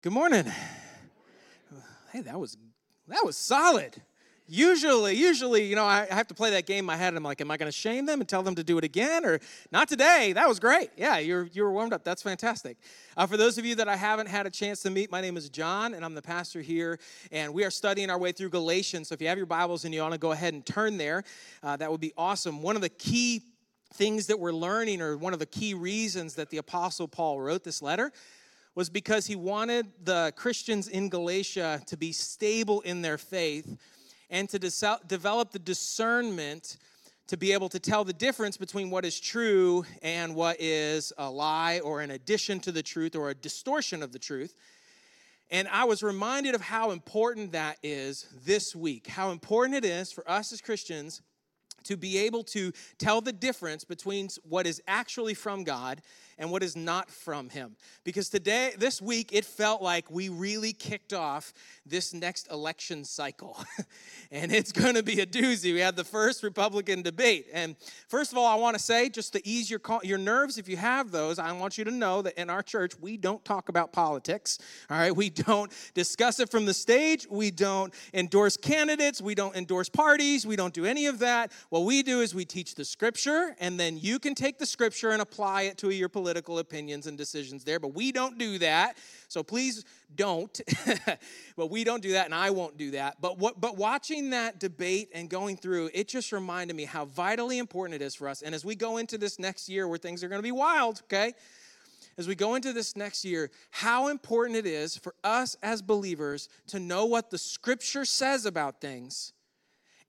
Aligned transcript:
Good 0.00 0.12
morning. 0.12 0.44
Hey, 2.12 2.20
that 2.20 2.38
was 2.38 2.56
that 3.08 3.22
was 3.24 3.36
solid. 3.36 4.00
Usually, 4.46 5.14
usually, 5.14 5.64
you 5.64 5.74
know, 5.74 5.84
I 5.84 6.06
have 6.08 6.28
to 6.28 6.34
play 6.34 6.50
that 6.50 6.66
game 6.66 6.78
in 6.78 6.84
my 6.84 6.94
head. 6.94 7.16
I'm 7.16 7.24
like, 7.24 7.40
am 7.40 7.50
I 7.50 7.56
going 7.56 7.66
to 7.66 7.76
shame 7.76 8.06
them 8.06 8.20
and 8.20 8.28
tell 8.28 8.44
them 8.44 8.54
to 8.54 8.62
do 8.62 8.78
it 8.78 8.84
again, 8.84 9.24
or 9.24 9.40
not 9.72 9.88
today? 9.88 10.32
That 10.34 10.46
was 10.46 10.60
great. 10.60 10.90
Yeah, 10.96 11.18
you're 11.18 11.48
you're 11.52 11.72
warmed 11.72 11.92
up. 11.92 12.04
That's 12.04 12.22
fantastic. 12.22 12.76
Uh, 13.16 13.26
for 13.26 13.36
those 13.36 13.58
of 13.58 13.66
you 13.66 13.74
that 13.74 13.88
I 13.88 13.96
haven't 13.96 14.28
had 14.28 14.46
a 14.46 14.50
chance 14.50 14.82
to 14.82 14.90
meet, 14.90 15.10
my 15.10 15.20
name 15.20 15.36
is 15.36 15.48
John, 15.48 15.94
and 15.94 16.04
I'm 16.04 16.14
the 16.14 16.22
pastor 16.22 16.60
here, 16.60 17.00
and 17.32 17.52
we 17.52 17.64
are 17.64 17.70
studying 17.70 18.08
our 18.08 18.20
way 18.20 18.30
through 18.30 18.50
Galatians. 18.50 19.08
So 19.08 19.14
if 19.14 19.20
you 19.20 19.26
have 19.26 19.36
your 19.36 19.46
Bibles 19.46 19.84
and 19.84 19.92
you 19.92 20.00
want 20.02 20.12
to 20.12 20.18
go 20.18 20.30
ahead 20.30 20.54
and 20.54 20.64
turn 20.64 20.96
there, 20.96 21.24
uh, 21.64 21.76
that 21.76 21.90
would 21.90 22.00
be 22.00 22.12
awesome. 22.16 22.62
One 22.62 22.76
of 22.76 22.82
the 22.82 22.88
key 22.88 23.42
things 23.94 24.28
that 24.28 24.38
we're 24.38 24.52
learning, 24.52 25.02
or 25.02 25.16
one 25.16 25.32
of 25.32 25.40
the 25.40 25.46
key 25.46 25.74
reasons 25.74 26.36
that 26.36 26.50
the 26.50 26.58
Apostle 26.58 27.08
Paul 27.08 27.40
wrote 27.40 27.64
this 27.64 27.82
letter 27.82 28.12
was 28.78 28.88
because 28.88 29.26
he 29.26 29.34
wanted 29.34 29.88
the 30.04 30.32
Christians 30.36 30.86
in 30.86 31.08
Galatia 31.08 31.82
to 31.86 31.96
be 31.96 32.12
stable 32.12 32.80
in 32.82 33.02
their 33.02 33.18
faith 33.18 33.76
and 34.30 34.48
to 34.50 34.56
de- 34.56 35.00
develop 35.08 35.50
the 35.50 35.58
discernment 35.58 36.76
to 37.26 37.36
be 37.36 37.52
able 37.52 37.68
to 37.70 37.80
tell 37.80 38.04
the 38.04 38.12
difference 38.12 38.56
between 38.56 38.88
what 38.88 39.04
is 39.04 39.18
true 39.18 39.84
and 40.00 40.32
what 40.32 40.60
is 40.60 41.12
a 41.18 41.28
lie 41.28 41.80
or 41.80 42.02
an 42.02 42.12
addition 42.12 42.60
to 42.60 42.70
the 42.70 42.80
truth 42.80 43.16
or 43.16 43.30
a 43.30 43.34
distortion 43.34 44.00
of 44.00 44.12
the 44.12 44.18
truth. 44.20 44.54
And 45.50 45.66
I 45.66 45.82
was 45.82 46.04
reminded 46.04 46.54
of 46.54 46.60
how 46.60 46.92
important 46.92 47.50
that 47.50 47.78
is 47.82 48.28
this 48.46 48.76
week, 48.76 49.08
how 49.08 49.32
important 49.32 49.74
it 49.74 49.84
is 49.84 50.12
for 50.12 50.22
us 50.30 50.52
as 50.52 50.60
Christians 50.60 51.20
to 51.82 51.96
be 51.96 52.16
able 52.18 52.44
to 52.44 52.70
tell 52.98 53.20
the 53.22 53.32
difference 53.32 53.82
between 53.82 54.28
what 54.48 54.68
is 54.68 54.80
actually 54.86 55.34
from 55.34 55.64
God 55.64 56.00
and 56.38 56.50
what 56.50 56.62
is 56.62 56.76
not 56.76 57.10
from 57.10 57.48
him. 57.48 57.76
Because 58.04 58.28
today, 58.28 58.72
this 58.78 59.02
week, 59.02 59.30
it 59.32 59.44
felt 59.44 59.82
like 59.82 60.10
we 60.10 60.28
really 60.28 60.72
kicked 60.72 61.12
off 61.12 61.52
this 61.84 62.14
next 62.14 62.50
election 62.50 63.04
cycle. 63.04 63.62
and 64.30 64.52
it's 64.52 64.70
going 64.70 64.94
to 64.94 65.02
be 65.02 65.20
a 65.20 65.26
doozy. 65.26 65.72
We 65.74 65.80
had 65.80 65.96
the 65.96 66.04
first 66.04 66.42
Republican 66.42 67.02
debate. 67.02 67.46
And 67.52 67.76
first 68.08 68.30
of 68.32 68.38
all, 68.38 68.46
I 68.46 68.54
want 68.54 68.76
to 68.76 68.82
say, 68.82 69.08
just 69.08 69.32
to 69.32 69.46
ease 69.46 69.70
your, 69.70 69.80
your 70.02 70.18
nerves, 70.18 70.58
if 70.58 70.68
you 70.68 70.76
have 70.76 71.10
those, 71.10 71.38
I 71.38 71.50
want 71.52 71.76
you 71.76 71.84
to 71.84 71.90
know 71.90 72.22
that 72.22 72.40
in 72.40 72.50
our 72.50 72.62
church, 72.62 72.92
we 73.00 73.16
don't 73.16 73.44
talk 73.44 73.68
about 73.68 73.92
politics. 73.92 74.58
All 74.88 74.98
right, 74.98 75.14
we 75.14 75.30
don't 75.30 75.72
discuss 75.94 76.38
it 76.38 76.50
from 76.50 76.66
the 76.66 76.74
stage. 76.74 77.26
We 77.28 77.50
don't 77.50 77.92
endorse 78.14 78.56
candidates. 78.56 79.20
We 79.20 79.34
don't 79.34 79.56
endorse 79.56 79.88
parties. 79.88 80.46
We 80.46 80.54
don't 80.54 80.74
do 80.74 80.84
any 80.84 81.06
of 81.06 81.18
that. 81.18 81.50
What 81.70 81.80
we 81.80 82.02
do 82.02 82.20
is 82.20 82.34
we 82.34 82.44
teach 82.44 82.76
the 82.76 82.84
scripture, 82.84 83.56
and 83.58 83.78
then 83.78 83.98
you 83.98 84.18
can 84.18 84.34
take 84.34 84.58
the 84.58 84.66
scripture 84.66 85.10
and 85.10 85.20
apply 85.20 85.62
it 85.62 85.78
to 85.78 85.90
your 85.90 86.08
political 86.08 86.27
political 86.28 86.58
opinions 86.58 87.06
and 87.06 87.16
decisions 87.16 87.64
there, 87.64 87.80
but 87.80 87.94
we 87.94 88.12
don't 88.12 88.36
do 88.36 88.58
that. 88.58 88.98
So 89.28 89.42
please 89.42 89.82
don't. 90.14 90.60
but 91.56 91.70
we 91.70 91.84
don't 91.84 92.02
do 92.02 92.12
that, 92.12 92.26
and 92.26 92.34
I 92.34 92.50
won't 92.50 92.76
do 92.76 92.90
that. 92.90 93.18
But 93.18 93.38
what 93.38 93.58
but 93.58 93.78
watching 93.78 94.28
that 94.30 94.60
debate 94.60 95.08
and 95.14 95.30
going 95.30 95.56
through, 95.56 95.88
it 95.94 96.06
just 96.06 96.30
reminded 96.30 96.76
me 96.76 96.84
how 96.84 97.06
vitally 97.06 97.56
important 97.56 98.02
it 98.02 98.04
is 98.04 98.14
for 98.14 98.28
us. 98.28 98.42
And 98.42 98.54
as 98.54 98.62
we 98.62 98.74
go 98.74 98.98
into 98.98 99.16
this 99.16 99.38
next 99.38 99.70
year 99.70 99.88
where 99.88 99.96
things 99.96 100.22
are 100.22 100.28
going 100.28 100.38
to 100.38 100.42
be 100.42 100.52
wild, 100.52 101.00
okay? 101.04 101.32
As 102.18 102.28
we 102.28 102.34
go 102.34 102.56
into 102.56 102.74
this 102.74 102.94
next 102.94 103.24
year, 103.24 103.50
how 103.70 104.08
important 104.08 104.58
it 104.58 104.66
is 104.66 104.98
for 104.98 105.14
us 105.24 105.56
as 105.62 105.80
believers 105.80 106.50
to 106.66 106.78
know 106.78 107.06
what 107.06 107.30
the 107.30 107.38
scripture 107.38 108.04
says 108.04 108.44
about 108.44 108.82
things 108.82 109.32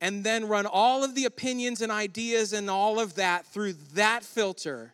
and 0.02 0.26
then 0.26 0.50
run 0.50 0.66
all 0.66 1.06
of 1.06 1.16
the 1.16 1.24
opinions 1.24 1.82
and 1.82 1.94
ideas 1.94 2.52
and 2.52 2.70
all 2.70 3.00
of 3.00 3.16
that 3.16 3.46
through 3.46 3.74
that 3.94 4.24
filter 4.24 4.94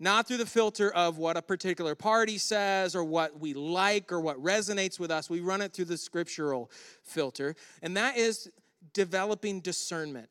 not 0.00 0.28
through 0.28 0.36
the 0.36 0.46
filter 0.46 0.92
of 0.92 1.18
what 1.18 1.36
a 1.36 1.42
particular 1.42 1.94
party 1.94 2.38
says 2.38 2.94
or 2.94 3.04
what 3.04 3.40
we 3.40 3.54
like 3.54 4.12
or 4.12 4.20
what 4.20 4.42
resonates 4.42 4.98
with 4.98 5.10
us. 5.10 5.28
We 5.28 5.40
run 5.40 5.60
it 5.60 5.72
through 5.72 5.86
the 5.86 5.98
scriptural 5.98 6.70
filter, 7.02 7.56
and 7.82 7.96
that 7.96 8.16
is 8.16 8.50
developing 8.92 9.60
discernment. 9.60 10.28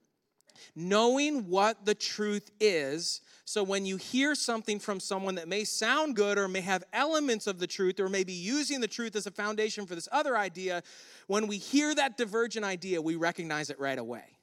Knowing 0.75 1.47
what 1.49 1.85
the 1.85 1.93
truth 1.93 2.49
is, 2.59 3.21
so 3.45 3.63
when 3.63 3.85
you 3.85 3.95
hear 3.95 4.35
something 4.35 4.79
from 4.79 4.99
someone 4.99 5.35
that 5.35 5.47
may 5.47 5.63
sound 5.63 6.15
good 6.15 6.37
or 6.37 6.47
may 6.47 6.61
have 6.61 6.83
elements 6.93 7.47
of 7.47 7.59
the 7.59 7.67
truth 7.67 7.99
or 7.99 8.09
may 8.09 8.23
be 8.23 8.33
using 8.33 8.81
the 8.81 8.87
truth 8.87 9.15
as 9.15 9.27
a 9.27 9.31
foundation 9.31 9.85
for 9.85 9.95
this 9.95 10.09
other 10.11 10.35
idea, 10.35 10.81
when 11.27 11.47
we 11.47 11.57
hear 11.57 11.93
that 11.95 12.17
divergent 12.17 12.65
idea, 12.65 13.01
we 13.01 13.15
recognize 13.15 13.69
it 13.69 13.79
right 13.79 13.99
away. 13.99 14.37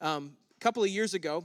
Um, 0.00 0.36
a 0.56 0.60
couple 0.60 0.82
of 0.82 0.88
years 0.88 1.14
ago, 1.14 1.44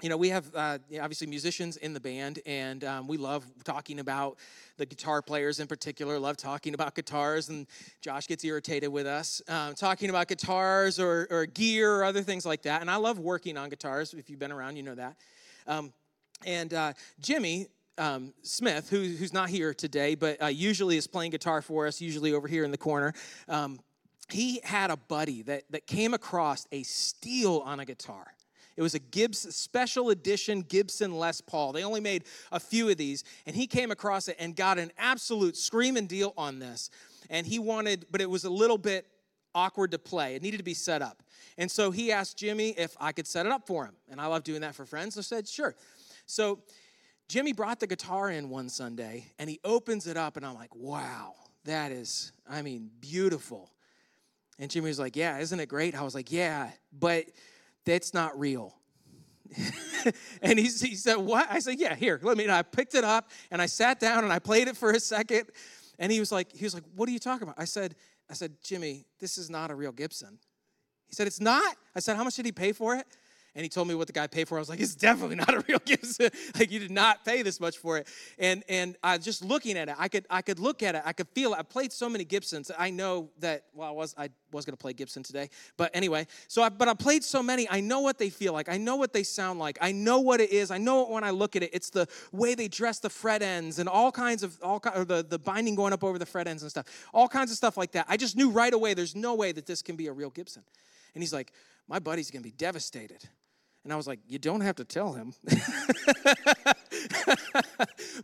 you 0.00 0.08
know, 0.08 0.16
we 0.16 0.28
have 0.28 0.54
uh, 0.54 0.78
obviously 1.00 1.26
musicians 1.26 1.76
in 1.76 1.92
the 1.92 1.98
band, 1.98 2.38
and 2.46 2.84
um, 2.84 3.08
we 3.08 3.16
love 3.16 3.44
talking 3.64 3.98
about 3.98 4.38
the 4.76 4.86
guitar 4.86 5.20
players 5.20 5.58
in 5.58 5.66
particular. 5.66 6.20
Love 6.20 6.36
talking 6.36 6.74
about 6.74 6.94
guitars, 6.94 7.48
and 7.48 7.66
Josh 8.00 8.28
gets 8.28 8.44
irritated 8.44 8.90
with 8.90 9.08
us 9.08 9.42
um, 9.48 9.74
talking 9.74 10.08
about 10.08 10.28
guitars 10.28 11.00
or, 11.00 11.26
or, 11.30 11.46
gear 11.46 11.92
or 11.92 12.04
other 12.04 12.22
things 12.22 12.46
like 12.46 12.62
that. 12.62 12.80
And 12.80 12.88
I 12.88 12.96
love 12.96 13.18
working 13.18 13.56
on 13.56 13.70
guitars. 13.70 14.14
If 14.14 14.30
you've 14.30 14.38
been 14.38 14.52
around, 14.52 14.76
you 14.76 14.84
know 14.84 14.94
that. 14.94 15.16
Um, 15.66 15.92
and 16.46 16.72
uh, 16.72 16.92
Jimmy 17.20 17.66
um, 17.98 18.32
Smith, 18.42 18.88
who, 18.88 19.00
who's 19.00 19.32
not 19.32 19.48
here 19.48 19.74
today, 19.74 20.14
but 20.14 20.40
uh, 20.40 20.46
usually 20.46 20.96
is 20.96 21.08
playing 21.08 21.32
guitar 21.32 21.60
for 21.60 21.88
us, 21.88 22.00
usually 22.00 22.32
over 22.32 22.46
here 22.46 22.62
in 22.62 22.70
the 22.70 22.78
corner. 22.78 23.12
Um, 23.48 23.80
he 24.30 24.60
had 24.62 24.92
a 24.92 24.96
buddy 24.96 25.42
that, 25.42 25.64
that 25.70 25.88
came 25.88 26.14
across 26.14 26.68
a 26.70 26.84
steal 26.84 27.62
on 27.64 27.80
a 27.80 27.84
guitar 27.84 28.26
it 28.78 28.82
was 28.82 28.94
a 28.94 29.00
Gibson 29.00 29.50
special 29.50 30.10
edition 30.10 30.62
Gibson 30.62 31.18
Les 31.18 31.40
Paul. 31.40 31.72
They 31.72 31.82
only 31.82 31.98
made 31.98 32.22
a 32.52 32.60
few 32.60 32.88
of 32.88 32.96
these, 32.96 33.24
and 33.44 33.56
he 33.56 33.66
came 33.66 33.90
across 33.90 34.28
it 34.28 34.36
and 34.38 34.54
got 34.54 34.78
an 34.78 34.92
absolute 34.96 35.56
screaming 35.56 36.06
deal 36.06 36.32
on 36.36 36.60
this. 36.60 36.88
And 37.28 37.44
he 37.44 37.58
wanted, 37.58 38.06
but 38.12 38.20
it 38.20 38.30
was 38.30 38.44
a 38.44 38.50
little 38.50 38.78
bit 38.78 39.04
awkward 39.52 39.90
to 39.90 39.98
play. 39.98 40.36
It 40.36 40.42
needed 40.42 40.58
to 40.58 40.62
be 40.62 40.74
set 40.74 41.02
up. 41.02 41.24
And 41.58 41.68
so 41.68 41.90
he 41.90 42.12
asked 42.12 42.38
Jimmy 42.38 42.68
if 42.78 42.96
I 43.00 43.10
could 43.10 43.26
set 43.26 43.46
it 43.46 43.52
up 43.52 43.66
for 43.66 43.84
him. 43.84 43.96
And 44.08 44.20
I 44.20 44.26
love 44.26 44.44
doing 44.44 44.60
that 44.60 44.76
for 44.76 44.86
friends. 44.86 45.14
So 45.14 45.18
I 45.18 45.22
said, 45.22 45.48
sure. 45.48 45.74
So 46.26 46.60
Jimmy 47.28 47.52
brought 47.52 47.80
the 47.80 47.88
guitar 47.88 48.30
in 48.30 48.48
one 48.48 48.68
Sunday 48.68 49.26
and 49.40 49.50
he 49.50 49.58
opens 49.64 50.06
it 50.06 50.16
up, 50.16 50.36
and 50.36 50.46
I'm 50.46 50.54
like, 50.54 50.76
wow, 50.76 51.34
that 51.64 51.90
is, 51.90 52.30
I 52.48 52.62
mean, 52.62 52.92
beautiful. 53.00 53.72
And 54.60 54.70
Jimmy 54.70 54.86
was 54.86 55.00
like, 55.00 55.16
yeah, 55.16 55.38
isn't 55.38 55.58
it 55.58 55.68
great? 55.68 55.96
I 55.96 56.04
was 56.04 56.14
like, 56.14 56.30
yeah, 56.30 56.70
but 56.92 57.24
that's 57.88 58.12
not 58.12 58.38
real. 58.38 58.74
and 60.42 60.58
he, 60.58 60.66
he 60.66 60.94
said, 60.94 61.16
What? 61.16 61.50
I 61.50 61.58
said, 61.58 61.78
Yeah, 61.78 61.94
here, 61.94 62.20
let 62.22 62.36
me. 62.36 62.44
And 62.44 62.52
I 62.52 62.62
picked 62.62 62.94
it 62.94 63.02
up 63.02 63.30
and 63.50 63.62
I 63.62 63.66
sat 63.66 63.98
down 63.98 64.24
and 64.24 64.32
I 64.32 64.38
played 64.38 64.68
it 64.68 64.76
for 64.76 64.90
a 64.90 65.00
second. 65.00 65.44
And 65.98 66.12
he 66.12 66.20
was 66.20 66.30
like, 66.30 66.54
he 66.54 66.64
was 66.64 66.74
like, 66.74 66.84
What 66.94 67.08
are 67.08 67.12
you 67.12 67.18
talking 67.18 67.44
about? 67.44 67.54
I 67.58 67.64
said, 67.64 67.94
I 68.30 68.34
said, 68.34 68.52
Jimmy, 68.62 69.06
this 69.20 69.38
is 69.38 69.48
not 69.48 69.70
a 69.70 69.74
real 69.74 69.92
Gibson. 69.92 70.38
He 71.06 71.14
said, 71.14 71.26
It's 71.26 71.40
not. 71.40 71.76
I 71.96 72.00
said, 72.00 72.16
How 72.16 72.24
much 72.24 72.36
did 72.36 72.44
he 72.44 72.52
pay 72.52 72.72
for 72.72 72.94
it? 72.94 73.06
And 73.54 73.64
he 73.64 73.68
told 73.68 73.88
me 73.88 73.94
what 73.94 74.06
the 74.06 74.12
guy 74.12 74.26
paid 74.26 74.48
for. 74.48 74.56
I 74.56 74.60
was 74.60 74.68
like, 74.68 74.80
it's 74.80 74.94
definitely 74.94 75.36
not 75.36 75.52
a 75.52 75.64
real 75.66 75.78
Gibson. 75.84 76.30
like 76.58 76.70
you 76.70 76.78
did 76.78 76.90
not 76.90 77.24
pay 77.24 77.42
this 77.42 77.60
much 77.60 77.78
for 77.78 77.98
it. 77.98 78.06
And 78.38 78.62
and 78.68 78.96
I 79.02 79.18
just 79.18 79.44
looking 79.44 79.76
at 79.76 79.88
it, 79.88 79.94
I 79.98 80.08
could 80.08 80.26
I 80.30 80.42
could 80.42 80.58
look 80.58 80.82
at 80.82 80.94
it, 80.94 81.02
I 81.04 81.12
could 81.12 81.28
feel 81.28 81.54
it. 81.54 81.58
I 81.58 81.62
played 81.62 81.92
so 81.92 82.08
many 82.08 82.24
Gibsons. 82.24 82.70
I 82.76 82.90
know 82.90 83.30
that 83.40 83.64
well, 83.74 83.88
I 83.88 83.92
was 83.92 84.14
I 84.18 84.30
was 84.52 84.64
gonna 84.64 84.76
play 84.76 84.92
Gibson 84.92 85.22
today, 85.22 85.50
but 85.76 85.90
anyway. 85.94 86.26
So 86.48 86.62
I, 86.62 86.68
but 86.68 86.88
I 86.88 86.94
played 86.94 87.24
so 87.24 87.42
many. 87.42 87.68
I 87.68 87.80
know 87.80 88.00
what 88.00 88.18
they 88.18 88.30
feel 88.30 88.52
like. 88.52 88.68
I 88.68 88.76
know 88.76 88.96
what 88.96 89.12
they 89.12 89.22
sound 89.22 89.58
like. 89.58 89.78
I 89.80 89.92
know 89.92 90.20
what 90.20 90.40
it 90.40 90.50
is. 90.50 90.70
I 90.70 90.78
know 90.78 91.02
it 91.02 91.10
when 91.10 91.24
I 91.24 91.30
look 91.30 91.56
at 91.56 91.62
it. 91.62 91.70
It's 91.72 91.90
the 91.90 92.06
way 92.32 92.54
they 92.54 92.68
dress 92.68 92.98
the 92.98 93.10
fret 93.10 93.42
ends 93.42 93.78
and 93.78 93.88
all 93.88 94.12
kinds 94.12 94.42
of 94.42 94.58
all 94.62 94.82
or 94.94 95.04
the 95.04 95.24
the 95.28 95.38
binding 95.38 95.74
going 95.74 95.92
up 95.92 96.04
over 96.04 96.18
the 96.18 96.26
fret 96.26 96.46
ends 96.46 96.62
and 96.62 96.70
stuff. 96.70 96.86
All 97.12 97.28
kinds 97.28 97.50
of 97.50 97.56
stuff 97.56 97.76
like 97.76 97.92
that. 97.92 98.06
I 98.08 98.16
just 98.16 98.36
knew 98.36 98.50
right 98.50 98.72
away. 98.72 98.94
There's 98.94 99.16
no 99.16 99.34
way 99.34 99.52
that 99.52 99.66
this 99.66 99.82
can 99.82 99.96
be 99.96 100.06
a 100.06 100.12
real 100.12 100.30
Gibson. 100.30 100.62
And 101.14 101.22
he's 101.22 101.32
like, 101.32 101.52
my 101.88 101.98
buddy's 101.98 102.30
gonna 102.30 102.42
be 102.42 102.52
devastated. 102.52 103.28
And 103.84 103.92
I 103.92 103.96
was 103.96 104.06
like, 104.06 104.20
you 104.28 104.38
don't 104.38 104.60
have 104.60 104.76
to 104.76 104.84
tell 104.84 105.12
him. 105.14 105.32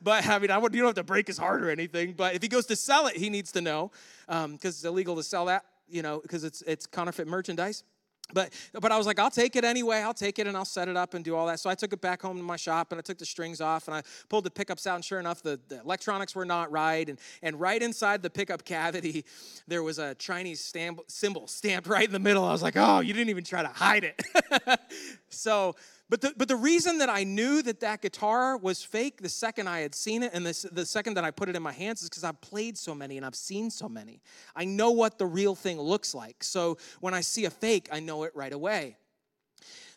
but 0.03 0.27
I 0.27 0.39
mean, 0.39 0.51
I 0.51 0.59
would, 0.59 0.75
you 0.75 0.81
don't 0.81 0.89
have 0.89 0.97
to 0.97 1.05
break 1.05 1.27
his 1.27 1.39
heart 1.39 1.63
or 1.63 1.71
anything. 1.71 2.13
But 2.13 2.35
if 2.35 2.43
he 2.43 2.49
goes 2.49 2.67
to 2.67 2.77
sell 2.77 3.07
it, 3.07 3.17
he 3.17 3.31
needs 3.31 3.53
to 3.53 3.61
know 3.61 3.91
because 4.27 4.45
um, 4.45 4.59
it's 4.63 4.85
illegal 4.85 5.17
to 5.17 5.23
sell 5.23 5.47
that, 5.47 5.65
you 5.89 6.03
know, 6.03 6.21
because 6.21 6.45
it's 6.45 6.63
it's 6.63 6.87
counterfeit 6.87 7.27
merchandise. 7.27 7.85
But 8.33 8.53
but 8.73 8.91
I 8.91 8.97
was 8.97 9.07
like, 9.07 9.19
I'll 9.19 9.31
take 9.31 9.55
it 9.55 9.65
anyway. 9.65 9.99
I'll 9.99 10.15
take 10.15 10.39
it 10.39 10.47
and 10.47 10.57
I'll 10.57 10.65
set 10.65 10.89
it 10.89 10.97
up 10.97 11.15
and 11.15 11.25
do 11.25 11.37
all 11.37 11.47
that. 11.47 11.61
So 11.61 11.69
I 11.69 11.75
took 11.75 11.93
it 11.93 12.01
back 12.01 12.23
home 12.23 12.39
to 12.39 12.43
my 12.43 12.57
shop 12.57 12.91
and 12.91 12.99
I 12.99 13.03
took 13.03 13.19
the 13.19 13.27
strings 13.27 13.61
off 13.61 13.87
and 13.87 13.95
I 13.95 14.03
pulled 14.29 14.45
the 14.45 14.51
pickups 14.51 14.87
out. 14.87 14.95
And 14.95 15.05
sure 15.05 15.21
enough, 15.21 15.43
the, 15.43 15.61
the 15.69 15.81
electronics 15.81 16.35
were 16.35 16.47
not 16.47 16.73
right. 16.73 17.07
And 17.09 17.19
and 17.43 17.61
right 17.61 17.83
inside 17.83 18.23
the 18.23 18.31
pickup 18.31 18.65
cavity, 18.65 19.25
there 19.69 19.83
was 19.83 19.99
a 19.99 20.15
Chinese 20.15 20.61
stamp, 20.61 21.01
symbol 21.09 21.47
stamped 21.47 21.87
right 21.87 22.07
in 22.07 22.13
the 22.13 22.19
middle. 22.19 22.45
I 22.45 22.53
was 22.53 22.63
like, 22.63 22.77
oh, 22.77 23.01
you 23.01 23.13
didn't 23.13 23.31
even 23.31 23.45
try 23.45 23.63
to 23.63 23.69
hide 23.69 24.05
it. 24.05 24.23
so 25.29 25.77
but 26.11 26.21
the, 26.21 26.35
but 26.37 26.49
the 26.49 26.57
reason 26.57 26.99
that 26.99 27.09
I 27.09 27.25
knew 27.25 27.63
that 27.63 27.81
that 27.81 28.03
guitar 28.03 28.57
was 28.59 28.83
fake 28.83 29.23
the 29.23 29.29
second 29.29 29.69
I 29.69 29.81
had 29.81 29.95
seen 29.95 30.23
it 30.23 30.33
and 30.35 30.45
the, 30.45 30.69
the 30.71 30.85
second 30.85 31.15
that 31.15 31.25
I 31.25 31.31
put 31.31 31.49
it 31.49 31.57
in 31.57 31.63
my 31.63 31.73
hands 31.73 32.03
is 32.03 32.11
because 32.11 32.25
I've 32.25 32.41
played 32.41 32.77
so 32.77 32.95
many 32.95 33.17
and 33.17 33.25
I've 33.25 33.35
seen 33.35 33.71
so 33.71 33.89
many. 33.89 34.21
I 34.55 34.65
know 34.65 34.91
what 34.91 35.19
the 35.19 35.27
real 35.27 35.55
thing 35.55 35.81
looks 35.81 36.15
like. 36.15 36.45
So 36.45 36.77
when 37.01 37.15
I 37.15 37.23
see 37.23 37.47
a 37.47 37.51
fake, 37.51 37.89
I 37.91 38.01
know 38.01 38.25
it 38.25 38.33
right 38.35 38.53
away. 38.53 38.97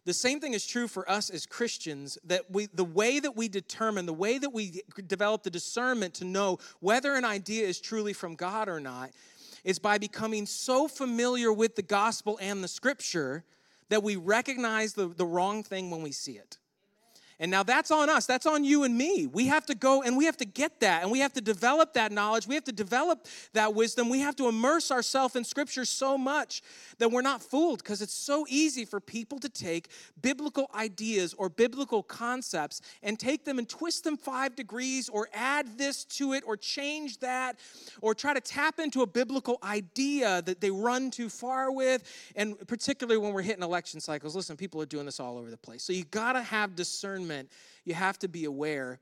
the 0.06 0.14
same 0.14 0.40
thing 0.40 0.54
is 0.54 0.66
true 0.66 0.88
for 0.88 1.10
us 1.12 1.30
as 1.30 1.46
Christians 1.46 2.18
that 2.24 2.50
we 2.50 2.68
the 2.68 2.86
way 2.86 3.20
that 3.20 3.36
we 3.36 3.50
determine, 3.50 4.06
the 4.06 4.14
way 4.14 4.38
that 4.38 4.54
we 4.54 4.82
develop 5.08 5.44
the 5.44 5.50
discernment 5.50 6.14
to 6.16 6.26
know 6.26 6.60
whether 6.80 7.16
an 7.16 7.26
idea 7.26 7.68
is 7.68 7.82
truly 7.82 8.14
from 8.14 8.36
God 8.36 8.70
or 8.70 8.80
not 8.80 9.12
is 9.66 9.78
by 9.78 9.98
becoming 9.98 10.46
so 10.46 10.88
familiar 10.88 11.52
with 11.52 11.76
the 11.76 11.82
gospel 11.82 12.40
and 12.42 12.64
the 12.64 12.70
scripture 12.70 13.44
that 13.90 14.04
we 14.04 14.16
recognize 14.16 14.94
the, 14.94 15.08
the 15.08 15.26
wrong 15.26 15.64
thing 15.64 15.90
when 15.90 16.02
we 16.02 16.12
see 16.12 16.34
it. 16.34 16.58
And 17.40 17.52
now 17.52 17.62
that's 17.62 17.92
on 17.92 18.10
us. 18.10 18.26
That's 18.26 18.48
on 18.48 18.64
you 18.64 18.84
and 18.84 18.98
me. 18.98 19.28
We 19.28 19.46
have 19.46 19.66
to 19.68 19.76
go 19.76 20.02
and 20.02 20.18
we 20.18 20.26
have 20.26 20.38
to 20.38 20.46
get 20.46 20.80
that 20.80 21.04
and 21.04 21.12
we 21.12 21.20
have 21.20 21.34
to 21.34 21.42
develop 21.42 21.94
that 21.94 22.12
knowledge. 22.12 22.48
We 22.48 22.56
have 22.56 22.64
to 22.64 22.72
develop 22.72 23.28
that 23.54 23.76
wisdom. 23.76 24.10
We 24.10 24.22
have 24.22 24.36
to 24.38 24.48
immerse 24.48 24.90
ourselves 24.90 25.36
in 25.36 25.44
scripture 25.44 25.86
so 25.86 26.18
much 26.18 26.64
that 26.98 27.12
we're 27.12 27.22
not 27.22 27.44
fooled 27.44 27.84
because 27.84 28.02
it's 28.02 28.14
so 28.14 28.48
easy 28.50 28.86
for 28.86 29.00
people 29.00 29.38
to 29.40 29.50
take 29.50 29.90
biblical 30.20 30.68
ideas 30.74 31.36
or 31.38 31.48
biblical 31.48 32.02
concepts 32.02 32.82
and 33.04 33.20
take 33.20 33.46
them 33.46 33.60
and 33.60 33.70
twist 33.70 34.04
them 34.04 34.18
five 34.18 34.56
degrees 34.56 35.08
or 35.08 35.30
add 35.32 35.78
this 35.78 36.06
to 36.06 36.34
it 36.34 36.44
or 36.48 36.58
change 36.58 37.20
that 37.20 37.60
or 38.02 38.16
try 38.16 38.34
to 38.34 38.42
tap 38.42 38.80
into 38.80 39.04
a 39.04 39.08
biblical 39.08 39.60
idea 39.64 40.42
that 40.42 40.60
they 40.60 40.72
run 40.72 41.12
too 41.12 41.30
far 41.30 41.72
with. 41.72 42.04
And 42.36 42.58
particularly 42.68 43.20
when 43.20 43.32
we're 43.32 43.44
hitting 43.44 43.64
election 43.64 44.00
cycles, 44.00 44.36
listen, 44.36 44.58
people 44.58 44.82
are 44.82 44.88
doing 44.88 45.06
this 45.06 45.20
all 45.20 45.38
over 45.38 45.52
the 45.52 45.58
place. 45.58 45.84
So 45.84 45.94
you 45.94 46.04
got 46.06 46.34
to 46.34 46.42
have 46.42 46.76
discernment 46.76 47.27
discernment, 47.28 47.52
you 47.86 47.94
have 47.94 48.20
to 48.20 48.28
be 48.28 48.46
aware. 48.46 49.00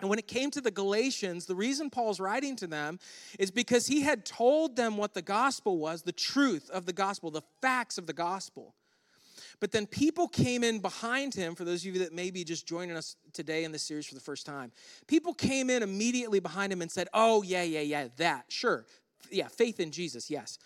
And 0.00 0.08
when 0.08 0.18
it 0.18 0.28
came 0.28 0.50
to 0.52 0.60
the 0.60 0.70
Galatians, 0.70 1.46
the 1.46 1.56
reason 1.56 1.90
Paul's 1.90 2.20
writing 2.20 2.54
to 2.56 2.66
them 2.66 3.00
is 3.38 3.50
because 3.50 3.86
he 3.86 4.02
had 4.02 4.24
told 4.24 4.76
them 4.76 4.96
what 4.96 5.12
the 5.12 5.22
gospel 5.22 5.78
was, 5.78 6.02
the 6.02 6.12
truth 6.12 6.70
of 6.70 6.86
the 6.86 6.92
gospel, 6.92 7.30
the 7.30 7.42
facts 7.60 7.98
of 7.98 8.06
the 8.06 8.12
gospel. 8.12 8.74
But 9.60 9.72
then 9.72 9.86
people 9.86 10.28
came 10.28 10.62
in 10.62 10.78
behind 10.78 11.34
him, 11.34 11.56
for 11.56 11.64
those 11.64 11.84
of 11.84 11.92
you 11.92 11.98
that 12.00 12.12
may 12.12 12.30
be 12.30 12.44
just 12.44 12.64
joining 12.64 12.96
us 12.96 13.16
today 13.32 13.64
in 13.64 13.72
this 13.72 13.82
series 13.82 14.06
for 14.06 14.14
the 14.14 14.20
first 14.20 14.46
time. 14.46 14.70
People 15.08 15.34
came 15.34 15.68
in 15.68 15.82
immediately 15.82 16.38
behind 16.38 16.72
him 16.72 16.80
and 16.80 16.90
said, 16.90 17.08
Oh, 17.12 17.42
yeah, 17.42 17.64
yeah, 17.64 17.80
yeah, 17.80 18.06
that, 18.18 18.44
sure. 18.48 18.86
Yeah, 19.32 19.48
faith 19.48 19.80
in 19.80 19.90
Jesus, 19.90 20.30
yes. 20.30 20.58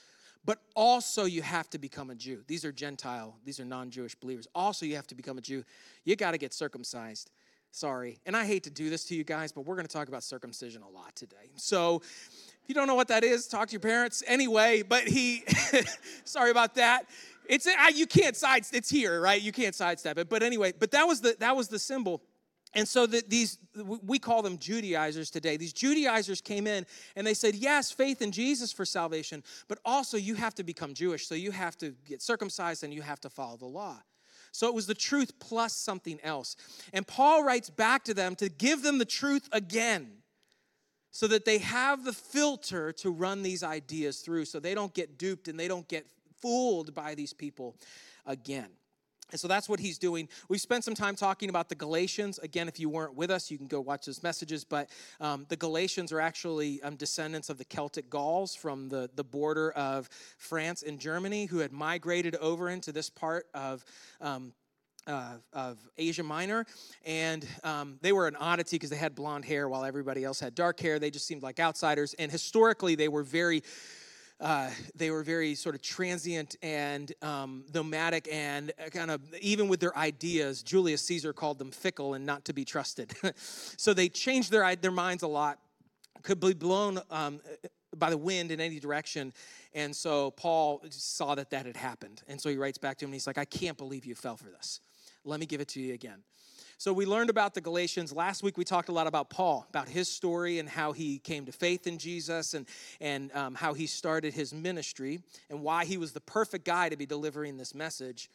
But 0.45 0.59
also, 0.75 1.25
you 1.25 1.43
have 1.43 1.71
to 1.71 1.79
become 1.79 2.11
a 2.11 2.15
Jew. 2.15 2.43
These 2.47 2.65
are 2.65 2.73
Gentile, 2.73 3.37
these 3.45 3.61
are 3.61 3.65
non 3.65 3.91
Jewish 3.91 4.15
believers. 4.15 4.49
Also, 4.55 4.85
you 4.87 4.97
have 4.97 5.07
to 5.09 5.15
become 5.15 5.39
a 5.39 5.41
Jew. 5.41 5.65
You 6.05 6.17
got 6.17 6.33
to 6.33 6.39
get 6.39 6.53
circumcised. 6.53 7.31
Sorry. 7.71 8.21
And 8.27 8.37
I 8.37 8.45
hate 8.45 8.65
to 8.65 8.71
do 8.71 8.91
this 8.91 9.05
to 9.05 9.15
you 9.15 9.25
guys, 9.25 9.51
but 9.51 9.63
we're 9.63 9.77
going 9.77 9.87
to 9.87 9.93
talk 9.93 10.09
about 10.09 10.23
circumcision 10.23 10.83
a 10.83 10.89
lot 10.89 11.17
today. 11.17 11.51
So, 11.57 12.03
if 12.05 12.69
you 12.69 12.75
don't 12.75 12.87
know 12.87 12.95
what 12.95 13.09
that 13.09 13.25
is, 13.25 13.49
talk 13.49 13.69
to 13.69 13.73
your 13.73 13.81
parents 13.81 14.23
anyway. 14.27 14.83
But 14.83 15.09
he, 15.09 15.45
sorry 16.25 16.51
about 16.51 16.75
that. 16.75 17.07
It's 17.49 17.67
you 17.95 18.07
can't 18.07 18.37
side. 18.37 18.67
It's 18.73 18.91
here, 18.91 19.21
right? 19.21 19.41
You 19.41 19.53
can't 19.53 19.75
sidestep 19.75 20.19
it. 20.19 20.29
But 20.29 20.43
anyway, 20.43 20.73
but 20.79 20.91
that 20.93 21.05
was 21.05 21.21
the 21.21 21.37
that 21.41 21.57
was 21.57 21.69
the 21.69 21.79
symbol 21.79 22.23
and 22.75 22.89
so 22.89 23.07
the, 23.07 23.23
these, 23.29 23.59
we 23.85 24.19
call 24.19 24.43
them 24.43 24.59
Judaizers 24.59 25.31
today. 25.31 25.57
These 25.57 25.75
Judaizers 25.75 26.41
came 26.41 26.67
in 26.67 26.87
and 27.17 27.27
they 27.27 27.35
said, 27.35 27.55
yes, 27.55 27.91
faith 27.91 28.23
in 28.23 28.33
Jesus 28.33 28.73
for 28.73 28.85
salvation, 28.85 29.43
but 29.69 29.79
also 29.85 30.17
you 30.17 30.35
have 30.37 30.55
to 30.55 30.63
become 30.63 30.95
Jewish. 30.95 31.27
So 31.27 31.35
you 31.35 31.51
have 31.51 31.77
to 31.79 31.95
get 32.07 32.23
circumcised 32.23 32.83
and 32.83 32.93
you 32.93 33.03
have 33.03 33.21
to 33.21 33.31
follow 33.31 33.57
the 33.57 33.67
law. 33.67 33.99
So 34.53 34.69
it 34.69 34.75
was 34.75 34.87
the 34.87 34.95
truth 34.95 35.39
plus 35.39 35.75
something 35.75 36.19
else. 36.23 36.57
And 36.93 37.07
Paul 37.07 37.45
writes 37.45 37.69
back 37.71 38.05
to 38.05 38.15
them 38.15 38.35
to 38.37 38.49
give 38.49 38.83
them 38.83 38.99
the 38.99 39.05
truth 39.05 39.49
again 39.53 40.11
so 41.11 41.27
that 41.27 41.45
they 41.45 41.59
have 41.59 42.05
the 42.05 42.13
filter 42.13 42.93
to 42.93 43.11
run 43.11 43.43
these 43.43 43.63
ideas 43.63 44.21
through 44.21 44.47
so 44.47 44.59
they 44.59 44.75
don't 44.75 44.95
get 44.95 45.19
duped 45.19 45.49
and 45.49 45.61
they 45.61 45.69
don't 45.69 45.89
get 45.89 46.07
fooled 46.41 46.95
by 46.95 47.15
these 47.15 47.35
people 47.35 47.77
again. 48.25 48.69
And 49.33 49.41
so 49.41 49.49
that's 49.49 49.69
what 49.69 49.81
he's 49.81 49.99
doing. 49.99 50.29
We've 50.49 50.61
spent 50.61 50.85
some 50.85 50.95
time 50.95 51.17
talking 51.17 51.49
about 51.49 51.69
the 51.69 51.75
Galatians. 51.75 52.39
Again, 52.39 52.69
if 52.69 52.79
you 52.79 52.89
weren't 52.89 53.17
with 53.17 53.31
us, 53.31 53.51
you 53.51 53.59
can 53.59 53.67
go 53.67 53.81
watch 53.81 54.07
those 54.07 54.23
messages. 54.23 54.63
But 54.63 54.91
um, 55.21 55.47
the 55.49 55.57
Galatians 55.57 56.13
are 56.13 56.21
actually 56.21 56.83
um, 56.83 56.97
descendants 56.97 57.49
of 57.49 57.59
the 57.59 57.65
Celtic 57.65 58.11
Gauls 58.11 58.55
from 58.55 58.89
the, 58.89 59.11
the 59.17 59.25
border 59.25 59.73
of 59.73 60.09
France 60.37 60.83
and 60.83 61.01
Germany 61.01 61.47
who 61.47 61.59
had 61.59 61.73
migrated 61.73 62.37
over 62.37 62.69
into 62.69 62.93
this 62.93 63.11
part 63.11 63.47
of. 63.55 63.85
Um, 64.21 64.53
uh, 65.07 65.35
of 65.53 65.79
Asia 65.99 66.23
Minor, 66.23 66.65
and 67.05 67.45
um, 67.65 67.99
they 68.03 68.13
were 68.13 68.29
an 68.29 68.37
oddity 68.37 68.77
because 68.77 68.89
they 68.89 68.97
had 68.97 69.17
blonde 69.17 69.45
hair 69.45 69.69
while 69.69 69.85
everybody 69.85 70.23
else 70.23 70.39
had 70.39 70.55
dark 70.55 70.79
hair. 70.79 71.01
They 71.01 71.11
just 71.11 71.27
seemed 71.27 71.43
like 71.43 71.59
outsiders, 71.59 72.15
and 72.21 72.31
historically, 72.31 72.95
they 72.95 73.09
were 73.09 73.25
very 73.25 73.65
uh, 74.43 74.69
they 74.97 75.11
were 75.11 75.23
very 75.23 75.55
sort 75.55 75.75
of 75.75 75.81
transient 75.81 76.57
and 76.63 77.13
um, 77.23 77.65
nomadic 77.73 78.29
and 78.31 78.73
kind 78.91 79.11
of 79.11 79.23
even 79.41 79.69
with 79.69 79.79
their 79.79 79.97
ideas 79.97 80.63
julius 80.63 81.01
caesar 81.03 81.33
called 81.33 81.59
them 81.59 81.71
fickle 81.71 82.15
and 82.15 82.27
not 82.27 82.45
to 82.45 82.53
be 82.53 82.65
trusted. 82.65 83.15
So 83.77 83.95
they 83.95 84.09
changed 84.09 84.51
their, 84.51 84.75
their 84.77 84.91
minds 84.91 85.23
a 85.23 85.29
lot 85.29 85.59
could 86.23 86.41
be 86.41 86.53
blown 86.53 87.01
um, 87.11 87.41
by 87.97 88.11
the 88.11 88.19
wind 88.19 88.53
in 88.53 88.61
any 88.61 88.79
direction. 88.79 89.33
And 89.75 89.95
so 89.95 90.33
paul 90.33 90.83
saw 90.91 91.35
that 91.37 91.51
that 91.51 91.67
had 91.67 91.77
happened. 91.77 92.23
And 92.29 92.41
so 92.41 92.49
he 92.49 92.57
writes 92.57 92.79
back 92.79 92.99
to 92.99 93.05
him 93.05 93.09
and 93.09 93.15
he's 93.15 93.27
like 93.27 93.39
i 93.39 93.45
can't 93.45 93.79
believe 93.79 94.05
you 94.05 94.15
fell 94.15 94.37
for 94.37 94.51
this. 94.51 94.81
Let 95.25 95.39
me 95.39 95.47
give 95.47 95.61
it 95.61 95.69
to 95.69 95.81
you 95.81 95.95
again 95.95 96.25
so 96.79 96.93
we 96.93 97.07
learned 97.07 97.31
about 97.31 97.55
the 97.55 97.61
Galatians. 97.61 98.13
Last 98.13 98.43
week 98.43 98.57
we 98.57 98.65
talked 98.65 98.89
a 98.89 98.93
lot 98.93 99.07
about 99.07 99.31
Paul, 99.31 99.67
about 99.69 99.89
his 99.89 100.09
story 100.09 100.59
and 100.59 100.69
how 100.69 100.93
he 100.93 101.19
came 101.19 101.47
to 101.47 101.53
faith 101.53 101.87
in 101.87 101.99
Jesus 101.99 102.55
and, 102.55 102.67
and 103.01 103.31
um, 103.35 103.55
how 103.55 103.75
he 103.75 103.87
started 103.87 104.35
his 104.35 104.53
ministry 104.53 105.21
and 105.51 105.63
why 105.63 105.85
he 105.85 105.97
was 105.97 106.13
the 106.13 106.21
perfect 106.21 106.65
guy 106.65 106.89
to 106.89 106.97
be 106.97 107.07
delivering 107.07 107.57
this 107.57 107.75
message. 107.75 108.31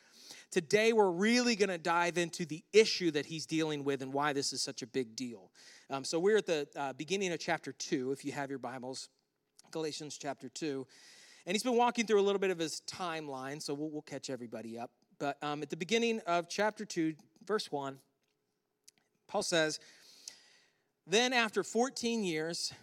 Today 0.51 0.93
we're 0.93 1.09
really 1.09 1.55
going 1.55 1.69
to 1.69 1.77
dive 1.77 2.17
into 2.17 2.45
the 2.45 2.63
issue 2.73 3.11
that 3.11 3.25
he's 3.25 3.45
dealing 3.45 3.83
with 3.83 4.01
and 4.01 4.13
why 4.13 4.33
this 4.33 4.53
is 4.53 4.61
such 4.61 4.81
a 4.81 4.87
big 4.87 5.15
deal. 5.15 5.51
Um, 5.89 6.03
so 6.03 6.19
we're 6.19 6.37
at 6.37 6.45
the 6.45 6.67
uh, 6.75 6.93
beginning 6.93 7.31
of 7.31 7.39
chapter 7.39 7.71
2, 7.71 8.11
if 8.11 8.23
you 8.23 8.31
have 8.31 8.49
your 8.49 8.59
Bibles, 8.59 9.09
Galatians 9.71 10.17
chapter 10.17 10.49
2. 10.49 10.85
And 11.45 11.55
he's 11.55 11.63
been 11.63 11.77
walking 11.77 12.05
through 12.05 12.19
a 12.19 12.23
little 12.23 12.39
bit 12.39 12.51
of 12.51 12.59
his 12.59 12.81
timeline, 12.87 13.61
so 13.61 13.73
we'll, 13.73 13.89
we'll 13.89 14.01
catch 14.01 14.29
everybody 14.29 14.77
up. 14.77 14.91
But 15.17 15.41
um, 15.41 15.61
at 15.63 15.69
the 15.69 15.77
beginning 15.77 16.19
of 16.27 16.49
chapter 16.49 16.83
2, 16.83 17.13
verse 17.45 17.71
1, 17.71 17.97
Paul 19.27 19.43
says, 19.43 19.79
Then 21.05 21.33
after 21.33 21.63
14 21.63 22.23
years, 22.23 22.73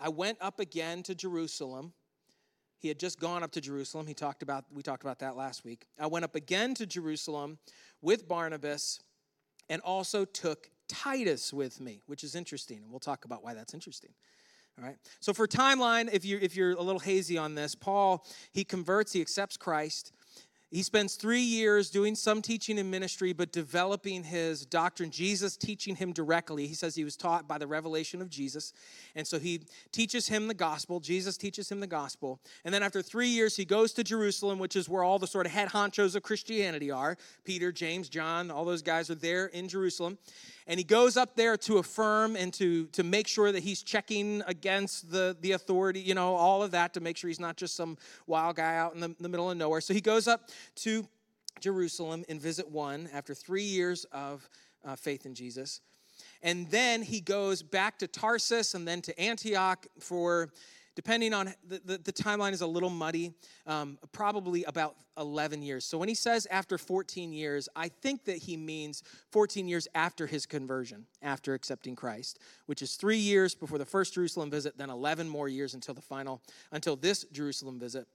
I 0.00 0.08
went 0.08 0.38
up 0.40 0.60
again 0.60 1.02
to 1.04 1.14
Jerusalem. 1.14 1.92
He 2.78 2.88
had 2.88 2.98
just 2.98 3.18
gone 3.18 3.42
up 3.42 3.52
to 3.52 3.60
Jerusalem. 3.60 4.06
He 4.06 4.14
talked 4.14 4.42
about 4.42 4.64
we 4.72 4.82
talked 4.82 5.02
about 5.02 5.20
that 5.20 5.36
last 5.36 5.64
week. 5.64 5.86
I 5.98 6.06
went 6.06 6.24
up 6.24 6.34
again 6.34 6.74
to 6.74 6.86
Jerusalem 6.86 7.58
with 8.02 8.28
Barnabas 8.28 9.00
and 9.70 9.80
also 9.82 10.24
took 10.24 10.68
Titus 10.88 11.52
with 11.52 11.80
me, 11.80 12.02
which 12.06 12.24
is 12.24 12.34
interesting, 12.34 12.82
and 12.82 12.90
we'll 12.90 13.00
talk 13.00 13.24
about 13.24 13.42
why 13.42 13.54
that's 13.54 13.72
interesting. 13.72 14.10
All 14.78 14.84
right. 14.84 14.96
So 15.20 15.32
for 15.32 15.46
timeline, 15.46 16.12
if 16.12 16.24
you 16.24 16.38
if 16.42 16.56
you're 16.56 16.72
a 16.72 16.82
little 16.82 17.00
hazy 17.00 17.38
on 17.38 17.54
this, 17.54 17.74
Paul 17.74 18.26
he 18.52 18.64
converts, 18.64 19.12
he 19.12 19.20
accepts 19.20 19.56
Christ. 19.56 20.12
He 20.74 20.82
spends 20.82 21.14
three 21.14 21.40
years 21.40 21.88
doing 21.88 22.16
some 22.16 22.42
teaching 22.42 22.80
and 22.80 22.90
ministry, 22.90 23.32
but 23.32 23.52
developing 23.52 24.24
his 24.24 24.66
doctrine. 24.66 25.12
Jesus 25.12 25.56
teaching 25.56 25.94
him 25.94 26.12
directly. 26.12 26.66
He 26.66 26.74
says 26.74 26.96
he 26.96 27.04
was 27.04 27.16
taught 27.16 27.46
by 27.46 27.58
the 27.58 27.66
revelation 27.68 28.20
of 28.20 28.28
Jesus. 28.28 28.72
And 29.14 29.24
so 29.24 29.38
he 29.38 29.60
teaches 29.92 30.26
him 30.26 30.48
the 30.48 30.54
gospel. 30.54 30.98
Jesus 30.98 31.36
teaches 31.36 31.70
him 31.70 31.78
the 31.78 31.86
gospel. 31.86 32.40
And 32.64 32.74
then 32.74 32.82
after 32.82 33.02
three 33.02 33.28
years, 33.28 33.54
he 33.54 33.64
goes 33.64 33.92
to 33.92 34.02
Jerusalem, 34.02 34.58
which 34.58 34.74
is 34.74 34.88
where 34.88 35.04
all 35.04 35.20
the 35.20 35.28
sort 35.28 35.46
of 35.46 35.52
head 35.52 35.68
honchos 35.68 36.16
of 36.16 36.24
Christianity 36.24 36.90
are 36.90 37.16
Peter, 37.44 37.70
James, 37.70 38.08
John, 38.08 38.50
all 38.50 38.64
those 38.64 38.82
guys 38.82 39.10
are 39.10 39.14
there 39.14 39.46
in 39.46 39.68
Jerusalem 39.68 40.18
and 40.66 40.80
he 40.80 40.84
goes 40.84 41.16
up 41.16 41.36
there 41.36 41.56
to 41.58 41.78
affirm 41.78 42.36
and 42.36 42.52
to, 42.54 42.86
to 42.86 43.02
make 43.02 43.26
sure 43.26 43.52
that 43.52 43.62
he's 43.62 43.82
checking 43.82 44.42
against 44.46 45.10
the, 45.10 45.36
the 45.40 45.52
authority, 45.52 46.00
you 46.00 46.14
know, 46.14 46.34
all 46.34 46.62
of 46.62 46.70
that 46.70 46.94
to 46.94 47.00
make 47.00 47.16
sure 47.16 47.28
he's 47.28 47.40
not 47.40 47.56
just 47.56 47.76
some 47.76 47.98
wild 48.26 48.56
guy 48.56 48.76
out 48.76 48.94
in 48.94 49.00
the, 49.00 49.14
the 49.20 49.28
middle 49.28 49.50
of 49.50 49.56
nowhere. 49.58 49.82
So 49.82 49.92
he 49.92 50.00
goes 50.00 50.26
up 50.26 50.48
to 50.76 51.06
Jerusalem 51.60 52.24
in 52.28 52.38
visit 52.38 52.70
one 52.70 53.08
after 53.12 53.34
three 53.34 53.62
years 53.62 54.04
of 54.12 54.48
uh, 54.84 54.96
faith 54.96 55.26
in 55.26 55.34
Jesus. 55.34 55.80
And 56.42 56.68
then 56.70 57.02
he 57.02 57.20
goes 57.20 57.62
back 57.62 57.98
to 57.98 58.06
Tarsus 58.06 58.74
and 58.74 58.86
then 58.86 59.00
to 59.02 59.18
Antioch 59.18 59.86
for 59.98 60.50
depending 60.94 61.34
on 61.34 61.52
the, 61.66 61.80
the, 61.84 61.98
the 61.98 62.12
timeline 62.12 62.52
is 62.52 62.60
a 62.60 62.66
little 62.66 62.90
muddy, 62.90 63.32
um, 63.66 63.98
probably 64.12 64.64
about 64.64 64.96
11 65.18 65.62
years. 65.62 65.84
So 65.84 65.98
when 65.98 66.08
he 66.08 66.14
says 66.14 66.46
after 66.50 66.78
14 66.78 67.32
years, 67.32 67.68
I 67.74 67.88
think 67.88 68.24
that 68.26 68.38
he 68.38 68.56
means 68.56 69.02
14 69.30 69.66
years 69.66 69.88
after 69.94 70.26
his 70.26 70.46
conversion, 70.46 71.06
after 71.22 71.54
accepting 71.54 71.96
Christ, 71.96 72.38
which 72.66 72.82
is 72.82 72.94
three 72.94 73.18
years 73.18 73.54
before 73.54 73.78
the 73.78 73.84
first 73.84 74.14
Jerusalem 74.14 74.50
visit, 74.50 74.78
then 74.78 74.90
11 74.90 75.28
more 75.28 75.48
years 75.48 75.74
until 75.74 75.94
the 75.94 76.00
final, 76.00 76.40
until 76.70 76.96
this 76.96 77.24
Jerusalem 77.32 77.78
visit. 77.78 78.06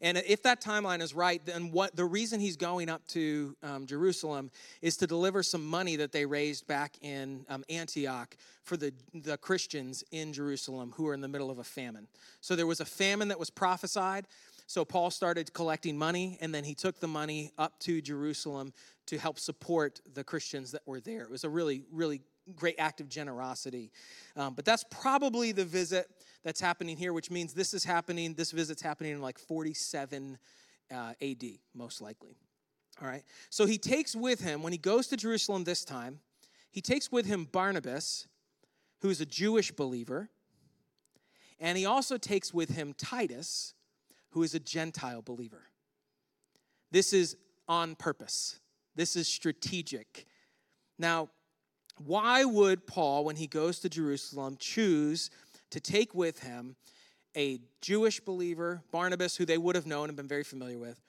And 0.00 0.18
if 0.18 0.42
that 0.42 0.60
timeline 0.60 1.00
is 1.00 1.14
right, 1.14 1.44
then 1.44 1.70
what 1.70 1.96
the 1.96 2.04
reason 2.04 2.40
he's 2.40 2.56
going 2.56 2.88
up 2.88 3.06
to 3.08 3.56
um, 3.62 3.86
Jerusalem 3.86 4.50
is 4.80 4.96
to 4.98 5.06
deliver 5.06 5.42
some 5.42 5.66
money 5.66 5.96
that 5.96 6.12
they 6.12 6.26
raised 6.26 6.66
back 6.66 6.96
in 7.02 7.44
um, 7.48 7.64
Antioch 7.68 8.36
for 8.62 8.76
the, 8.76 8.92
the 9.14 9.36
Christians 9.38 10.04
in 10.12 10.32
Jerusalem 10.32 10.92
who 10.96 11.06
are 11.08 11.14
in 11.14 11.20
the 11.20 11.28
middle 11.28 11.50
of 11.50 11.58
a 11.58 11.64
famine. 11.64 12.06
So 12.40 12.56
there 12.56 12.66
was 12.66 12.80
a 12.80 12.84
famine 12.84 13.28
that 13.28 13.38
was 13.38 13.50
prophesied. 13.50 14.26
So 14.66 14.84
Paul 14.84 15.10
started 15.10 15.52
collecting 15.52 15.98
money, 15.98 16.38
and 16.40 16.54
then 16.54 16.64
he 16.64 16.74
took 16.74 16.98
the 16.98 17.08
money 17.08 17.52
up 17.58 17.78
to 17.80 18.00
Jerusalem 18.00 18.72
to 19.06 19.18
help 19.18 19.38
support 19.38 20.00
the 20.14 20.24
Christians 20.24 20.70
that 20.72 20.82
were 20.86 21.00
there. 21.00 21.22
It 21.22 21.30
was 21.30 21.44
a 21.44 21.48
really, 21.48 21.84
really 21.92 22.22
great 22.56 22.76
act 22.78 23.00
of 23.00 23.08
generosity. 23.08 23.90
Um, 24.36 24.54
but 24.54 24.64
that's 24.64 24.84
probably 24.90 25.52
the 25.52 25.64
visit 25.64 26.06
that's 26.42 26.60
happening 26.60 26.96
here, 26.96 27.12
which 27.12 27.30
means 27.30 27.54
this 27.54 27.74
is 27.74 27.84
happening, 27.84 28.34
this 28.34 28.50
visit's 28.50 28.82
happening 28.82 29.12
in 29.12 29.20
like 29.20 29.38
47 29.38 30.38
uh, 30.92 31.12
AD, 31.20 31.44
most 31.74 32.00
likely. 32.00 32.36
All 33.00 33.08
right. 33.08 33.22
So 33.50 33.66
he 33.66 33.78
takes 33.78 34.14
with 34.14 34.40
him, 34.40 34.62
when 34.62 34.72
he 34.72 34.78
goes 34.78 35.06
to 35.08 35.16
Jerusalem 35.16 35.64
this 35.64 35.84
time, 35.84 36.20
he 36.70 36.80
takes 36.80 37.10
with 37.10 37.26
him 37.26 37.48
Barnabas, 37.50 38.26
who's 39.00 39.20
a 39.20 39.26
Jewish 39.26 39.72
believer, 39.72 40.30
and 41.60 41.78
he 41.78 41.86
also 41.86 42.16
takes 42.16 42.52
with 42.52 42.70
him 42.70 42.92
Titus, 42.96 43.74
who 44.30 44.42
is 44.42 44.54
a 44.54 44.60
Gentile 44.60 45.22
believer. 45.22 45.64
This 46.90 47.12
is 47.12 47.36
on 47.68 47.94
purpose, 47.94 48.60
this 48.96 49.16
is 49.16 49.28
strategic. 49.28 50.26
Now, 50.98 51.30
why 51.98 52.44
would 52.44 52.86
Paul, 52.86 53.24
when 53.24 53.36
he 53.36 53.46
goes 53.46 53.78
to 53.80 53.88
Jerusalem, 53.88 54.56
choose 54.58 55.30
to 55.70 55.80
take 55.80 56.14
with 56.14 56.40
him 56.40 56.76
a 57.36 57.60
Jewish 57.80 58.20
believer, 58.20 58.82
Barnabas, 58.90 59.36
who 59.36 59.44
they 59.44 59.58
would 59.58 59.74
have 59.74 59.86
known 59.86 60.08
and 60.08 60.16
been 60.16 60.28
very 60.28 60.44
familiar 60.44 60.78
with, 60.78 61.00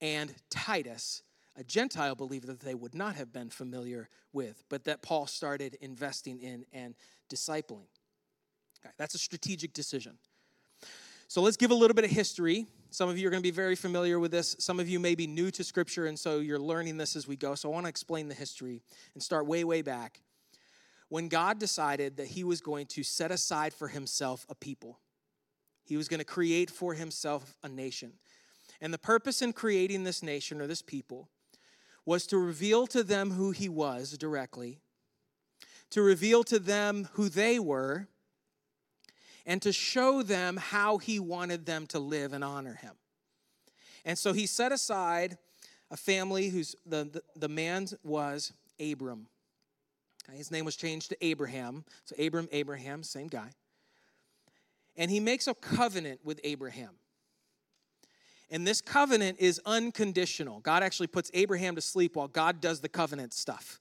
and 0.00 0.34
Titus, 0.50 1.22
a 1.56 1.64
Gentile 1.64 2.14
believer 2.14 2.46
that 2.46 2.60
they 2.60 2.74
would 2.74 2.94
not 2.94 3.14
have 3.16 3.32
been 3.32 3.50
familiar 3.50 4.08
with, 4.32 4.62
but 4.68 4.84
that 4.84 5.02
Paul 5.02 5.26
started 5.26 5.76
investing 5.80 6.40
in 6.40 6.64
and 6.72 6.94
discipling? 7.30 7.88
Okay, 8.80 8.92
that's 8.98 9.14
a 9.14 9.18
strategic 9.18 9.72
decision. 9.72 10.18
So 11.28 11.42
let's 11.42 11.56
give 11.56 11.72
a 11.72 11.74
little 11.74 11.94
bit 11.94 12.04
of 12.04 12.10
history. 12.10 12.66
Some 12.90 13.08
of 13.08 13.18
you 13.18 13.26
are 13.26 13.30
going 13.30 13.42
to 13.42 13.46
be 13.46 13.50
very 13.50 13.74
familiar 13.74 14.20
with 14.20 14.30
this. 14.30 14.54
Some 14.60 14.78
of 14.78 14.88
you 14.88 15.00
may 15.00 15.14
be 15.14 15.26
new 15.26 15.50
to 15.50 15.64
Scripture, 15.64 16.06
and 16.06 16.18
so 16.18 16.38
you're 16.38 16.58
learning 16.58 16.98
this 16.98 17.16
as 17.16 17.26
we 17.26 17.36
go. 17.36 17.54
So 17.54 17.70
I 17.70 17.74
want 17.74 17.84
to 17.84 17.90
explain 17.90 18.28
the 18.28 18.34
history 18.34 18.80
and 19.14 19.22
start 19.22 19.46
way, 19.46 19.64
way 19.64 19.82
back 19.82 20.20
when 21.08 21.28
God 21.28 21.58
decided 21.58 22.16
that 22.16 22.28
he 22.28 22.44
was 22.44 22.60
going 22.60 22.86
to 22.86 23.02
set 23.02 23.30
aside 23.30 23.72
for 23.72 23.88
himself 23.88 24.44
a 24.48 24.54
people. 24.54 24.98
He 25.84 25.96
was 25.96 26.08
going 26.08 26.18
to 26.18 26.24
create 26.24 26.70
for 26.70 26.94
himself 26.94 27.56
a 27.62 27.68
nation. 27.68 28.14
And 28.80 28.92
the 28.92 28.98
purpose 28.98 29.40
in 29.40 29.52
creating 29.52 30.04
this 30.04 30.22
nation 30.22 30.60
or 30.60 30.66
this 30.66 30.82
people 30.82 31.28
was 32.04 32.26
to 32.28 32.38
reveal 32.38 32.86
to 32.88 33.02
them 33.02 33.32
who 33.32 33.52
he 33.52 33.68
was 33.68 34.16
directly, 34.18 34.80
to 35.90 36.02
reveal 36.02 36.44
to 36.44 36.58
them 36.58 37.08
who 37.12 37.28
they 37.28 37.58
were, 37.58 38.08
and 39.44 39.62
to 39.62 39.72
show 39.72 40.22
them 40.22 40.56
how 40.56 40.98
he 40.98 41.20
wanted 41.20 41.66
them 41.66 41.86
to 41.86 41.98
live 41.98 42.32
and 42.32 42.42
honor 42.42 42.74
him. 42.74 42.94
And 44.04 44.18
so 44.18 44.32
he 44.32 44.46
set 44.46 44.72
aside 44.72 45.38
a 45.90 45.96
family 45.96 46.48
whose 46.48 46.74
the, 46.84 47.04
the, 47.04 47.22
the 47.36 47.48
man 47.48 47.86
was 48.02 48.52
Abram. 48.80 49.28
Okay, 50.28 50.36
his 50.36 50.50
name 50.50 50.64
was 50.64 50.76
changed 50.76 51.10
to 51.10 51.24
Abraham. 51.24 51.84
So 52.04 52.16
Abram, 52.24 52.48
Abraham, 52.52 53.02
same 53.02 53.28
guy. 53.28 53.50
And 54.96 55.10
he 55.10 55.20
makes 55.20 55.46
a 55.46 55.54
covenant 55.54 56.20
with 56.24 56.40
Abraham. 56.42 56.94
And 58.50 58.66
this 58.66 58.80
covenant 58.80 59.38
is 59.40 59.60
unconditional. 59.66 60.60
God 60.60 60.82
actually 60.82 61.08
puts 61.08 61.30
Abraham 61.34 61.74
to 61.74 61.80
sleep 61.80 62.16
while 62.16 62.28
God 62.28 62.60
does 62.60 62.80
the 62.80 62.88
covenant 62.88 63.34
stuff. 63.34 63.80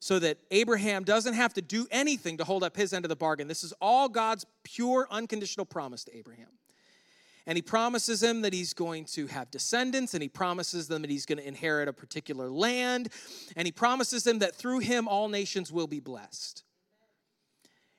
So 0.00 0.18
that 0.20 0.38
Abraham 0.50 1.02
doesn't 1.02 1.34
have 1.34 1.54
to 1.54 1.62
do 1.62 1.86
anything 1.90 2.36
to 2.38 2.44
hold 2.44 2.62
up 2.62 2.76
his 2.76 2.92
end 2.92 3.04
of 3.04 3.08
the 3.08 3.16
bargain. 3.16 3.48
This 3.48 3.64
is 3.64 3.72
all 3.80 4.08
God's 4.08 4.46
pure, 4.62 5.08
unconditional 5.10 5.66
promise 5.66 6.04
to 6.04 6.16
Abraham 6.16 6.48
and 7.48 7.56
he 7.56 7.62
promises 7.62 8.22
him 8.22 8.42
that 8.42 8.52
he's 8.52 8.74
going 8.74 9.06
to 9.06 9.26
have 9.28 9.50
descendants 9.50 10.12
and 10.12 10.22
he 10.22 10.28
promises 10.28 10.86
them 10.86 11.00
that 11.00 11.10
he's 11.10 11.24
going 11.24 11.38
to 11.38 11.48
inherit 11.48 11.88
a 11.88 11.94
particular 11.94 12.50
land. 12.50 13.08
And 13.56 13.66
he 13.66 13.72
promises 13.72 14.22
them 14.22 14.40
that 14.40 14.54
through 14.54 14.80
him 14.80 15.08
all 15.08 15.30
nations 15.30 15.72
will 15.72 15.86
be 15.86 15.98
blessed. 15.98 16.62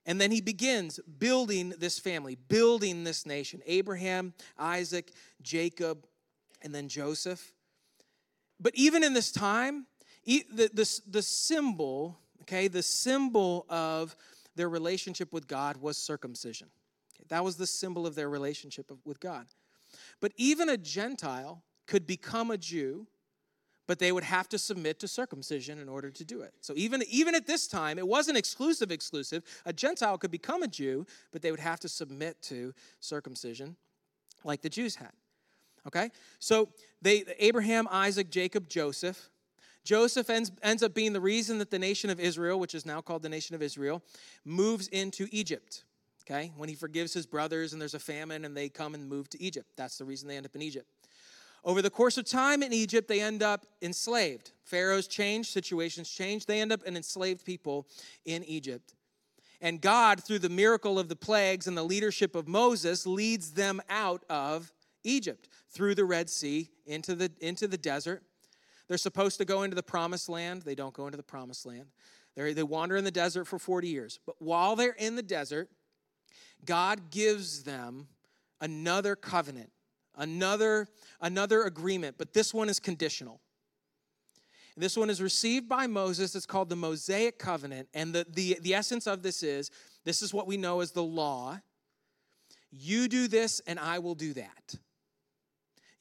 And 0.05 0.21
then 0.21 0.29
he 0.29 0.39
begins 0.39 0.99
building 1.17 1.73
this 1.79 1.97
family 1.97 2.35
building 2.35 3.03
this 3.03 3.25
nation. 3.25 3.61
Abraham 3.65 4.35
isaac 4.59 5.11
jacob 5.41 6.05
and 6.61 6.73
then 6.73 6.87
joseph. 6.87 7.53
But 8.59 8.75
even 8.75 9.03
in 9.03 9.13
this 9.13 9.31
time 9.31 9.87
the, 10.25 10.45
the, 10.51 11.01
the 11.09 11.23
symbol 11.23 12.19
okay 12.43 12.67
the 12.67 12.83
symbol 12.83 13.65
of 13.67 14.15
their 14.55 14.69
relationship 14.69 15.33
with 15.33 15.47
god 15.47 15.77
was 15.77 15.97
circumcision 15.97 16.67
that 17.27 17.43
was 17.43 17.57
the 17.57 17.67
symbol 17.67 18.07
of 18.07 18.15
their 18.15 18.29
relationship 18.29 18.91
with 19.05 19.19
God. 19.19 19.45
But 20.19 20.31
even 20.37 20.69
a 20.69 20.77
Gentile 20.77 21.63
could 21.87 22.07
become 22.07 22.51
a 22.51 22.57
Jew, 22.57 23.07
but 23.87 23.99
they 23.99 24.11
would 24.11 24.23
have 24.23 24.47
to 24.49 24.59
submit 24.59 24.99
to 24.99 25.07
circumcision 25.07 25.79
in 25.79 25.89
order 25.89 26.11
to 26.11 26.23
do 26.23 26.41
it. 26.41 26.53
So 26.61 26.73
even, 26.75 27.03
even 27.09 27.33
at 27.33 27.47
this 27.47 27.67
time, 27.67 27.97
it 27.97 28.07
wasn't 28.07 28.37
exclusive, 28.37 28.91
exclusive. 28.91 29.43
A 29.65 29.73
Gentile 29.73 30.17
could 30.17 30.31
become 30.31 30.61
a 30.61 30.67
Jew, 30.67 31.07
but 31.31 31.41
they 31.41 31.51
would 31.51 31.59
have 31.59 31.79
to 31.81 31.89
submit 31.89 32.41
to 32.43 32.73
circumcision 32.99 33.75
like 34.43 34.61
the 34.61 34.69
Jews 34.69 34.95
had. 34.95 35.11
Okay? 35.87 36.11
So 36.39 36.69
they 37.01 37.23
Abraham, 37.39 37.87
Isaac, 37.89 38.29
Jacob, 38.29 38.69
Joseph. 38.69 39.29
Joseph 39.83 40.29
ends, 40.29 40.51
ends 40.61 40.83
up 40.83 40.93
being 40.93 41.13
the 41.13 41.21
reason 41.21 41.57
that 41.57 41.71
the 41.71 41.79
nation 41.79 42.09
of 42.09 42.19
Israel, 42.19 42.59
which 42.59 42.75
is 42.75 42.85
now 42.85 43.01
called 43.01 43.23
the 43.23 43.29
nation 43.29 43.55
of 43.55 43.63
Israel, 43.63 44.03
moves 44.45 44.87
into 44.89 45.27
Egypt 45.31 45.83
okay? 46.29 46.51
When 46.55 46.69
he 46.69 46.75
forgives 46.75 47.13
his 47.13 47.25
brothers 47.25 47.73
and 47.73 47.81
there's 47.81 47.93
a 47.93 47.99
famine 47.99 48.45
and 48.45 48.55
they 48.55 48.69
come 48.69 48.93
and 48.93 49.07
move 49.07 49.29
to 49.29 49.41
Egypt. 49.41 49.69
That's 49.75 49.97
the 49.97 50.05
reason 50.05 50.27
they 50.27 50.37
end 50.37 50.45
up 50.45 50.55
in 50.55 50.61
Egypt. 50.61 50.87
Over 51.63 51.81
the 51.81 51.89
course 51.89 52.17
of 52.17 52.25
time 52.25 52.63
in 52.63 52.71
Egypt, 52.71 53.07
they 53.07 53.19
end 53.19 53.43
up 53.43 53.65
enslaved. 53.81 54.51
Pharaohs 54.63 55.07
change, 55.07 55.51
situations 55.51 56.09
change. 56.09 56.45
They 56.45 56.61
end 56.61 56.71
up 56.71 56.85
an 56.85 56.95
enslaved 56.95 57.45
people 57.45 57.85
in 58.23 58.43
Egypt. 58.45 58.95
And 59.59 59.81
God, 59.81 60.23
through 60.23 60.39
the 60.39 60.49
miracle 60.49 60.97
of 60.97 61.09
the 61.09 61.17
plagues 61.17 61.67
and 61.67 61.75
the 61.75 61.83
leadership 61.83 62.33
of 62.33 62.47
Moses, 62.47 63.05
leads 63.05 63.51
them 63.51 63.81
out 63.89 64.23
of 64.29 64.71
Egypt 65.03 65.49
through 65.69 65.95
the 65.95 66.05
Red 66.05 66.29
Sea 66.29 66.69
into 66.85 67.13
the, 67.13 67.29
into 67.41 67.67
the 67.67 67.77
desert. 67.77 68.23
They're 68.87 68.97
supposed 68.97 69.37
to 69.39 69.45
go 69.45 69.63
into 69.63 69.75
the 69.75 69.83
promised 69.83 70.29
land. 70.29 70.61
They 70.61 70.75
don't 70.75 70.93
go 70.93 71.07
into 71.07 71.17
the 71.17 71.23
promised 71.23 71.65
land. 71.65 71.87
They're, 72.35 72.53
they 72.53 72.63
wander 72.63 72.95
in 72.95 73.03
the 73.03 73.11
desert 73.11 73.45
for 73.45 73.59
40 73.59 73.89
years. 73.89 74.19
But 74.25 74.35
while 74.39 74.77
they're 74.77 74.93
in 74.93 75.17
the 75.17 75.21
desert, 75.21 75.69
God 76.65 77.11
gives 77.11 77.63
them 77.63 78.07
another 78.61 79.15
covenant, 79.15 79.71
another, 80.15 80.87
another 81.21 81.63
agreement, 81.63 82.15
but 82.17 82.33
this 82.33 82.53
one 82.53 82.69
is 82.69 82.79
conditional. 82.79 83.41
This 84.77 84.95
one 84.95 85.09
is 85.09 85.21
received 85.21 85.67
by 85.67 85.87
Moses. 85.87 86.35
It's 86.35 86.45
called 86.45 86.69
the 86.69 86.75
Mosaic 86.75 87.37
Covenant. 87.37 87.89
And 87.93 88.15
the, 88.15 88.25
the, 88.29 88.57
the 88.61 88.73
essence 88.73 89.07
of 89.07 89.23
this 89.23 89.43
is 89.43 89.71
this 90.05 90.21
is 90.21 90.33
what 90.33 90.47
we 90.47 90.55
know 90.55 90.79
as 90.79 90.91
the 90.91 91.03
law. 91.03 91.59
You 92.71 93.09
do 93.09 93.27
this, 93.27 93.59
and 93.67 93.77
I 93.77 93.99
will 93.99 94.15
do 94.15 94.33
that. 94.33 94.75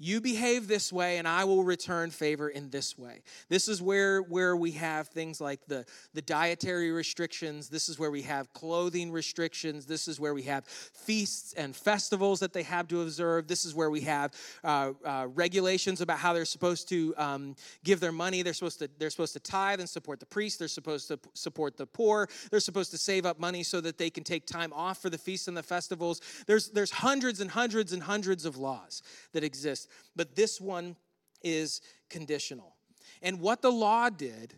You 0.00 0.20
behave 0.20 0.68
this 0.68 0.92
way, 0.92 1.18
and 1.18 1.26
I 1.26 1.42
will 1.42 1.64
return 1.64 2.10
favor 2.10 2.48
in 2.48 2.70
this 2.70 2.96
way. 2.96 3.22
This 3.48 3.66
is 3.66 3.82
where, 3.82 4.22
where 4.22 4.56
we 4.56 4.70
have 4.72 5.08
things 5.08 5.40
like 5.40 5.66
the, 5.66 5.84
the 6.14 6.22
dietary 6.22 6.92
restrictions. 6.92 7.68
This 7.68 7.88
is 7.88 7.98
where 7.98 8.12
we 8.12 8.22
have 8.22 8.52
clothing 8.52 9.10
restrictions. 9.10 9.86
This 9.86 10.06
is 10.06 10.20
where 10.20 10.34
we 10.34 10.42
have 10.42 10.66
feasts 10.66 11.52
and 11.54 11.74
festivals 11.74 12.38
that 12.40 12.52
they 12.52 12.62
have 12.62 12.86
to 12.88 13.02
observe. 13.02 13.48
This 13.48 13.64
is 13.64 13.74
where 13.74 13.90
we 13.90 14.02
have 14.02 14.32
uh, 14.62 14.92
uh, 15.04 15.26
regulations 15.34 16.00
about 16.00 16.18
how 16.18 16.32
they're 16.32 16.44
supposed 16.44 16.88
to 16.90 17.12
um, 17.16 17.56
give 17.82 17.98
their 17.98 18.12
money. 18.12 18.42
They're 18.42 18.54
supposed 18.54 18.78
to 18.78 18.90
they're 18.98 19.10
supposed 19.10 19.32
to 19.32 19.40
tithe 19.40 19.80
and 19.80 19.88
support 19.88 20.20
the 20.20 20.26
priest. 20.26 20.60
They're 20.60 20.68
supposed 20.68 21.08
to 21.08 21.18
support 21.34 21.76
the 21.76 21.86
poor. 21.86 22.28
They're 22.52 22.60
supposed 22.60 22.92
to 22.92 22.98
save 22.98 23.26
up 23.26 23.40
money 23.40 23.64
so 23.64 23.80
that 23.80 23.98
they 23.98 24.10
can 24.10 24.22
take 24.22 24.46
time 24.46 24.72
off 24.72 25.02
for 25.02 25.10
the 25.10 25.18
feasts 25.18 25.48
and 25.48 25.56
the 25.56 25.62
festivals. 25.62 26.20
There's 26.46 26.70
there's 26.70 26.92
hundreds 26.92 27.40
and 27.40 27.50
hundreds 27.50 27.92
and 27.92 28.02
hundreds 28.02 28.44
of 28.44 28.56
laws 28.56 29.02
that 29.32 29.42
exist 29.42 29.87
but 30.16 30.34
this 30.34 30.60
one 30.60 30.96
is 31.42 31.80
conditional. 32.08 32.76
And 33.22 33.40
what 33.40 33.62
the 33.62 33.72
law 33.72 34.10
did 34.10 34.54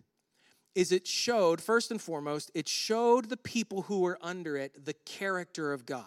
is 0.75 0.93
it 0.93 1.07
showed, 1.07 1.61
first 1.61 1.91
and 1.91 2.01
foremost, 2.01 2.51
it 2.55 2.69
showed 2.69 3.29
the 3.29 3.37
people 3.37 3.83
who 3.83 4.01
were 4.01 4.19
under 4.21 4.57
it 4.57 4.85
the 4.85 4.95
character 5.05 5.73
of 5.73 5.85
God. 5.87 6.05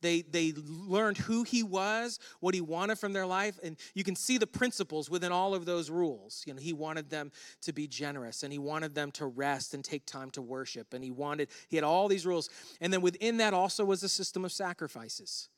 They, 0.00 0.20
they 0.20 0.52
learned 0.54 1.16
who 1.16 1.44
he 1.44 1.62
was, 1.62 2.18
what 2.40 2.54
he 2.54 2.60
wanted 2.60 2.98
from 2.98 3.14
their 3.14 3.24
life, 3.24 3.58
and 3.62 3.78
you 3.94 4.04
can 4.04 4.16
see 4.16 4.36
the 4.36 4.46
principles 4.46 5.08
within 5.08 5.32
all 5.32 5.54
of 5.54 5.64
those 5.64 5.88
rules. 5.88 6.42
You 6.46 6.52
know, 6.52 6.60
he 6.60 6.74
wanted 6.74 7.08
them 7.08 7.32
to 7.62 7.72
be 7.72 7.86
generous, 7.86 8.42
and 8.42 8.52
he 8.52 8.58
wanted 8.58 8.94
them 8.94 9.10
to 9.12 9.24
rest 9.24 9.72
and 9.72 9.82
take 9.82 10.04
time 10.04 10.30
to 10.32 10.42
worship, 10.42 10.92
and 10.92 11.02
he 11.02 11.10
wanted, 11.10 11.48
he 11.68 11.76
had 11.76 11.84
all 11.84 12.08
these 12.08 12.26
rules. 12.26 12.50
And 12.82 12.92
then 12.92 13.00
within 13.00 13.38
that 13.38 13.54
also 13.54 13.82
was 13.82 14.02
a 14.02 14.08
system 14.10 14.44
of 14.44 14.52
sacrifices 14.52 15.48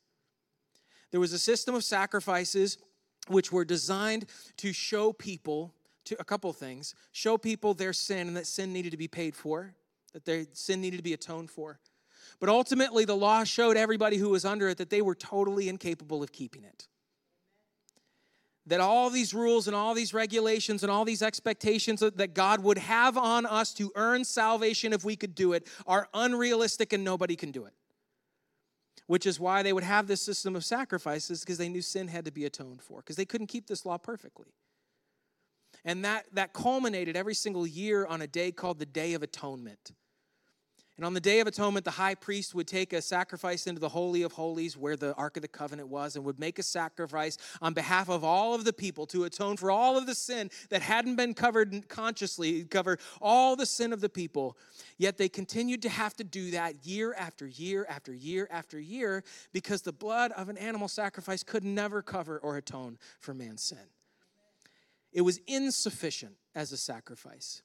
There 1.11 1.19
was 1.19 1.33
a 1.33 1.39
system 1.39 1.75
of 1.75 1.83
sacrifices 1.83 2.77
which 3.27 3.51
were 3.51 3.65
designed 3.65 4.25
to 4.57 4.73
show 4.73 5.13
people 5.13 5.73
to 6.05 6.15
a 6.19 6.23
couple 6.23 6.51
things 6.53 6.95
show 7.11 7.37
people 7.37 7.73
their 7.73 7.93
sin 7.93 8.27
and 8.27 8.37
that 8.37 8.47
sin 8.47 8.71
needed 8.71 8.91
to 8.91 8.97
be 8.97 9.07
paid 9.07 9.35
for, 9.35 9.73
that 10.13 10.25
their 10.25 10.45
sin 10.53 10.81
needed 10.81 10.97
to 10.97 11.03
be 11.03 11.13
atoned 11.13 11.51
for. 11.51 11.79
But 12.39 12.49
ultimately, 12.49 13.03
the 13.05 13.15
law 13.15 13.43
showed 13.43 13.77
everybody 13.77 14.17
who 14.17 14.29
was 14.29 14.45
under 14.45 14.69
it 14.69 14.77
that 14.77 14.89
they 14.89 15.01
were 15.01 15.15
totally 15.15 15.69
incapable 15.69 16.23
of 16.23 16.31
keeping 16.31 16.63
it. 16.63 16.87
That 18.67 18.79
all 18.79 19.09
these 19.09 19.33
rules 19.33 19.67
and 19.67 19.75
all 19.75 19.93
these 19.93 20.13
regulations 20.13 20.83
and 20.83 20.91
all 20.91 21.05
these 21.05 21.21
expectations 21.21 22.01
that 22.01 22.33
God 22.33 22.63
would 22.63 22.77
have 22.77 23.17
on 23.17 23.45
us 23.45 23.73
to 23.75 23.91
earn 23.95 24.23
salvation 24.23 24.93
if 24.93 25.03
we 25.03 25.15
could 25.15 25.35
do 25.35 25.53
it 25.53 25.67
are 25.85 26.09
unrealistic 26.13 26.93
and 26.93 27.03
nobody 27.03 27.35
can 27.35 27.51
do 27.51 27.65
it 27.65 27.73
which 29.07 29.25
is 29.25 29.39
why 29.39 29.63
they 29.63 29.73
would 29.73 29.83
have 29.83 30.07
this 30.07 30.21
system 30.21 30.55
of 30.55 30.63
sacrifices 30.63 31.41
because 31.41 31.57
they 31.57 31.69
knew 31.69 31.81
sin 31.81 32.07
had 32.07 32.25
to 32.25 32.31
be 32.31 32.45
atoned 32.45 32.81
for 32.81 32.99
because 32.99 33.15
they 33.15 33.25
couldn't 33.25 33.47
keep 33.47 33.67
this 33.67 33.85
law 33.85 33.97
perfectly. 33.97 34.53
And 35.83 36.03
that 36.05 36.25
that 36.33 36.53
culminated 36.53 37.15
every 37.15 37.33
single 37.33 37.65
year 37.65 38.05
on 38.05 38.21
a 38.21 38.27
day 38.27 38.51
called 38.51 38.79
the 38.79 38.85
day 38.85 39.13
of 39.13 39.23
atonement 39.23 39.93
and 40.97 41.05
on 41.05 41.13
the 41.13 41.19
Day 41.19 41.39
of 41.39 41.45
Atonement, 41.45 41.85
the 41.85 41.91
high 41.91 42.15
priest 42.15 42.55
would 42.55 42.67
take 42.67 42.91
a 42.91 43.03
sacrifice 43.03 43.67
into 43.67 43.79
the 43.79 43.89
Holy 43.89 44.23
of 44.23 44.31
Holies 44.31 44.75
where 44.75 44.95
the 44.95 45.13
Ark 45.13 45.37
of 45.37 45.43
the 45.43 45.47
Covenant 45.47 45.89
was 45.89 46.15
and 46.15 46.25
would 46.25 46.39
make 46.39 46.57
a 46.57 46.63
sacrifice 46.63 47.37
on 47.61 47.73
behalf 47.73 48.09
of 48.09 48.23
all 48.23 48.55
of 48.55 48.65
the 48.65 48.73
people 48.73 49.05
to 49.07 49.25
atone 49.25 49.57
for 49.57 49.69
all 49.69 49.95
of 49.95 50.07
the 50.07 50.15
sin 50.15 50.49
that 50.69 50.81
hadn't 50.81 51.15
been 51.15 51.35
covered 51.35 51.87
consciously, 51.87 52.63
cover 52.63 52.97
all 53.21 53.55
the 53.55 53.65
sin 53.65 53.93
of 53.93 54.01
the 54.01 54.09
people. 54.09 54.57
Yet 54.97 55.19
they 55.19 55.29
continued 55.29 55.83
to 55.83 55.89
have 55.89 56.15
to 56.15 56.23
do 56.23 56.49
that 56.51 56.83
year 56.83 57.13
after 57.13 57.45
year 57.45 57.85
after 57.87 58.11
year 58.11 58.47
after 58.49 58.79
year 58.79 59.23
because 59.53 59.83
the 59.83 59.93
blood 59.93 60.31
of 60.31 60.49
an 60.49 60.57
animal 60.57 60.87
sacrifice 60.87 61.43
could 61.43 61.63
never 61.63 62.01
cover 62.01 62.39
or 62.39 62.57
atone 62.57 62.97
for 63.19 63.35
man's 63.35 63.61
sin. 63.61 63.77
It 65.13 65.21
was 65.21 65.39
insufficient 65.45 66.33
as 66.55 66.71
a 66.71 66.77
sacrifice. 66.77 67.61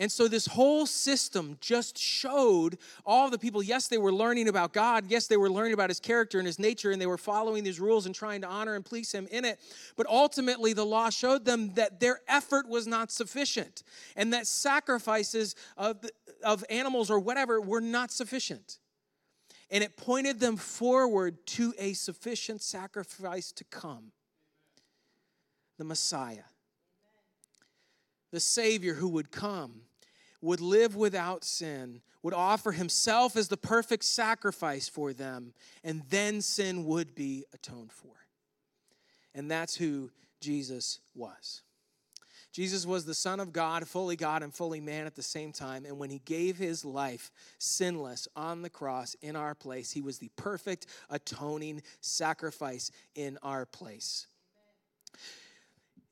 And 0.00 0.12
so 0.12 0.28
this 0.28 0.46
whole 0.46 0.86
system 0.86 1.58
just 1.60 1.98
showed 1.98 2.78
all 3.04 3.30
the 3.30 3.38
people, 3.38 3.64
yes, 3.64 3.88
they 3.88 3.98
were 3.98 4.12
learning 4.12 4.48
about 4.48 4.72
God. 4.72 5.06
Yes, 5.08 5.26
they 5.26 5.36
were 5.36 5.50
learning 5.50 5.72
about 5.72 5.90
his 5.90 5.98
character 5.98 6.38
and 6.38 6.46
his 6.46 6.60
nature, 6.60 6.92
and 6.92 7.02
they 7.02 7.06
were 7.06 7.18
following 7.18 7.64
these 7.64 7.80
rules 7.80 8.06
and 8.06 8.14
trying 8.14 8.40
to 8.42 8.46
honor 8.46 8.76
and 8.76 8.84
please 8.84 9.10
him 9.10 9.26
in 9.32 9.44
it. 9.44 9.58
But 9.96 10.06
ultimately, 10.06 10.72
the 10.72 10.86
law 10.86 11.10
showed 11.10 11.44
them 11.44 11.74
that 11.74 11.98
their 11.98 12.20
effort 12.28 12.68
was 12.68 12.86
not 12.86 13.10
sufficient 13.10 13.82
and 14.14 14.32
that 14.32 14.46
sacrifices 14.46 15.56
of, 15.76 16.04
of 16.44 16.64
animals 16.70 17.10
or 17.10 17.18
whatever 17.18 17.60
were 17.60 17.80
not 17.80 18.12
sufficient. 18.12 18.78
And 19.68 19.82
it 19.82 19.96
pointed 19.96 20.38
them 20.38 20.56
forward 20.56 21.44
to 21.46 21.74
a 21.76 21.92
sufficient 21.94 22.62
sacrifice 22.62 23.50
to 23.52 23.64
come 23.64 24.12
the 25.76 25.84
Messiah, 25.84 26.44
the 28.30 28.40
Savior 28.40 28.94
who 28.94 29.08
would 29.08 29.32
come 29.32 29.82
would 30.40 30.60
live 30.60 30.96
without 30.96 31.44
sin, 31.44 32.00
would 32.22 32.34
offer 32.34 32.72
himself 32.72 33.36
as 33.36 33.48
the 33.48 33.56
perfect 33.56 34.04
sacrifice 34.04 34.88
for 34.88 35.12
them, 35.12 35.52
and 35.82 36.02
then 36.10 36.40
sin 36.40 36.84
would 36.84 37.14
be 37.14 37.44
atoned 37.52 37.92
for. 37.92 38.12
And 39.34 39.50
that's 39.50 39.74
who 39.74 40.10
Jesus 40.40 41.00
was. 41.14 41.62
Jesus 42.52 42.86
was 42.86 43.04
the 43.04 43.14
Son 43.14 43.40
of 43.40 43.52
God, 43.52 43.86
fully 43.86 44.16
God 44.16 44.42
and 44.42 44.52
fully 44.52 44.80
man 44.80 45.06
at 45.06 45.14
the 45.14 45.22
same 45.22 45.52
time. 45.52 45.84
And 45.84 45.98
when 45.98 46.10
he 46.10 46.20
gave 46.24 46.56
his 46.56 46.84
life 46.84 47.30
sinless 47.58 48.26
on 48.34 48.62
the 48.62 48.70
cross 48.70 49.14
in 49.22 49.36
our 49.36 49.54
place, 49.54 49.92
he 49.92 50.00
was 50.00 50.18
the 50.18 50.30
perfect 50.36 50.86
atoning 51.10 51.82
sacrifice 52.00 52.90
in 53.14 53.38
our 53.42 53.66
place. 53.66 54.26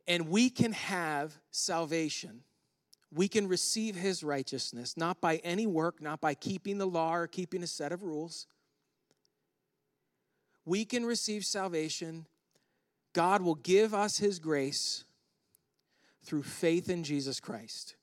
And 0.07 0.29
we 0.29 0.51
can 0.51 0.73
have 0.73 1.37
salvation 1.51 2.43
we 3.17 3.29
can 3.29 3.49
receive 3.49 3.97
his 3.97 4.23
righteousness, 4.23 4.95
not 4.95 5.23
by 5.23 5.37
any 5.37 5.67
work, 5.67 6.03
not 6.03 6.21
by 6.21 6.35
keeping 6.35 6.77
the 6.77 6.87
law 6.87 7.15
or 7.15 7.27
keeping 7.27 7.63
a 7.63 7.67
set 7.67 7.91
of 7.91 8.03
rules. 8.03 8.47
We 10.67 10.85
can 10.85 11.07
receive 11.07 11.45
salvation. 11.47 12.27
God 13.15 13.41
will 13.41 13.55
give 13.55 13.95
us 13.95 14.19
his 14.19 14.39
grace 14.39 15.05
through 16.25 16.43
faith 16.43 16.91
in 16.91 17.05
Jesus 17.05 17.41
Christ. 17.41 17.97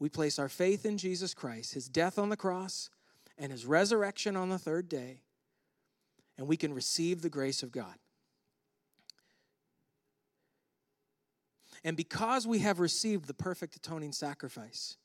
We 0.00 0.08
place 0.08 0.40
our 0.40 0.48
faith 0.48 0.84
in 0.84 0.98
Jesus 0.98 1.34
Christ, 1.34 1.74
his 1.74 1.88
death 1.88 2.18
on 2.18 2.28
the 2.28 2.36
cross, 2.36 2.90
and 3.38 3.52
his 3.52 3.64
resurrection 3.64 4.36
on 4.36 4.48
the 4.48 4.58
third 4.58 4.88
day, 4.88 5.20
and 6.36 6.48
we 6.48 6.56
can 6.56 6.74
receive 6.74 7.22
the 7.22 7.30
grace 7.30 7.62
of 7.62 7.70
God. 7.70 7.94
And 11.84 11.96
because 11.96 12.46
we 12.46 12.60
have 12.60 12.80
received 12.80 13.26
the 13.26 13.34
perfect 13.34 13.76
atoning 13.76 14.12
sacrifice, 14.12 14.96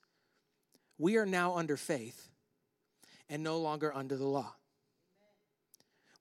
we 0.98 1.18
are 1.18 1.26
now 1.26 1.56
under 1.56 1.78
faith 1.78 2.30
and 3.30 3.44
no 3.44 3.58
longer 3.58 3.94
under 3.94 4.16
the 4.16 4.28
law. 4.28 4.54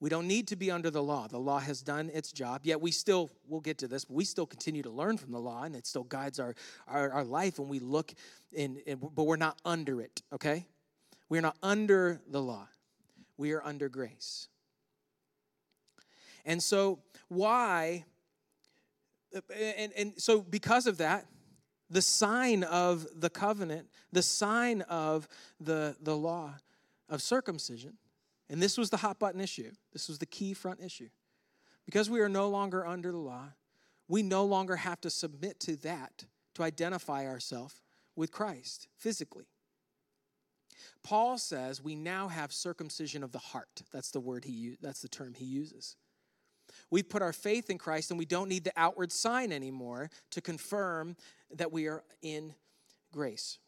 We 0.00 0.08
don't 0.08 0.26
need 0.26 0.48
to 0.48 0.56
be 0.56 0.68
under 0.68 0.90
the 0.90 1.02
law. 1.02 1.28
The 1.28 1.38
law 1.38 1.60
has 1.60 1.80
done 1.80 2.10
its 2.12 2.32
job. 2.32 2.62
Yet 2.64 2.80
we 2.80 2.90
still, 2.90 3.30
we'll 3.46 3.60
get 3.60 3.78
to 3.78 3.86
this, 3.86 4.04
but 4.04 4.14
we 4.14 4.24
still 4.24 4.46
continue 4.46 4.82
to 4.82 4.90
learn 4.90 5.16
from 5.16 5.30
the 5.30 5.38
law 5.38 5.62
and 5.62 5.76
it 5.76 5.86
still 5.86 6.02
guides 6.02 6.40
our, 6.40 6.56
our, 6.88 7.12
our 7.12 7.24
life 7.24 7.60
when 7.60 7.68
we 7.68 7.78
look 7.78 8.12
in, 8.52 8.78
in, 8.84 8.98
but 8.98 9.22
we're 9.22 9.36
not 9.36 9.60
under 9.64 10.00
it, 10.00 10.20
okay? 10.32 10.66
We're 11.28 11.40
not 11.40 11.56
under 11.62 12.20
the 12.28 12.42
law. 12.42 12.66
We 13.36 13.52
are 13.52 13.62
under 13.62 13.88
grace. 13.88 14.48
And 16.44 16.60
so, 16.60 16.98
why 17.28 18.04
and, 19.56 19.92
and 19.96 20.12
so 20.16 20.40
because 20.40 20.86
of 20.86 20.98
that, 20.98 21.26
the 21.90 22.02
sign 22.02 22.64
of 22.64 23.06
the 23.14 23.30
covenant, 23.30 23.88
the 24.12 24.22
sign 24.22 24.80
of 24.82 25.28
the, 25.60 25.94
the 26.00 26.16
law 26.16 26.54
of 27.08 27.20
circumcision, 27.20 27.94
and 28.48 28.62
this 28.62 28.78
was 28.78 28.90
the 28.90 28.96
hot 28.96 29.18
button 29.18 29.40
issue. 29.40 29.70
This 29.92 30.08
was 30.08 30.18
the 30.18 30.26
key 30.26 30.54
front 30.54 30.80
issue. 30.80 31.08
Because 31.84 32.08
we 32.08 32.20
are 32.20 32.28
no 32.28 32.48
longer 32.48 32.86
under 32.86 33.12
the 33.12 33.18
law, 33.18 33.48
we 34.08 34.22
no 34.22 34.44
longer 34.44 34.76
have 34.76 35.00
to 35.02 35.10
submit 35.10 35.60
to 35.60 35.76
that 35.76 36.24
to 36.54 36.62
identify 36.62 37.26
ourselves 37.26 37.80
with 38.14 38.30
Christ 38.30 38.88
physically. 38.96 39.46
Paul 41.02 41.38
says 41.38 41.82
we 41.82 41.94
now 41.94 42.28
have 42.28 42.52
circumcision 42.52 43.22
of 43.22 43.32
the 43.32 43.38
heart. 43.38 43.82
That's 43.92 44.10
the 44.10 44.20
word 44.20 44.44
he 44.44 44.76
that's 44.80 45.02
the 45.02 45.08
term 45.08 45.34
he 45.34 45.44
uses. 45.44 45.96
We 46.92 47.02
put 47.02 47.22
our 47.22 47.32
faith 47.32 47.70
in 47.70 47.78
Christ 47.78 48.10
and 48.10 48.18
we 48.18 48.26
don't 48.26 48.50
need 48.50 48.64
the 48.64 48.72
outward 48.76 49.12
sign 49.12 49.50
anymore 49.50 50.10
to 50.30 50.42
confirm 50.42 51.16
that 51.54 51.72
we 51.72 51.86
are 51.86 52.04
in 52.20 52.54
grace. 53.12 53.58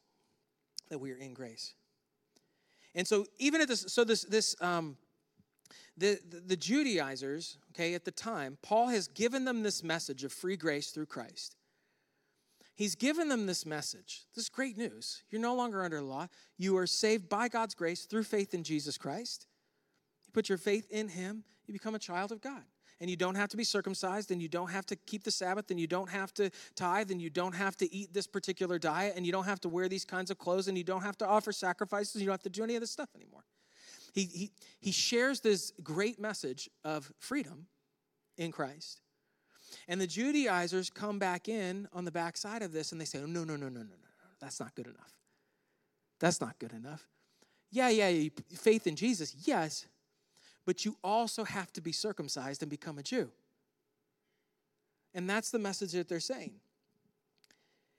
That 0.91 0.99
we 0.99 1.11
are 1.13 1.17
in 1.17 1.33
grace. 1.33 1.75
And 2.95 3.09
so 3.09 3.27
even 3.39 3.63
at 3.63 3.69
this, 3.69 3.87
so 3.89 4.05
this, 4.05 4.25
this, 4.25 4.55
um, 4.61 4.99
the, 5.97 6.19
the, 6.29 6.41
the 6.41 6.57
Judaizers, 6.57 7.57
okay, 7.73 7.95
at 7.95 8.05
the 8.05 8.11
time, 8.11 8.59
Paul 8.61 8.89
has 8.89 9.09
given 9.09 9.47
them 9.47 9.63
this 9.63 9.83
message 9.83 10.23
of 10.23 10.31
free 10.31 10.57
grace 10.57 10.91
through 10.91 11.07
Christ. 11.07 11.57
He's 12.77 12.95
given 12.95 13.29
them 13.29 13.47
this 13.47 13.65
message. 13.65 14.27
This 14.35 14.45
is 14.45 14.49
great 14.51 14.77
news. 14.77 15.23
You're 15.31 15.41
no 15.41 15.55
longer 15.55 15.83
under 15.83 16.03
law. 16.03 16.27
You 16.59 16.77
are 16.77 16.87
saved 16.87 17.29
by 17.31 17.49
God's 17.49 17.75
grace 17.75 18.05
through 18.05 18.25
faith 18.25 18.53
in 18.53 18.65
Jesus 18.65 18.99
Christ. 18.99 19.47
You 20.27 20.33
put 20.33 20.51
your 20.51 20.59
faith 20.59 20.91
in 20.91 21.09
Him, 21.09 21.45
you 21.67 21.73
become 21.73 21.95
a 21.95 22.01
child 22.01 22.31
of 22.31 22.43
God 22.43 22.65
and 23.01 23.11
you 23.11 23.17
don't 23.17 23.35
have 23.35 23.49
to 23.51 23.57
be 23.57 23.65
circumcised, 23.65 24.31
and 24.31 24.41
you 24.41 24.49
don't 24.49 24.71
have 24.71 24.87
to 24.87 24.97
keep 24.97 25.25
the 25.25 25.31
Sabbath, 25.31 25.71
and 25.71 25.79
you 25.79 25.87
don't 25.87 26.11
have 26.11 26.33
to 26.35 26.51
tithe, 26.75 27.11
and 27.11 27.21
you 27.21 27.31
don't 27.31 27.55
have 27.55 27.77
to 27.79 27.93
eat 27.95 28.13
this 28.13 28.27
particular 28.27 28.79
diet, 28.79 29.15
and 29.17 29.27
you 29.27 29.33
don't 29.33 29.45
have 29.45 29.61
to 29.61 29.69
wear 29.69 29.89
these 29.89 30.05
kinds 30.05 30.31
of 30.31 30.39
clothes, 30.39 30.69
and 30.69 30.79
you 30.79 30.85
don't 30.85 31.03
have 31.03 31.19
to 31.19 31.27
offer 31.27 31.53
sacrifices, 31.53 32.21
you 32.21 32.27
don't 32.27 32.35
have 32.35 32.43
to 32.43 32.51
do 32.51 32.65
any 32.65 32.77
of 32.77 32.81
this 32.81 32.91
stuff 32.91 33.11
anymore. 33.15 33.45
He, 34.13 34.25
he, 34.25 34.53
he 34.81 34.93
shares 34.93 35.41
this 35.41 35.73
great 35.83 36.21
message 36.21 36.71
of 36.85 37.13
freedom 37.19 37.67
in 38.39 38.53
Christ. 38.53 39.01
And 39.89 40.01
the 40.01 40.07
Judaizers 40.07 40.89
come 40.89 41.19
back 41.19 41.49
in 41.49 41.89
on 41.93 42.05
the 42.05 42.13
backside 42.13 42.63
of 42.63 42.73
this 42.73 42.93
and 42.93 43.01
they 43.01 43.05
say, 43.05 43.19
oh, 43.19 43.27
no, 43.27 43.43
no, 43.43 43.57
no, 43.57 43.69
no, 43.69 43.81
no, 43.81 43.81
no, 43.81 43.87
no, 43.87 44.31
that's 44.41 44.61
not 44.61 44.75
good 44.77 44.87
enough. 44.87 45.19
That's 46.21 46.41
not 46.41 46.59
good 46.61 46.73
enough. 46.73 47.07
Yeah, 47.71 47.89
yeah, 47.89 48.29
faith 48.55 48.87
in 48.87 48.95
Jesus, 48.95 49.35
yes, 49.45 49.87
but 50.67 50.85
you 50.85 50.97
also 51.05 51.45
have 51.45 51.73
to 51.73 51.81
be 51.81 51.93
circumcised 51.93 52.63
and 52.63 52.71
become 52.71 52.99
a 52.99 53.03
Jew. 53.03 53.31
And 55.15 55.31
that's 55.31 55.51
the 55.51 55.59
message 55.59 55.93
that 55.93 56.09
they're 56.09 56.21
saying. 56.21 56.55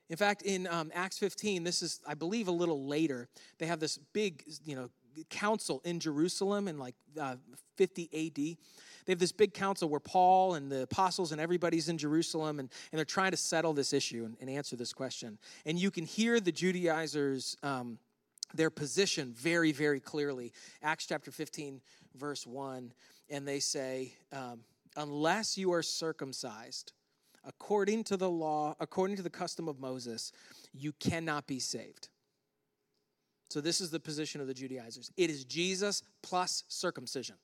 In 0.08 0.16
fact, 0.16 0.42
in 0.42 0.66
um, 0.68 0.92
Acts 0.94 1.18
15, 1.18 1.64
this 1.64 1.82
is, 1.82 2.00
I 2.06 2.14
believe, 2.14 2.46
a 2.48 2.52
little 2.52 2.86
later, 2.86 3.28
they 3.58 3.66
have 3.66 3.80
this 3.80 3.98
big, 4.12 4.44
you 4.64 4.76
know, 4.76 4.90
council 5.30 5.80
in 5.84 5.98
Jerusalem 5.98 6.68
in 6.68 6.78
like 6.78 6.94
uh, 7.18 7.36
50 7.76 8.04
AD. 8.12 8.34
They 8.34 9.12
have 9.12 9.18
this 9.18 9.32
big 9.32 9.54
council 9.54 9.88
where 9.88 10.00
Paul 10.00 10.54
and 10.54 10.70
the 10.70 10.82
apostles 10.82 11.32
and 11.32 11.40
everybody's 11.40 11.88
in 11.88 11.96
Jerusalem 11.96 12.58
and, 12.58 12.68
and 12.92 12.98
they're 12.98 13.04
trying 13.04 13.30
to 13.30 13.36
settle 13.36 13.72
this 13.72 13.92
issue 13.92 14.24
and, 14.24 14.36
and 14.40 14.50
answer 14.50 14.76
this 14.76 14.92
question. 14.92 15.38
And 15.64 15.78
you 15.78 15.90
can 15.90 16.04
hear 16.04 16.40
the 16.40 16.52
Judaizers' 16.52 17.56
um, 17.62 17.98
their 18.54 18.70
position 18.70 19.32
very, 19.36 19.72
very 19.72 20.00
clearly. 20.00 20.52
Acts 20.82 21.06
chapter 21.06 21.30
15, 21.30 21.80
verse 22.14 22.46
1, 22.46 22.92
and 23.30 23.46
they 23.46 23.60
say, 23.60 24.14
um, 24.32 24.60
Unless 24.96 25.58
you 25.58 25.72
are 25.72 25.82
circumcised 25.82 26.92
according 27.46 28.04
to 28.04 28.16
the 28.16 28.30
law, 28.30 28.74
according 28.80 29.16
to 29.16 29.22
the 29.22 29.30
custom 29.30 29.68
of 29.68 29.78
Moses, 29.78 30.32
you 30.72 30.92
cannot 30.92 31.46
be 31.46 31.60
saved. 31.60 32.08
So, 33.48 33.60
this 33.60 33.80
is 33.80 33.90
the 33.90 34.00
position 34.00 34.40
of 34.40 34.46
the 34.46 34.54
Judaizers 34.54 35.10
it 35.16 35.30
is 35.30 35.44
Jesus 35.44 36.02
plus 36.22 36.64
circumcision. 36.68 37.36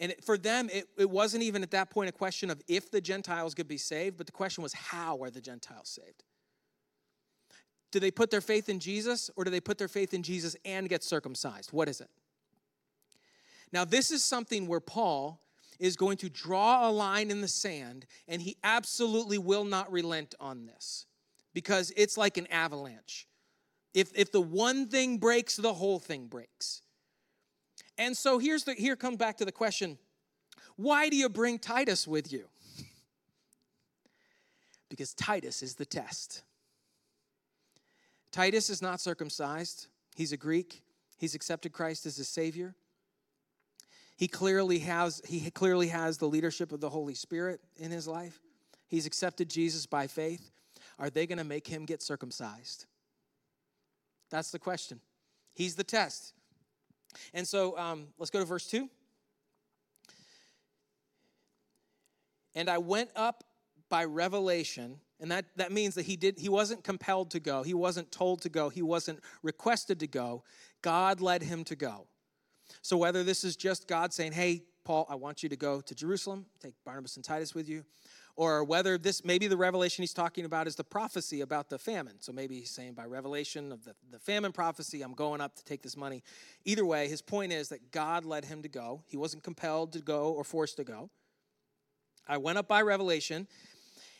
And 0.00 0.12
for 0.24 0.36
them, 0.36 0.68
it, 0.72 0.88
it 0.98 1.08
wasn't 1.08 1.44
even 1.44 1.62
at 1.62 1.70
that 1.70 1.88
point 1.88 2.08
a 2.08 2.12
question 2.12 2.50
of 2.50 2.60
if 2.66 2.90
the 2.90 3.00
Gentiles 3.00 3.54
could 3.54 3.68
be 3.68 3.78
saved, 3.78 4.16
but 4.16 4.26
the 4.26 4.32
question 4.32 4.62
was 4.62 4.72
how 4.72 5.22
are 5.22 5.30
the 5.30 5.40
Gentiles 5.40 5.88
saved? 5.88 6.24
Do 7.94 8.00
they 8.00 8.10
put 8.10 8.28
their 8.28 8.40
faith 8.40 8.68
in 8.68 8.80
Jesus 8.80 9.30
or 9.36 9.44
do 9.44 9.52
they 9.52 9.60
put 9.60 9.78
their 9.78 9.86
faith 9.86 10.14
in 10.14 10.24
Jesus 10.24 10.56
and 10.64 10.88
get 10.88 11.04
circumcised? 11.04 11.72
What 11.72 11.88
is 11.88 12.00
it? 12.00 12.10
Now, 13.70 13.84
this 13.84 14.10
is 14.10 14.24
something 14.24 14.66
where 14.66 14.80
Paul 14.80 15.40
is 15.78 15.94
going 15.94 16.16
to 16.16 16.28
draw 16.28 16.88
a 16.88 16.90
line 16.90 17.30
in 17.30 17.40
the 17.40 17.46
sand 17.46 18.06
and 18.26 18.42
he 18.42 18.56
absolutely 18.64 19.38
will 19.38 19.64
not 19.64 19.92
relent 19.92 20.34
on 20.40 20.66
this 20.66 21.06
because 21.52 21.92
it's 21.96 22.16
like 22.16 22.36
an 22.36 22.48
avalanche. 22.48 23.28
If, 23.94 24.10
if 24.16 24.32
the 24.32 24.40
one 24.40 24.88
thing 24.88 25.18
breaks, 25.18 25.54
the 25.54 25.74
whole 25.74 26.00
thing 26.00 26.26
breaks. 26.26 26.82
And 27.96 28.16
so 28.16 28.40
here's 28.40 28.64
the 28.64 28.74
here 28.74 28.96
come 28.96 29.14
back 29.14 29.36
to 29.36 29.44
the 29.44 29.52
question 29.52 29.98
why 30.74 31.08
do 31.08 31.16
you 31.16 31.28
bring 31.28 31.60
Titus 31.60 32.08
with 32.08 32.32
you? 32.32 32.48
because 34.88 35.14
Titus 35.14 35.62
is 35.62 35.76
the 35.76 35.86
test. 35.86 36.42
Titus 38.34 38.68
is 38.68 38.82
not 38.82 39.00
circumcised. 39.00 39.86
He's 40.16 40.32
a 40.32 40.36
Greek. 40.36 40.82
He's 41.16 41.36
accepted 41.36 41.72
Christ 41.72 42.04
as 42.04 42.16
his 42.16 42.28
savior. 42.28 42.74
He 44.16 44.26
clearly 44.26 44.80
has 44.80 45.22
he 45.24 45.48
clearly 45.52 45.86
has 45.86 46.18
the 46.18 46.26
leadership 46.26 46.72
of 46.72 46.80
the 46.80 46.90
Holy 46.90 47.14
Spirit 47.14 47.60
in 47.76 47.92
his 47.92 48.08
life. 48.08 48.40
He's 48.88 49.06
accepted 49.06 49.48
Jesus 49.48 49.86
by 49.86 50.08
faith. 50.08 50.50
Are 50.98 51.10
they 51.10 51.28
going 51.28 51.38
to 51.38 51.44
make 51.44 51.68
him 51.68 51.84
get 51.84 52.02
circumcised? 52.02 52.86
That's 54.30 54.50
the 54.50 54.58
question. 54.58 54.98
He's 55.52 55.76
the 55.76 55.84
test. 55.84 56.32
And 57.34 57.46
so 57.46 57.78
um, 57.78 58.08
let's 58.18 58.30
go 58.30 58.40
to 58.40 58.44
verse 58.44 58.66
2. 58.66 58.90
And 62.56 62.68
I 62.68 62.78
went 62.78 63.10
up 63.14 63.44
by 63.88 64.04
revelation 64.06 64.98
and 65.20 65.30
that, 65.30 65.44
that 65.56 65.72
means 65.72 65.94
that 65.94 66.06
he 66.06 66.16
did 66.16 66.38
he 66.38 66.48
wasn't 66.48 66.82
compelled 66.84 67.30
to 67.30 67.40
go 67.40 67.62
he 67.62 67.74
wasn't 67.74 68.10
told 68.10 68.42
to 68.42 68.48
go 68.48 68.68
he 68.68 68.82
wasn't 68.82 69.20
requested 69.42 70.00
to 70.00 70.06
go 70.06 70.42
god 70.82 71.20
led 71.20 71.42
him 71.42 71.64
to 71.64 71.76
go 71.76 72.06
so 72.82 72.96
whether 72.96 73.22
this 73.22 73.44
is 73.44 73.56
just 73.56 73.86
god 73.88 74.12
saying 74.12 74.32
hey 74.32 74.62
paul 74.84 75.06
i 75.08 75.14
want 75.14 75.42
you 75.42 75.48
to 75.48 75.56
go 75.56 75.80
to 75.80 75.94
jerusalem 75.94 76.46
take 76.60 76.74
barnabas 76.84 77.16
and 77.16 77.24
titus 77.24 77.54
with 77.54 77.68
you 77.68 77.84
or 78.36 78.64
whether 78.64 78.98
this 78.98 79.24
maybe 79.24 79.46
the 79.46 79.56
revelation 79.56 80.02
he's 80.02 80.12
talking 80.12 80.44
about 80.44 80.66
is 80.66 80.74
the 80.74 80.84
prophecy 80.84 81.40
about 81.40 81.68
the 81.68 81.78
famine. 81.78 82.16
So 82.20 82.32
maybe 82.32 82.58
he's 82.58 82.70
saying 82.70 82.94
by 82.94 83.04
revelation 83.04 83.70
of 83.70 83.84
the, 83.84 83.94
the 84.10 84.18
famine 84.18 84.52
prophecy, 84.52 85.02
I'm 85.02 85.14
going 85.14 85.40
up 85.40 85.54
to 85.56 85.64
take 85.64 85.82
this 85.82 85.96
money. 85.96 86.22
Either 86.64 86.84
way, 86.84 87.08
his 87.08 87.22
point 87.22 87.52
is 87.52 87.68
that 87.68 87.92
God 87.92 88.24
led 88.24 88.44
him 88.44 88.62
to 88.62 88.68
go. 88.68 89.02
He 89.06 89.16
wasn't 89.16 89.44
compelled 89.44 89.92
to 89.92 90.00
go 90.00 90.32
or 90.32 90.42
forced 90.42 90.76
to 90.78 90.84
go. 90.84 91.10
I 92.26 92.38
went 92.38 92.58
up 92.58 92.66
by 92.66 92.82
revelation 92.82 93.46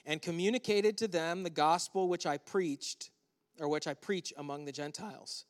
and 0.07 0.21
communicated 0.21 0.99
to 0.99 1.09
them 1.09 1.43
the 1.43 1.51
gospel 1.51 2.09
which 2.09 2.27
I 2.27 2.38
preached, 2.38 3.11
or 3.59 3.69
which 3.69 3.87
I 3.87 3.95
preach 3.95 4.33
among 4.37 4.64
the 4.64 4.73
Gentiles. 4.73 5.45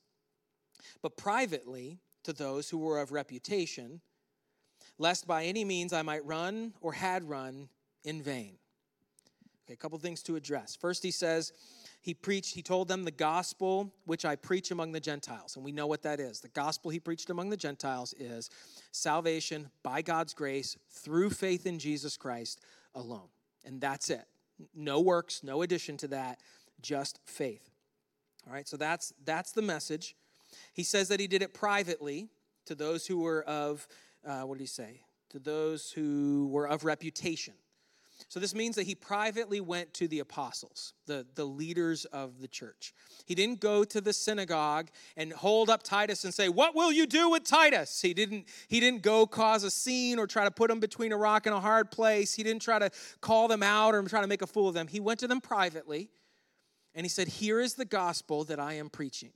But 1.02 1.16
privately 1.16 1.98
to 2.24 2.32
those 2.32 2.68
who 2.68 2.78
were 2.78 3.00
of 3.00 3.12
reputation, 3.12 4.00
lest 4.98 5.26
by 5.26 5.44
any 5.44 5.64
means 5.64 5.92
I 5.92 6.02
might 6.02 6.24
run 6.24 6.72
or 6.80 6.92
had 6.92 7.28
run 7.28 7.68
in 8.04 8.22
vain. 8.22 8.56
Okay, 9.64 9.74
a 9.74 9.76
couple 9.76 9.98
things 9.98 10.22
to 10.24 10.36
address. 10.36 10.76
First, 10.76 11.02
he 11.02 11.10
says, 11.10 11.52
he 12.02 12.12
preached, 12.12 12.54
he 12.54 12.60
told 12.60 12.86
them 12.86 13.04
the 13.04 13.10
gospel 13.10 13.90
which 14.04 14.26
I 14.26 14.36
preach 14.36 14.70
among 14.70 14.92
the 14.92 15.00
Gentiles. 15.00 15.56
And 15.56 15.64
we 15.64 15.72
know 15.72 15.86
what 15.86 16.02
that 16.02 16.20
is. 16.20 16.40
The 16.40 16.48
gospel 16.48 16.90
he 16.90 17.00
preached 17.00 17.30
among 17.30 17.48
the 17.48 17.56
Gentiles 17.56 18.14
is 18.18 18.50
salvation 18.92 19.70
by 19.82 20.02
God's 20.02 20.34
grace 20.34 20.76
through 20.90 21.30
faith 21.30 21.64
in 21.64 21.78
Jesus 21.78 22.18
Christ 22.18 22.60
alone. 22.94 23.28
And 23.64 23.80
that's 23.80 24.10
it. 24.10 24.26
No 24.74 25.00
works, 25.00 25.42
no 25.42 25.62
addition 25.62 25.96
to 25.98 26.08
that, 26.08 26.40
just 26.80 27.20
faith. 27.24 27.70
All 28.46 28.52
right, 28.52 28.68
so 28.68 28.76
that's 28.76 29.12
that's 29.24 29.52
the 29.52 29.62
message. 29.62 30.14
He 30.72 30.82
says 30.82 31.08
that 31.08 31.20
he 31.20 31.26
did 31.26 31.42
it 31.42 31.54
privately 31.54 32.28
to 32.66 32.74
those 32.74 33.06
who 33.06 33.20
were 33.20 33.42
of 33.44 33.86
uh, 34.26 34.42
what 34.42 34.58
did 34.58 34.64
he 34.64 34.68
say? 34.68 35.00
To 35.30 35.38
those 35.38 35.90
who 35.90 36.48
were 36.50 36.68
of 36.68 36.84
reputation. 36.84 37.54
So 38.28 38.40
this 38.40 38.54
means 38.54 38.76
that 38.76 38.84
he 38.84 38.94
privately 38.94 39.60
went 39.60 39.94
to 39.94 40.08
the 40.08 40.20
apostles, 40.20 40.94
the, 41.06 41.26
the 41.34 41.44
leaders 41.44 42.04
of 42.06 42.40
the 42.40 42.48
church. 42.48 42.92
He 43.26 43.34
didn't 43.34 43.60
go 43.60 43.84
to 43.84 44.00
the 44.00 44.12
synagogue 44.12 44.88
and 45.16 45.32
hold 45.32 45.70
up 45.70 45.82
Titus 45.82 46.24
and 46.24 46.34
say, 46.34 46.48
What 46.48 46.74
will 46.74 46.90
you 46.90 47.06
do 47.06 47.30
with 47.30 47.44
Titus? 47.44 48.00
He 48.00 48.14
didn't, 48.14 48.46
he 48.68 48.80
didn't 48.80 49.02
go 49.02 49.26
cause 49.26 49.64
a 49.64 49.70
scene 49.70 50.18
or 50.18 50.26
try 50.26 50.44
to 50.44 50.50
put 50.50 50.68
them 50.68 50.80
between 50.80 51.12
a 51.12 51.16
rock 51.16 51.46
and 51.46 51.54
a 51.54 51.60
hard 51.60 51.90
place. 51.90 52.34
He 52.34 52.42
didn't 52.42 52.62
try 52.62 52.78
to 52.78 52.90
call 53.20 53.48
them 53.48 53.62
out 53.62 53.94
or 53.94 54.02
try 54.02 54.20
to 54.20 54.26
make 54.26 54.42
a 54.42 54.46
fool 54.46 54.68
of 54.68 54.74
them. 54.74 54.88
He 54.88 55.00
went 55.00 55.20
to 55.20 55.28
them 55.28 55.40
privately 55.40 56.10
and 56.94 57.04
he 57.04 57.08
said, 57.08 57.28
Here 57.28 57.60
is 57.60 57.74
the 57.74 57.84
gospel 57.84 58.44
that 58.44 58.60
I 58.60 58.74
am 58.74 58.90
preaching. 58.90 59.32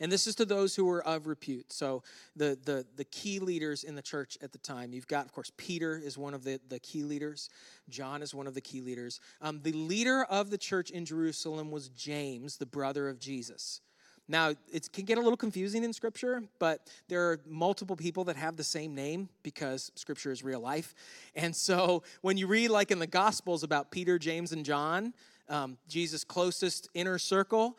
And 0.00 0.10
this 0.10 0.26
is 0.26 0.34
to 0.36 0.44
those 0.44 0.74
who 0.74 0.84
were 0.84 1.06
of 1.06 1.26
repute. 1.26 1.72
So 1.72 2.02
the, 2.34 2.58
the, 2.64 2.86
the 2.96 3.04
key 3.04 3.38
leaders 3.38 3.84
in 3.84 3.94
the 3.94 4.02
church 4.02 4.38
at 4.42 4.52
the 4.52 4.58
time. 4.58 4.92
You've 4.92 5.08
got, 5.08 5.24
of 5.24 5.32
course, 5.32 5.52
Peter 5.56 5.98
is 5.98 6.16
one 6.16 6.34
of 6.34 6.44
the, 6.44 6.60
the 6.68 6.78
key 6.78 7.02
leaders. 7.02 7.50
John 7.88 8.22
is 8.22 8.34
one 8.34 8.46
of 8.46 8.54
the 8.54 8.60
key 8.60 8.80
leaders. 8.80 9.20
Um, 9.40 9.60
the 9.62 9.72
leader 9.72 10.24
of 10.24 10.50
the 10.50 10.58
church 10.58 10.90
in 10.90 11.04
Jerusalem 11.04 11.70
was 11.70 11.88
James, 11.90 12.56
the 12.56 12.66
brother 12.66 13.08
of 13.08 13.18
Jesus. 13.18 13.80
Now, 14.28 14.54
it 14.72 14.92
can 14.92 15.04
get 15.04 15.18
a 15.18 15.20
little 15.20 15.36
confusing 15.36 15.84
in 15.84 15.92
Scripture, 15.92 16.42
but 16.58 16.88
there 17.08 17.30
are 17.30 17.40
multiple 17.46 17.94
people 17.94 18.24
that 18.24 18.36
have 18.36 18.56
the 18.56 18.64
same 18.64 18.92
name 18.94 19.28
because 19.44 19.92
Scripture 19.94 20.32
is 20.32 20.42
real 20.42 20.58
life. 20.58 20.94
And 21.36 21.54
so 21.54 22.02
when 22.22 22.36
you 22.36 22.48
read, 22.48 22.70
like 22.70 22.90
in 22.90 22.98
the 22.98 23.06
Gospels, 23.06 23.62
about 23.62 23.92
Peter, 23.92 24.18
James, 24.18 24.50
and 24.50 24.64
John, 24.64 25.14
um, 25.48 25.78
Jesus' 25.88 26.24
closest 26.24 26.88
inner 26.92 27.18
circle, 27.18 27.78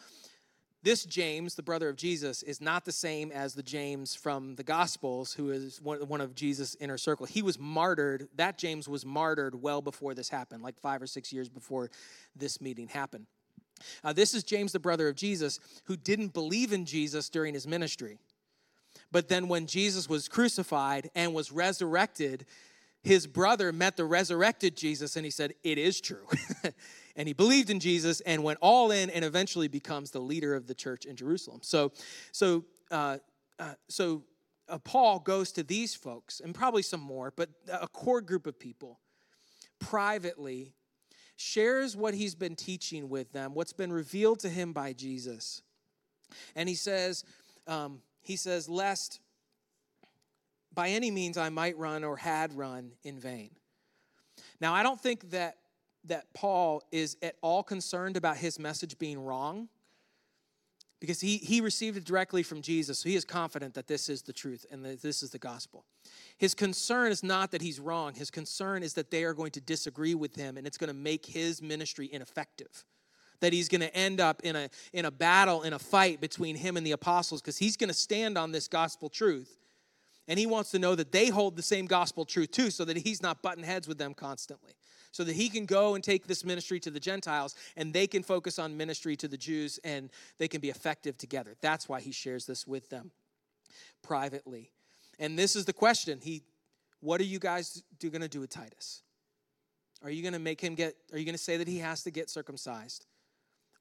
this 0.88 1.04
James, 1.04 1.56
the 1.56 1.64
brother 1.64 1.90
of 1.90 1.98
Jesus, 1.98 2.44
is 2.44 2.62
not 2.62 2.86
the 2.86 2.94
same 2.94 3.30
as 3.34 3.54
the 3.54 3.62
James 3.62 4.16
from 4.16 4.56
the 4.56 4.64
Gospels, 4.64 5.34
who 5.34 5.50
is 5.50 5.82
one 5.82 6.22
of 6.22 6.34
Jesus' 6.34 6.78
inner 6.80 6.98
circle. 6.98 7.26
He 7.26 7.42
was 7.42 7.60
martyred. 7.60 8.30
That 8.38 8.58
James 8.58 8.88
was 8.88 9.06
martyred 9.06 9.62
well 9.62 9.82
before 9.82 10.14
this 10.14 10.30
happened, 10.30 10.64
like 10.64 10.80
five 10.80 11.02
or 11.02 11.06
six 11.06 11.34
years 11.34 11.50
before 11.50 11.92
this 12.38 12.62
meeting 12.62 12.88
happened. 12.88 13.26
Uh, 14.02 14.14
this 14.14 14.34
is 14.34 14.46
James, 14.46 14.72
the 14.72 14.80
brother 14.80 15.10
of 15.10 15.18
Jesus, 15.18 15.60
who 15.84 15.98
didn't 15.98 16.34
believe 16.34 16.72
in 16.72 16.86
Jesus 16.86 17.28
during 17.28 17.54
his 17.54 17.68
ministry. 17.68 18.18
But 19.12 19.28
then 19.28 19.50
when 19.50 19.68
Jesus 19.68 20.08
was 20.08 20.30
crucified 20.30 21.10
and 21.16 21.34
was 21.34 21.52
resurrected, 21.52 22.46
his 23.08 23.26
brother 23.26 23.72
met 23.72 23.96
the 23.96 24.06
resurrected 24.06 24.76
Jesus 24.76 25.16
and 25.16 25.26
he 25.26 25.32
said, 25.32 25.54
It 25.64 25.78
is 25.78 26.02
true. 26.02 26.28
and 27.16 27.28
he 27.28 27.34
believed 27.34 27.70
in 27.70 27.80
Jesus 27.80 28.20
and 28.22 28.44
went 28.44 28.60
all 28.62 28.92
in 28.92 29.10
and 29.10 29.24
eventually 29.24 29.68
becomes 29.68 30.12
the 30.12 30.20
leader 30.20 30.54
of 30.54 30.68
the 30.68 30.76
church 30.76 31.06
in 31.06 31.16
Jerusalem. 31.16 31.62
So, 31.64 31.92
so, 32.32 32.66
uh, 32.92 33.18
uh, 33.58 33.74
so 33.88 34.24
uh, 34.68 34.78
Paul 34.80 35.20
goes 35.20 35.52
to 35.54 35.64
these 35.64 35.96
folks 35.96 36.42
and 36.42 36.54
probably 36.54 36.82
some 36.82 37.00
more, 37.00 37.34
but 37.36 37.50
a 37.72 37.88
core 37.88 38.22
group 38.22 38.46
of 38.46 38.60
people 38.60 39.00
privately 39.80 40.74
shares 41.38 41.96
what 41.96 42.14
he's 42.14 42.36
been 42.36 42.56
teaching 42.56 43.10
with 43.10 43.32
them, 43.32 43.54
what's 43.54 43.74
been 43.74 43.94
revealed 43.94 44.40
to 44.40 44.50
him 44.50 44.74
by 44.74 44.92
Jesus. 44.92 45.62
And 46.56 46.68
he 46.68 46.76
says, 46.76 47.24
um, 47.68 48.02
he 48.22 48.36
says, 48.36 48.68
lest 48.68 49.22
by 50.78 50.90
any 50.90 51.10
means 51.10 51.40
I 51.40 51.50
might 51.50 51.76
run 51.76 52.04
or 52.04 52.16
had 52.16 52.54
run 52.54 52.92
in 53.04 53.20
vain. 53.20 53.50
Now, 54.62 54.76
I 54.76 54.84
don't 54.84 55.02
think 55.02 55.32
that 55.32 55.58
that 56.06 56.32
Paul 56.36 56.84
is 56.92 57.18
at 57.24 57.36
all 57.42 57.64
concerned 57.64 58.16
about 58.16 58.38
his 58.38 58.60
message 58.60 58.98
being 59.00 59.20
wrong 59.20 59.70
because 61.02 61.20
he, 61.20 61.38
he 61.38 61.60
received 61.60 61.98
it 61.98 62.06
directly 62.06 62.44
from 62.44 62.62
Jesus. 62.62 63.00
So 63.00 63.10
he 63.10 63.16
is 63.16 63.26
confident 63.26 63.74
that 63.74 63.88
this 63.88 64.08
is 64.08 64.22
the 64.22 64.32
truth 64.32 64.68
and 64.72 64.86
that 64.86 65.02
this 65.02 65.22
is 65.22 65.32
the 65.32 65.40
gospel. 65.40 65.84
His 66.38 66.54
concern 66.54 67.12
is 67.12 67.24
not 67.24 67.52
that 67.52 67.62
he's 67.62 67.80
wrong, 67.80 68.14
his 68.14 68.30
concern 68.30 68.84
is 68.84 68.94
that 68.94 69.10
they 69.12 69.24
are 69.24 69.34
going 69.34 69.52
to 69.52 69.62
disagree 69.62 70.16
with 70.16 70.36
him 70.36 70.58
and 70.58 70.66
it's 70.66 70.78
going 70.78 70.90
to 70.90 70.94
make 70.94 71.26
his 71.26 71.60
ministry 71.60 72.08
ineffective. 72.14 72.86
That 73.40 73.52
he's 73.52 73.68
going 73.68 73.82
to 73.82 73.94
end 73.96 74.22
up 74.22 74.42
in 74.44 74.56
a, 74.56 74.70
in 74.94 75.06
a 75.06 75.12
battle, 75.12 75.64
in 75.64 75.74
a 75.74 75.80
fight 75.80 76.22
between 76.22 76.56
him 76.56 76.78
and 76.78 76.86
the 76.86 76.94
apostles 76.94 77.42
because 77.42 77.58
he's 77.58 77.76
going 77.76 77.90
to 77.90 77.96
stand 77.96 78.38
on 78.38 78.52
this 78.52 78.68
gospel 78.68 79.10
truth. 79.10 79.58
And 80.28 80.38
he 80.38 80.46
wants 80.46 80.72
to 80.72 80.80
know 80.80 80.96
that 80.96 81.12
they 81.12 81.30
hold 81.30 81.56
the 81.56 81.62
same 81.62 81.86
gospel 81.86 82.26
truth 82.26 82.52
too 82.52 82.70
so 82.70 82.84
that 82.86 82.98
he's 82.98 83.22
not 83.22 83.42
butting 83.42 83.64
heads 83.64 83.88
with 83.88 83.98
them 83.98 84.14
constantly. 84.14 84.74
so 85.12 85.24
that 85.24 85.36
he 85.36 85.50
can 85.50 85.66
go 85.66 85.96
and 85.96 86.04
take 86.04 86.28
this 86.28 86.46
ministry 86.46 86.80
to 86.82 86.92
the 86.92 87.00
Gentiles 87.00 87.56
and 87.76 87.94
they 87.94 88.06
can 88.06 88.22
focus 88.22 88.60
on 88.60 88.78
ministry 88.78 89.16
to 89.16 89.28
the 89.28 89.38
Jews 89.38 89.80
and 89.84 90.12
they 90.38 90.48
can 90.48 90.62
be 90.62 90.70
effective 90.70 91.18
together. 91.18 91.56
That's 91.62 91.90
why 91.90 92.02
he 92.02 92.12
shares 92.12 92.46
this 92.46 92.68
with 92.68 92.90
them 92.90 93.12
privately. 94.04 94.70
And 95.18 95.40
this 95.40 95.56
is 95.56 95.66
the 95.66 95.74
question. 95.74 96.20
He 96.22 96.44
what 97.00 97.22
are 97.22 97.26
you 97.26 97.40
guys 97.40 97.84
do, 98.00 98.10
to 98.10 98.28
do 98.28 98.40
with 98.40 98.50
Titus? 98.50 99.04
Are 100.04 100.10
you 100.10 100.22
to 100.34 100.40
make 100.40 100.62
him 100.62 100.76
get 100.76 100.96
are 101.12 101.18
you 101.18 101.26
to 101.36 101.44
say 101.44 101.58
that 101.58 101.68
he 101.68 101.80
has 101.80 102.04
to 102.04 102.12
get 102.12 102.30
circumcised 102.30 103.06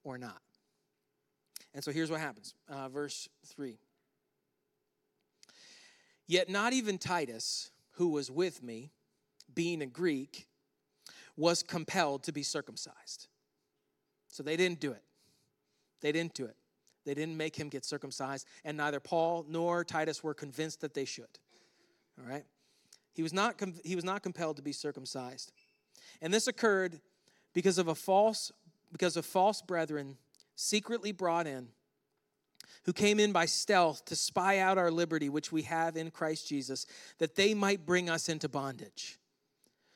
or 0.04 0.18
not? 0.18 0.40
And 1.74 1.84
so 1.84 1.92
here's 1.92 2.10
what 2.10 2.20
happens. 2.20 2.54
Uh, 2.68 2.88
verse 2.88 3.28
3. 3.46 3.78
Yet 6.26 6.48
not 6.48 6.72
even 6.72 6.98
Titus, 6.98 7.70
who 7.92 8.08
was 8.08 8.30
with 8.30 8.62
me, 8.62 8.90
being 9.54 9.82
a 9.82 9.86
Greek, 9.86 10.48
was 11.36 11.62
compelled 11.62 12.24
to 12.24 12.32
be 12.32 12.42
circumcised. 12.42 13.28
So 14.28 14.42
they 14.42 14.56
didn't 14.56 14.80
do 14.80 14.92
it. 14.92 15.02
They 16.00 16.12
didn't 16.12 16.34
do 16.34 16.44
it. 16.44 16.56
They 17.04 17.14
didn't 17.14 17.36
make 17.36 17.54
him 17.54 17.68
get 17.68 17.84
circumcised, 17.84 18.46
and 18.64 18.76
neither 18.76 18.98
Paul 18.98 19.46
nor 19.48 19.84
Titus 19.84 20.24
were 20.24 20.34
convinced 20.34 20.80
that 20.80 20.92
they 20.92 21.04
should. 21.04 21.38
All 22.18 22.28
right? 22.28 22.44
He 23.12 23.22
was 23.22 23.32
not, 23.32 23.60
he 23.84 23.94
was 23.94 24.04
not 24.04 24.22
compelled 24.22 24.56
to 24.56 24.62
be 24.62 24.72
circumcised. 24.72 25.52
And 26.20 26.34
this 26.34 26.48
occurred 26.48 27.00
because 27.54 27.78
of 27.78 27.88
a 27.88 27.94
false 27.94 28.52
because 28.92 29.16
of 29.16 29.26
false 29.26 29.62
brethren 29.62 30.16
secretly 30.54 31.12
brought 31.12 31.46
in 31.46 31.68
who 32.84 32.92
came 32.92 33.18
in 33.20 33.32
by 33.32 33.46
stealth 33.46 34.04
to 34.06 34.16
spy 34.16 34.58
out 34.58 34.78
our 34.78 34.90
liberty 34.90 35.28
which 35.28 35.52
we 35.52 35.62
have 35.62 35.96
in 35.96 36.10
Christ 36.10 36.48
Jesus 36.48 36.86
that 37.18 37.34
they 37.34 37.54
might 37.54 37.86
bring 37.86 38.08
us 38.08 38.28
into 38.28 38.48
bondage. 38.48 39.18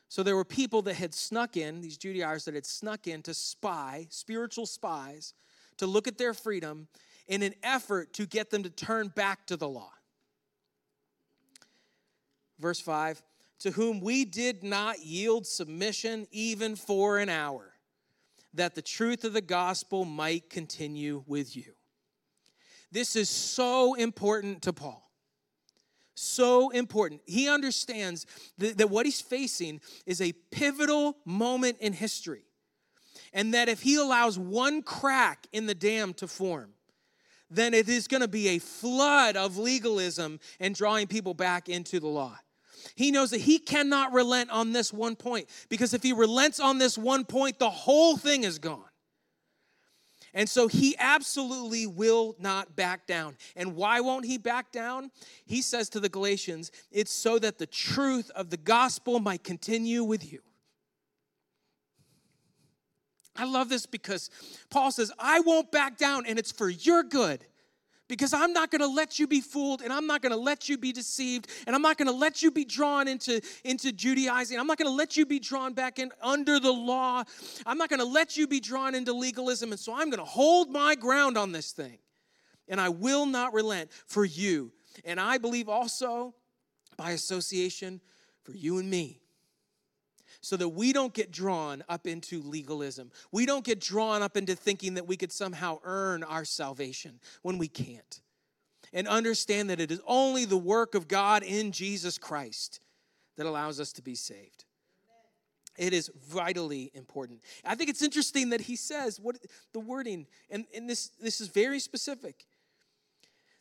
So 0.08 0.24
there 0.24 0.34
were 0.34 0.44
people 0.44 0.82
that 0.82 0.94
had 0.94 1.14
snuck 1.14 1.56
in, 1.56 1.80
these 1.80 1.96
Judaizers 1.96 2.44
that 2.46 2.54
had 2.54 2.66
snuck 2.66 3.06
in 3.06 3.22
to 3.22 3.32
spy, 3.32 4.08
spiritual 4.10 4.66
spies, 4.66 5.34
to 5.76 5.86
look 5.86 6.08
at 6.08 6.18
their 6.18 6.34
freedom 6.34 6.88
in 7.28 7.42
an 7.42 7.54
effort 7.62 8.12
to 8.14 8.26
get 8.26 8.50
them 8.50 8.64
to 8.64 8.70
turn 8.70 9.08
back 9.08 9.46
to 9.46 9.56
the 9.56 9.68
law. 9.68 9.92
Verse 12.58 12.80
5 12.80 13.22
To 13.60 13.70
whom 13.70 14.00
we 14.00 14.24
did 14.24 14.64
not 14.64 14.98
yield 14.98 15.46
submission 15.46 16.26
even 16.32 16.74
for 16.74 17.18
an 17.18 17.28
hour, 17.28 17.72
that 18.54 18.74
the 18.74 18.82
truth 18.82 19.24
of 19.24 19.32
the 19.32 19.40
gospel 19.40 20.04
might 20.04 20.50
continue 20.50 21.22
with 21.26 21.56
you. 21.56 21.72
This 22.92 23.16
is 23.16 23.28
so 23.28 23.94
important 23.94 24.62
to 24.62 24.72
Paul 24.72 25.10
so 26.20 26.70
important. 26.70 27.22
He 27.26 27.48
understands 27.48 28.26
that, 28.58 28.78
that, 28.78 28.90
what 28.90 29.06
he's 29.06 29.20
facing 29.20 29.80
is 30.06 30.20
a 30.20 30.32
pivotal 30.50 31.16
moment 31.24 31.78
in 31.80 31.92
history. 31.92 32.44
And 33.32 33.54
that 33.54 33.68
if 33.68 33.82
he 33.82 33.96
allows 33.96 34.38
one 34.38 34.82
crack 34.82 35.46
in 35.52 35.66
the 35.66 35.74
dam 35.74 36.12
to 36.14 36.26
form, 36.26 36.72
then 37.48 37.74
it 37.74 37.88
is 37.88 38.06
going 38.06 38.20
to 38.20 38.28
be 38.28 38.48
a 38.48 38.58
flood 38.58 39.36
of 39.36 39.56
legalism 39.56 40.40
and 40.58 40.74
drawing 40.74 41.06
people 41.06 41.34
back 41.34 41.68
into 41.68 42.00
the 42.00 42.08
law. 42.08 42.36
He 42.96 43.10
knows 43.10 43.30
that 43.30 43.40
he 43.40 43.58
cannot 43.58 44.12
relent 44.12 44.50
on 44.50 44.72
this 44.72 44.92
one 44.92 45.16
point 45.16 45.48
because 45.68 45.94
if 45.94 46.02
he 46.02 46.12
relents 46.12 46.60
on 46.60 46.78
this 46.78 46.96
one 46.96 47.24
point, 47.24 47.58
the 47.58 47.70
whole 47.70 48.16
thing 48.16 48.44
is 48.44 48.58
gone. 48.58 48.89
And 50.32 50.48
so 50.48 50.68
he 50.68 50.94
absolutely 50.98 51.86
will 51.86 52.36
not 52.38 52.76
back 52.76 53.06
down. 53.06 53.36
And 53.56 53.74
why 53.74 54.00
won't 54.00 54.24
he 54.24 54.38
back 54.38 54.70
down? 54.70 55.10
He 55.44 55.60
says 55.62 55.88
to 55.90 56.00
the 56.00 56.08
Galatians, 56.08 56.70
it's 56.92 57.12
so 57.12 57.38
that 57.40 57.58
the 57.58 57.66
truth 57.66 58.30
of 58.36 58.50
the 58.50 58.56
gospel 58.56 59.18
might 59.18 59.42
continue 59.42 60.04
with 60.04 60.32
you. 60.32 60.40
I 63.36 63.44
love 63.44 63.68
this 63.68 63.86
because 63.86 64.30
Paul 64.70 64.92
says, 64.92 65.10
I 65.18 65.40
won't 65.40 65.72
back 65.72 65.96
down, 65.96 66.26
and 66.26 66.38
it's 66.38 66.52
for 66.52 66.68
your 66.68 67.02
good 67.02 67.44
because 68.10 68.34
I'm 68.34 68.52
not 68.52 68.72
going 68.72 68.80
to 68.80 68.88
let 68.88 69.20
you 69.20 69.28
be 69.28 69.40
fooled 69.40 69.82
and 69.82 69.92
I'm 69.92 70.06
not 70.06 70.20
going 70.20 70.32
to 70.32 70.38
let 70.38 70.68
you 70.68 70.76
be 70.76 70.92
deceived 70.92 71.46
and 71.66 71.76
I'm 71.76 71.80
not 71.80 71.96
going 71.96 72.08
to 72.08 72.14
let 72.14 72.42
you 72.42 72.50
be 72.50 72.64
drawn 72.64 73.06
into, 73.06 73.40
into 73.64 73.92
Judaizing. 73.92 74.58
I'm 74.58 74.66
not 74.66 74.78
going 74.78 74.90
to 74.90 74.94
let 74.94 75.16
you 75.16 75.24
be 75.24 75.38
drawn 75.38 75.72
back 75.72 76.00
in 76.00 76.10
under 76.20 76.58
the 76.58 76.72
law. 76.72 77.22
I'm 77.64 77.78
not 77.78 77.88
going 77.88 78.00
to 78.00 78.06
let 78.06 78.36
you 78.36 78.48
be 78.48 78.58
drawn 78.58 78.96
into 78.96 79.12
legalism. 79.12 79.70
And 79.70 79.80
so 79.80 79.94
I'm 79.94 80.10
going 80.10 80.18
to 80.18 80.24
hold 80.24 80.70
my 80.70 80.96
ground 80.96 81.38
on 81.38 81.52
this 81.52 81.70
thing 81.70 81.98
and 82.68 82.80
I 82.80 82.88
will 82.88 83.26
not 83.26 83.54
relent 83.54 83.92
for 83.92 84.24
you. 84.24 84.72
And 85.04 85.20
I 85.20 85.38
believe 85.38 85.68
also 85.68 86.34
by 86.96 87.12
association 87.12 88.00
for 88.42 88.52
you 88.52 88.78
and 88.78 88.90
me 88.90 89.19
so 90.40 90.56
that 90.56 90.68
we 90.68 90.92
don't 90.92 91.12
get 91.12 91.30
drawn 91.30 91.84
up 91.88 92.06
into 92.06 92.42
legalism. 92.42 93.10
We 93.30 93.46
don't 93.46 93.64
get 93.64 93.80
drawn 93.80 94.22
up 94.22 94.36
into 94.36 94.54
thinking 94.54 94.94
that 94.94 95.06
we 95.06 95.16
could 95.16 95.32
somehow 95.32 95.78
earn 95.84 96.22
our 96.22 96.44
salvation 96.44 97.20
when 97.42 97.58
we 97.58 97.68
can't. 97.68 98.20
And 98.92 99.06
understand 99.06 99.70
that 99.70 99.80
it 99.80 99.92
is 99.92 100.00
only 100.06 100.44
the 100.44 100.56
work 100.56 100.94
of 100.94 101.06
God 101.06 101.42
in 101.42 101.70
Jesus 101.70 102.18
Christ 102.18 102.80
that 103.36 103.46
allows 103.46 103.78
us 103.78 103.92
to 103.94 104.02
be 104.02 104.14
saved. 104.14 104.64
It 105.78 105.92
is 105.92 106.10
vitally 106.28 106.90
important. 106.94 107.40
I 107.64 107.74
think 107.74 107.88
it's 107.88 108.02
interesting 108.02 108.50
that 108.50 108.60
he 108.60 108.76
says 108.76 109.20
what 109.20 109.38
the 109.72 109.80
wording, 109.80 110.26
and, 110.50 110.66
and 110.74 110.90
this, 110.90 111.08
this 111.20 111.40
is 111.40 111.48
very 111.48 111.78
specific. 111.78 112.46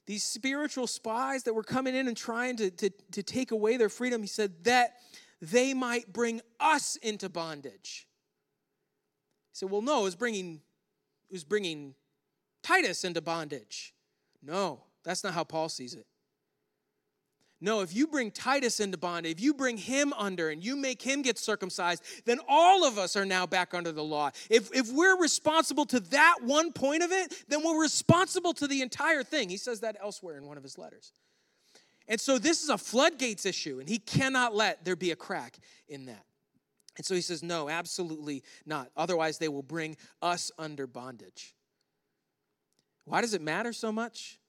These 0.05 0.23
spiritual 0.23 0.87
spies 0.87 1.43
that 1.43 1.53
were 1.53 1.63
coming 1.63 1.95
in 1.95 2.07
and 2.07 2.17
trying 2.17 2.57
to, 2.57 2.71
to, 2.71 2.89
to 3.11 3.21
take 3.21 3.51
away 3.51 3.77
their 3.77 3.89
freedom, 3.89 4.21
he 4.21 4.27
said 4.27 4.51
that 4.63 4.95
they 5.41 5.73
might 5.73 6.11
bring 6.11 6.41
us 6.59 6.95
into 6.97 7.29
bondage. 7.29 8.07
He 9.51 9.55
said, 9.55 9.69
Well, 9.69 9.81
no, 9.81 10.01
it 10.01 10.03
was 10.03 10.15
bringing, 10.15 10.61
it 11.29 11.33
was 11.33 11.43
bringing 11.43 11.95
Titus 12.63 13.03
into 13.03 13.21
bondage. 13.21 13.93
No, 14.41 14.83
that's 15.03 15.23
not 15.23 15.33
how 15.33 15.43
Paul 15.43 15.69
sees 15.69 15.93
it. 15.93 16.05
No, 17.61 17.81
if 17.81 17.93
you 17.93 18.07
bring 18.07 18.31
Titus 18.31 18.79
into 18.79 18.97
bondage, 18.97 19.33
if 19.33 19.41
you 19.41 19.53
bring 19.53 19.75
him 19.75 20.13
under 20.13 20.49
and 20.49 20.63
you 20.63 20.77
make 20.77 21.01
him 21.01 21.21
get 21.21 21.37
circumcised, 21.37 22.03
then 22.25 22.39
all 22.47 22.85
of 22.85 22.97
us 22.97 23.17
are 23.17 23.25
now 23.25 23.45
back 23.45 23.73
under 23.73 23.91
the 23.91 24.03
law. 24.03 24.31
If, 24.49 24.73
if 24.73 24.89
we're 24.93 25.19
responsible 25.19 25.85
to 25.87 25.99
that 25.99 26.37
one 26.41 26.71
point 26.71 27.03
of 27.03 27.11
it, 27.11 27.33
then 27.49 27.61
we're 27.63 27.81
responsible 27.81 28.53
to 28.53 28.67
the 28.67 28.81
entire 28.81 29.23
thing. 29.23 29.49
He 29.49 29.57
says 29.57 29.81
that 29.81 29.97
elsewhere 30.01 30.37
in 30.37 30.45
one 30.45 30.55
of 30.55 30.63
his 30.63 30.77
letters. 30.77 31.11
And 32.09 32.19
so 32.19 32.39
this 32.39 32.63
is 32.63 32.69
a 32.69 32.77
floodgates 32.77 33.45
issue, 33.45 33.79
and 33.79 33.87
he 33.87 33.99
cannot 33.99 34.55
let 34.55 34.83
there 34.83 34.95
be 34.95 35.11
a 35.11 35.15
crack 35.15 35.59
in 35.87 36.07
that. 36.07 36.25
And 36.97 37.05
so 37.05 37.15
he 37.15 37.21
says, 37.21 37.43
No, 37.43 37.69
absolutely 37.69 38.43
not. 38.65 38.89
Otherwise, 38.97 39.37
they 39.37 39.47
will 39.47 39.63
bring 39.63 39.95
us 40.21 40.51
under 40.57 40.87
bondage. 40.87 41.53
Why 43.05 43.21
does 43.21 43.33
it 43.33 43.41
matter 43.41 43.71
so 43.71 43.91
much? 43.91 44.39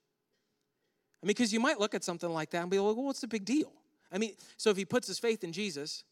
I 1.21 1.25
mean, 1.25 1.29
because 1.29 1.53
you 1.53 1.59
might 1.59 1.79
look 1.79 1.93
at 1.93 2.03
something 2.03 2.29
like 2.29 2.49
that 2.51 2.63
and 2.63 2.71
be 2.71 2.79
like, 2.79 2.95
well, 2.95 3.05
what's 3.05 3.21
the 3.21 3.27
big 3.27 3.45
deal? 3.45 3.71
I 4.11 4.17
mean, 4.17 4.33
so 4.57 4.71
if 4.71 4.77
he 4.77 4.85
puts 4.85 5.07
his 5.07 5.19
faith 5.19 5.43
in 5.43 5.53
Jesus, 5.53 6.03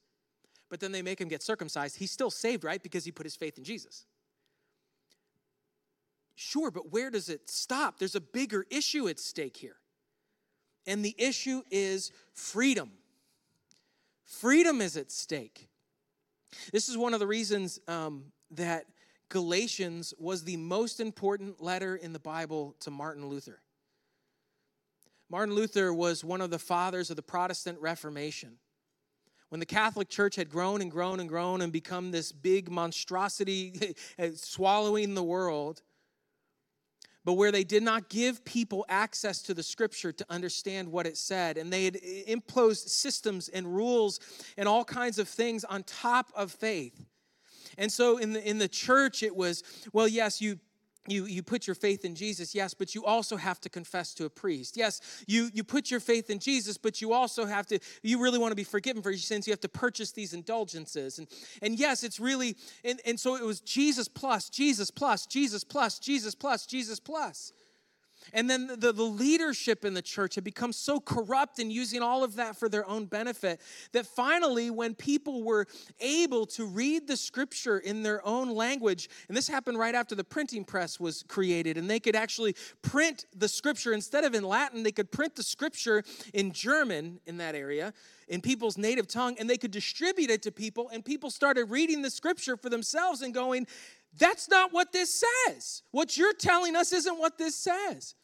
but 0.70 0.80
then 0.80 0.92
they 0.92 1.02
make 1.02 1.20
him 1.20 1.28
get 1.28 1.42
circumcised, 1.42 1.98
he's 1.98 2.12
still 2.12 2.30
saved, 2.30 2.64
right? 2.64 2.82
Because 2.82 3.06
he 3.06 3.12
put 3.12 3.26
his 3.26 3.36
faith 3.36 3.58
in 3.58 3.64
Jesus. 3.64 4.06
Sure, 6.36 6.70
but 6.72 6.92
where 6.92 7.10
does 7.10 7.28
it 7.28 7.50
stop? 7.50 7.98
There's 8.00 8.16
a 8.16 8.22
bigger 8.22 8.66
issue 8.70 9.08
at 9.10 9.20
stake 9.20 9.58
here. 9.58 9.79
And 10.88 11.04
the 11.04 11.16
issue 11.18 11.62
is 11.70 12.12
freedom. 12.34 12.92
Freedom 14.26 14.82
is 14.82 14.98
at 14.98 15.12
stake. 15.12 15.70
This 16.72 16.90
is 16.90 16.98
one 16.98 17.14
of 17.14 17.20
the 17.20 17.28
reasons 17.28 17.80
um, 17.88 18.26
that 18.52 18.86
Galatians 19.30 20.14
was 20.18 20.44
the 20.44 20.58
most 20.58 21.00
important 21.00 21.62
letter 21.62 21.96
in 21.96 22.14
the 22.14 22.20
Bible 22.20 22.76
to 22.80 22.92
Martin 22.92 23.28
Luther. 23.28 23.62
Martin 25.30 25.54
Luther 25.54 25.94
was 25.94 26.24
one 26.24 26.42
of 26.42 26.50
the 26.50 26.58
fathers 26.58 27.12
of 27.12 27.16
the 27.16 27.22
Protestant 27.22 27.80
Reformation. 27.80 28.58
When 29.50 29.60
the 29.60 29.66
Catholic 29.66 30.10
Church 30.10 30.36
had 30.36 30.50
grown 30.50 30.82
and 30.82 30.92
grown 30.92 31.20
and 31.20 31.30
grown 31.30 31.62
and 31.62 31.72
become 31.72 32.12
this 32.12 32.32
big 32.32 32.72
monstrosity 32.72 33.96
swallowing 34.36 35.14
the 35.14 35.24
world, 35.24 35.82
but 37.26 37.34
where 37.34 37.52
they 37.52 37.64
did 37.64 37.84
not 37.84 38.10
give 38.10 38.44
people 38.46 38.86
access 38.90 39.42
to 39.44 39.54
the 39.54 39.64
scripture 39.64 40.12
to 40.12 40.26
understand 40.30 40.88
what 40.88 41.06
it 41.06 41.18
said. 41.18 41.58
And 41.58 41.72
they 41.72 41.86
had 41.86 41.98
imposed 42.28 42.90
systems 42.90 43.50
and 43.50 43.68
rules 43.68 44.20
and 44.58 44.68
all 44.68 44.86
kinds 44.86 45.20
of 45.20 45.28
things 45.28 45.64
on 45.64 45.84
top 45.84 46.32
of 46.36 46.52
faith. 46.52 47.06
And 47.78 47.92
so 47.92 48.18
in 48.18 48.34
the, 48.34 48.50
in 48.50 48.58
the 48.58 48.68
church, 48.68 49.24
it 49.24 49.36
was, 49.36 49.64
well, 49.94 50.08
yes, 50.08 50.42
you 50.42 50.60
you, 51.12 51.26
you 51.26 51.44
put 51.44 51.68
your 51.68 51.76
faith 51.76 52.06
in 52.06 52.16
Jesus, 52.16 52.56
yes, 52.56 52.74
but 52.74 52.96
you 52.96 53.06
also 53.06 53.38
have 53.38 53.60
to 53.62 53.70
confess 53.70 54.14
to 54.16 54.26
a 54.26 54.30
priest. 54.30 54.78
Yes, 54.78 55.02
you, 55.28 55.50
you 55.54 55.64
put 55.64 55.92
your 55.92 56.00
faith 56.00 56.30
in 56.30 56.40
Jesus, 56.40 56.78
but 56.78 57.02
you 57.02 57.14
also 57.14 57.46
have 57.46 57.68
to, 57.68 57.80
you 58.04 58.22
really 58.22 58.40
want 58.40 58.52
to 58.52 58.56
be 58.56 58.64
forgiven 58.64 59.02
for 59.02 59.12
your 59.12 59.20
sins, 59.20 59.48
you 59.48 59.52
have 59.52 59.62
to 59.62 59.70
purchase 59.70 60.12
these 60.12 60.34
indulgences. 60.34 61.20
And, 61.20 61.28
and 61.62 61.78
yes, 61.78 62.04
it's 62.04 62.20
really, 62.20 62.56
and, 62.84 63.00
and 63.06 63.20
so 63.20 63.36
it 63.36 63.44
was 63.44 63.62
Jesus 63.62 64.08
plus, 64.08 64.50
Jesus 64.50 64.92
plus, 64.92 65.26
Jesus 65.26 65.64
plus, 65.64 66.00
Jesus 66.00 66.36
plus, 66.36 66.66
Jesus 66.66 67.00
plus. 67.00 67.54
And 68.34 68.50
then 68.50 68.68
the, 68.68 68.92
the 68.92 69.04
leadership 69.04 69.86
in 69.86 69.94
the 69.94 70.02
church 70.02 70.36
had 70.36 70.44
become 70.44 70.74
so 70.74 71.00
corrupt 71.00 71.60
and 71.60 71.72
using 71.72 72.02
all 72.02 72.24
of 72.24 72.36
that 72.36 72.56
for 72.56 72.70
their 72.70 72.88
own 72.88 73.06
benefit 73.06 73.62
that 73.92 74.06
finally, 74.06 74.70
when 74.70 74.94
people 74.94 75.44
were 75.44 75.66
able 76.00 76.46
to 76.48 76.66
read 76.66 77.08
the 77.08 77.18
scripture 77.18 77.80
in 77.80 78.04
their 78.04 78.26
own 78.26 78.50
language, 78.50 79.10
and 79.28 79.38
this 79.38 79.48
happened 79.48 79.80
right 79.80 79.96
after 79.96 80.16
the 80.16 80.24
printing 80.24 80.64
press 80.64 81.00
was 81.00 81.24
created, 81.28 81.78
and 81.78 81.90
they 81.90 82.00
could 82.00 82.16
actually 82.16 82.56
print 82.82 83.26
the 83.36 83.48
scripture 83.48 83.94
instead 83.94 84.24
of 84.24 84.36
in 84.36 84.44
Latin, 84.44 84.84
they 84.84 84.92
could 84.92 85.12
print 85.12 85.36
the 85.36 85.44
scripture 85.44 86.04
in 86.34 86.52
German 86.52 87.20
in 87.26 87.38
that 87.38 87.56
area, 87.56 87.94
in 88.28 88.42
people's 88.42 88.78
native 88.78 89.08
tongue, 89.08 89.36
and 89.40 89.50
they 89.50 89.58
could 89.58 89.72
distribute 89.72 90.30
it 90.30 90.44
to 90.44 90.52
people, 90.52 90.90
and 90.94 91.04
people 91.04 91.30
started 91.30 91.66
reading 91.66 92.02
the 92.02 92.10
scripture 92.10 92.56
for 92.56 92.70
themselves 92.70 93.22
and 93.22 93.34
going, 93.34 93.66
that's 94.18 94.50
not 94.50 94.74
what 94.74 94.92
this 94.92 95.24
says. 95.48 95.84
What 95.92 96.18
you're 96.18 96.34
telling 96.34 96.76
us 96.76 96.94
isn't 96.94 97.20
what 97.20 97.38
this 97.38 97.56
says. 97.56 98.16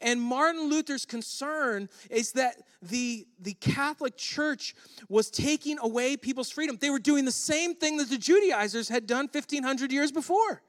And 0.00 0.20
Martin 0.20 0.68
Luther's 0.68 1.04
concern 1.04 1.88
is 2.10 2.32
that 2.32 2.56
the, 2.82 3.26
the 3.38 3.54
Catholic 3.54 4.16
Church 4.16 4.74
was 5.08 5.30
taking 5.30 5.78
away 5.78 6.16
people's 6.16 6.50
freedom. 6.50 6.78
They 6.80 6.90
were 6.90 6.98
doing 6.98 7.24
the 7.24 7.32
same 7.32 7.74
thing 7.74 7.98
that 7.98 8.10
the 8.10 8.18
Judaizers 8.18 8.88
had 8.88 9.06
done 9.06 9.28
1,500 9.30 9.92
years 9.92 10.10
before. 10.10 10.62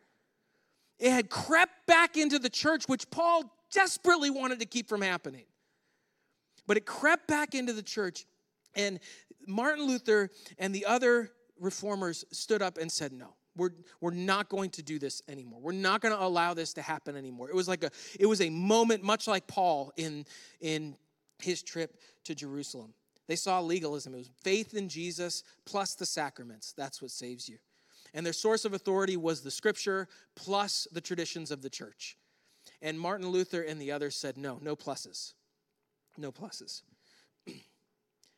It 0.99 1.11
had 1.11 1.29
crept 1.29 1.87
back 1.87 2.17
into 2.17 2.39
the 2.39 2.49
church, 2.49 2.87
which 2.87 3.09
Paul 3.09 3.51
desperately 3.71 4.29
wanted 4.29 4.59
to 4.59 4.65
keep 4.65 4.87
from 4.87 5.01
happening. 5.01 5.45
But 6.67 6.77
it 6.77 6.85
crept 6.85 7.27
back 7.27 7.53
into 7.53 7.73
the 7.73 7.83
church, 7.83 8.25
and 8.73 8.99
Martin 9.47 9.85
Luther 9.85 10.31
and 10.57 10.73
the 10.73 10.85
other 10.85 11.31
reformers 11.59 12.25
stood 12.31 12.61
up 12.61 12.77
and 12.77 12.91
said, 12.91 13.11
No, 13.11 13.35
we're, 13.55 13.71
we're 14.01 14.11
not 14.11 14.49
going 14.49 14.69
to 14.71 14.83
do 14.83 14.99
this 14.99 15.21
anymore. 15.27 15.59
We're 15.61 15.71
not 15.71 16.01
going 16.01 16.13
to 16.13 16.21
allow 16.21 16.53
this 16.53 16.73
to 16.73 16.81
happen 16.81 17.15
anymore. 17.15 17.49
It 17.49 17.55
was 17.55 17.67
like 17.67 17.83
a 17.83 17.91
it 18.19 18.25
was 18.25 18.41
a 18.41 18.49
moment 18.49 19.03
much 19.03 19.27
like 19.27 19.47
Paul 19.47 19.91
in 19.97 20.25
in 20.59 20.95
his 21.39 21.63
trip 21.63 21.99
to 22.25 22.35
Jerusalem. 22.35 22.93
They 23.27 23.35
saw 23.35 23.59
legalism. 23.59 24.13
It 24.13 24.19
was 24.19 24.29
faith 24.41 24.73
in 24.73 24.87
Jesus 24.89 25.43
plus 25.65 25.95
the 25.95 26.05
sacraments. 26.05 26.73
That's 26.77 27.01
what 27.01 27.11
saves 27.11 27.49
you. 27.49 27.57
And 28.13 28.25
their 28.25 28.33
source 28.33 28.65
of 28.65 28.73
authority 28.73 29.17
was 29.17 29.41
the 29.41 29.51
scripture 29.51 30.07
plus 30.35 30.87
the 30.91 31.01
traditions 31.01 31.51
of 31.51 31.61
the 31.61 31.69
church. 31.69 32.17
And 32.81 32.99
Martin 32.99 33.27
Luther 33.29 33.61
and 33.61 33.81
the 33.81 33.91
others 33.91 34.15
said, 34.15 34.37
no, 34.37 34.59
no 34.61 34.75
pluses. 34.75 35.33
No 36.17 36.31
pluses 36.31 36.83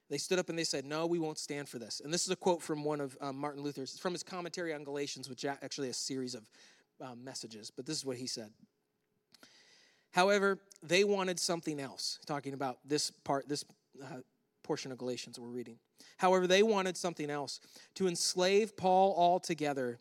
they 0.09 0.17
stood 0.17 0.39
up 0.39 0.49
and 0.49 0.57
they 0.57 0.63
said, 0.63 0.85
No, 0.85 1.05
we 1.05 1.19
won't 1.19 1.37
stand 1.37 1.67
for 1.67 1.79
this. 1.79 2.01
And 2.03 2.13
this 2.13 2.23
is 2.23 2.29
a 2.29 2.35
quote 2.35 2.61
from 2.61 2.83
one 2.83 3.01
of 3.01 3.17
um, 3.21 3.37
Martin 3.37 3.63
Luther's, 3.63 3.97
from 3.97 4.13
his 4.13 4.23
commentary 4.23 4.73
on 4.73 4.83
Galatians, 4.83 5.29
which 5.29 5.45
actually 5.45 5.89
a 5.89 5.93
series 5.93 6.35
of 6.35 6.43
um, 7.01 7.23
messages, 7.23 7.71
but 7.71 7.85
this 7.85 7.97
is 7.97 8.05
what 8.05 8.17
he 8.17 8.27
said. 8.27 8.49
However, 10.11 10.57
they 10.81 11.03
wanted 11.03 11.39
something 11.39 11.79
else, 11.79 12.19
talking 12.25 12.53
about 12.53 12.79
this 12.85 13.11
part, 13.11 13.47
this 13.47 13.65
uh, 14.01 14.21
portion 14.63 14.91
of 14.91 14.97
Galatians 14.97 15.39
we're 15.39 15.47
reading. 15.47 15.77
However, 16.17 16.47
they 16.47 16.63
wanted 16.63 16.97
something 16.97 17.29
else 17.29 17.59
to 17.95 18.07
enslave 18.07 18.75
Paul 18.75 19.13
altogether 19.17 19.99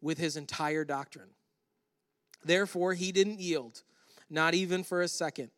with 0.00 0.18
his 0.18 0.36
entire 0.36 0.84
doctrine. 0.84 1.30
Therefore, 2.44 2.94
he 2.94 3.12
didn't 3.12 3.40
yield, 3.40 3.82
not 4.28 4.54
even 4.54 4.82
for 4.82 5.02
a 5.02 5.08
second. 5.08 5.50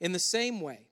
In 0.00 0.12
the 0.12 0.18
same 0.18 0.60
way, 0.60 0.87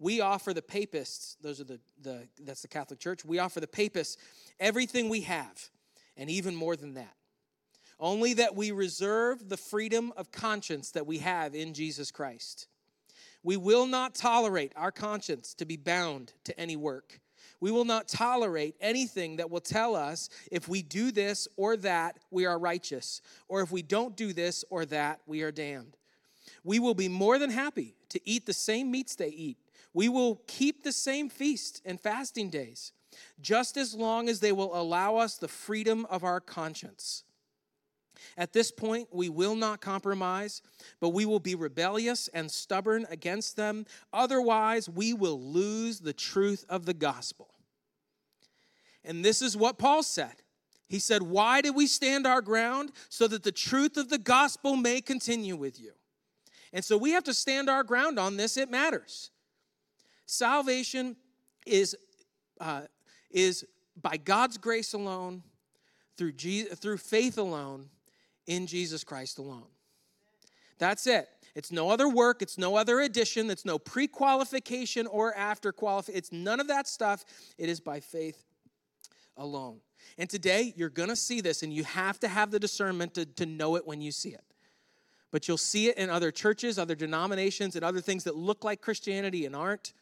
we 0.00 0.22
offer 0.22 0.52
the 0.52 0.62
papists, 0.62 1.36
those 1.42 1.60
are 1.60 1.64
the, 1.64 1.78
the 2.02 2.26
that's 2.42 2.62
the 2.62 2.68
Catholic 2.68 2.98
Church, 2.98 3.24
we 3.24 3.38
offer 3.38 3.60
the 3.60 3.68
papists 3.68 4.16
everything 4.58 5.08
we 5.08 5.20
have, 5.20 5.70
and 6.16 6.28
even 6.28 6.56
more 6.56 6.74
than 6.74 6.94
that. 6.94 7.14
Only 8.00 8.32
that 8.34 8.56
we 8.56 8.70
reserve 8.72 9.48
the 9.50 9.58
freedom 9.58 10.12
of 10.16 10.32
conscience 10.32 10.90
that 10.92 11.06
we 11.06 11.18
have 11.18 11.54
in 11.54 11.74
Jesus 11.74 12.10
Christ. 12.10 12.66
We 13.42 13.58
will 13.58 13.86
not 13.86 14.14
tolerate 14.14 14.72
our 14.74 14.90
conscience 14.90 15.52
to 15.54 15.66
be 15.66 15.76
bound 15.76 16.32
to 16.44 16.58
any 16.58 16.76
work. 16.76 17.20
We 17.60 17.70
will 17.70 17.84
not 17.84 18.08
tolerate 18.08 18.76
anything 18.80 19.36
that 19.36 19.50
will 19.50 19.60
tell 19.60 19.94
us 19.94 20.30
if 20.50 20.66
we 20.66 20.80
do 20.80 21.12
this 21.12 21.46
or 21.56 21.76
that, 21.78 22.18
we 22.30 22.46
are 22.46 22.58
righteous, 22.58 23.20
or 23.48 23.60
if 23.60 23.70
we 23.70 23.82
don't 23.82 24.16
do 24.16 24.32
this 24.32 24.64
or 24.70 24.86
that, 24.86 25.20
we 25.26 25.42
are 25.42 25.52
damned. 25.52 25.98
We 26.64 26.78
will 26.78 26.94
be 26.94 27.08
more 27.08 27.38
than 27.38 27.50
happy 27.50 27.96
to 28.10 28.20
eat 28.24 28.46
the 28.46 28.54
same 28.54 28.90
meats 28.90 29.14
they 29.14 29.28
eat 29.28 29.58
we 29.92 30.08
will 30.08 30.42
keep 30.46 30.82
the 30.82 30.92
same 30.92 31.28
feast 31.28 31.82
and 31.84 32.00
fasting 32.00 32.50
days, 32.50 32.92
just 33.40 33.76
as 33.76 33.94
long 33.94 34.28
as 34.28 34.40
they 34.40 34.52
will 34.52 34.78
allow 34.78 35.16
us 35.16 35.36
the 35.36 35.48
freedom 35.48 36.06
of 36.10 36.24
our 36.24 36.40
conscience. 36.40 37.24
At 38.36 38.52
this 38.52 38.70
point, 38.70 39.08
we 39.12 39.28
will 39.28 39.56
not 39.56 39.80
compromise, 39.80 40.62
but 41.00 41.10
we 41.10 41.24
will 41.24 41.40
be 41.40 41.54
rebellious 41.54 42.28
and 42.28 42.50
stubborn 42.50 43.06
against 43.10 43.56
them. 43.56 43.86
Otherwise, 44.12 44.88
we 44.88 45.12
will 45.12 45.40
lose 45.40 46.00
the 46.00 46.12
truth 46.12 46.64
of 46.68 46.86
the 46.86 46.94
gospel. 46.94 47.48
And 49.04 49.24
this 49.24 49.40
is 49.42 49.56
what 49.56 49.78
Paul 49.78 50.02
said. 50.02 50.34
He 50.88 50.98
said, 50.98 51.22
Why 51.22 51.60
did 51.60 51.74
we 51.74 51.86
stand 51.86 52.26
our 52.26 52.42
ground? 52.42 52.92
So 53.08 53.26
that 53.28 53.42
the 53.42 53.52
truth 53.52 53.96
of 53.96 54.10
the 54.10 54.18
gospel 54.18 54.76
may 54.76 55.00
continue 55.00 55.56
with 55.56 55.80
you. 55.80 55.92
And 56.72 56.84
so 56.84 56.96
we 56.96 57.12
have 57.12 57.24
to 57.24 57.34
stand 57.34 57.70
our 57.70 57.82
ground 57.82 58.18
on 58.18 58.36
this. 58.36 58.56
It 58.56 58.70
matters. 58.70 59.30
Salvation 60.30 61.16
is, 61.66 61.96
uh, 62.60 62.82
is 63.32 63.66
by 64.00 64.16
God's 64.16 64.58
grace 64.58 64.92
alone, 64.92 65.42
through, 66.16 66.32
Jesus, 66.32 66.78
through 66.78 66.98
faith 66.98 67.36
alone, 67.36 67.88
in 68.46 68.68
Jesus 68.68 69.02
Christ 69.02 69.38
alone. 69.38 69.66
That's 70.78 71.08
it. 71.08 71.28
It's 71.56 71.72
no 71.72 71.90
other 71.90 72.08
work, 72.08 72.42
it's 72.42 72.58
no 72.58 72.76
other 72.76 73.00
addition, 73.00 73.50
it's 73.50 73.64
no 73.64 73.76
pre 73.76 74.06
qualification 74.06 75.08
or 75.08 75.36
after 75.36 75.72
qualification. 75.72 76.18
It's 76.18 76.32
none 76.32 76.60
of 76.60 76.68
that 76.68 76.86
stuff. 76.86 77.24
It 77.58 77.68
is 77.68 77.80
by 77.80 77.98
faith 77.98 78.44
alone. 79.36 79.80
And 80.16 80.30
today, 80.30 80.72
you're 80.76 80.90
going 80.90 81.08
to 81.08 81.16
see 81.16 81.40
this, 81.40 81.64
and 81.64 81.72
you 81.72 81.82
have 81.82 82.20
to 82.20 82.28
have 82.28 82.52
the 82.52 82.60
discernment 82.60 83.14
to, 83.14 83.26
to 83.26 83.46
know 83.46 83.74
it 83.74 83.84
when 83.84 84.00
you 84.00 84.12
see 84.12 84.30
it. 84.30 84.44
But 85.32 85.48
you'll 85.48 85.56
see 85.56 85.88
it 85.88 85.96
in 85.96 86.08
other 86.08 86.30
churches, 86.30 86.78
other 86.78 86.94
denominations, 86.94 87.74
and 87.74 87.84
other 87.84 88.00
things 88.00 88.22
that 88.24 88.36
look 88.36 88.62
like 88.62 88.80
Christianity 88.80 89.44
and 89.44 89.56
aren't 89.56 89.92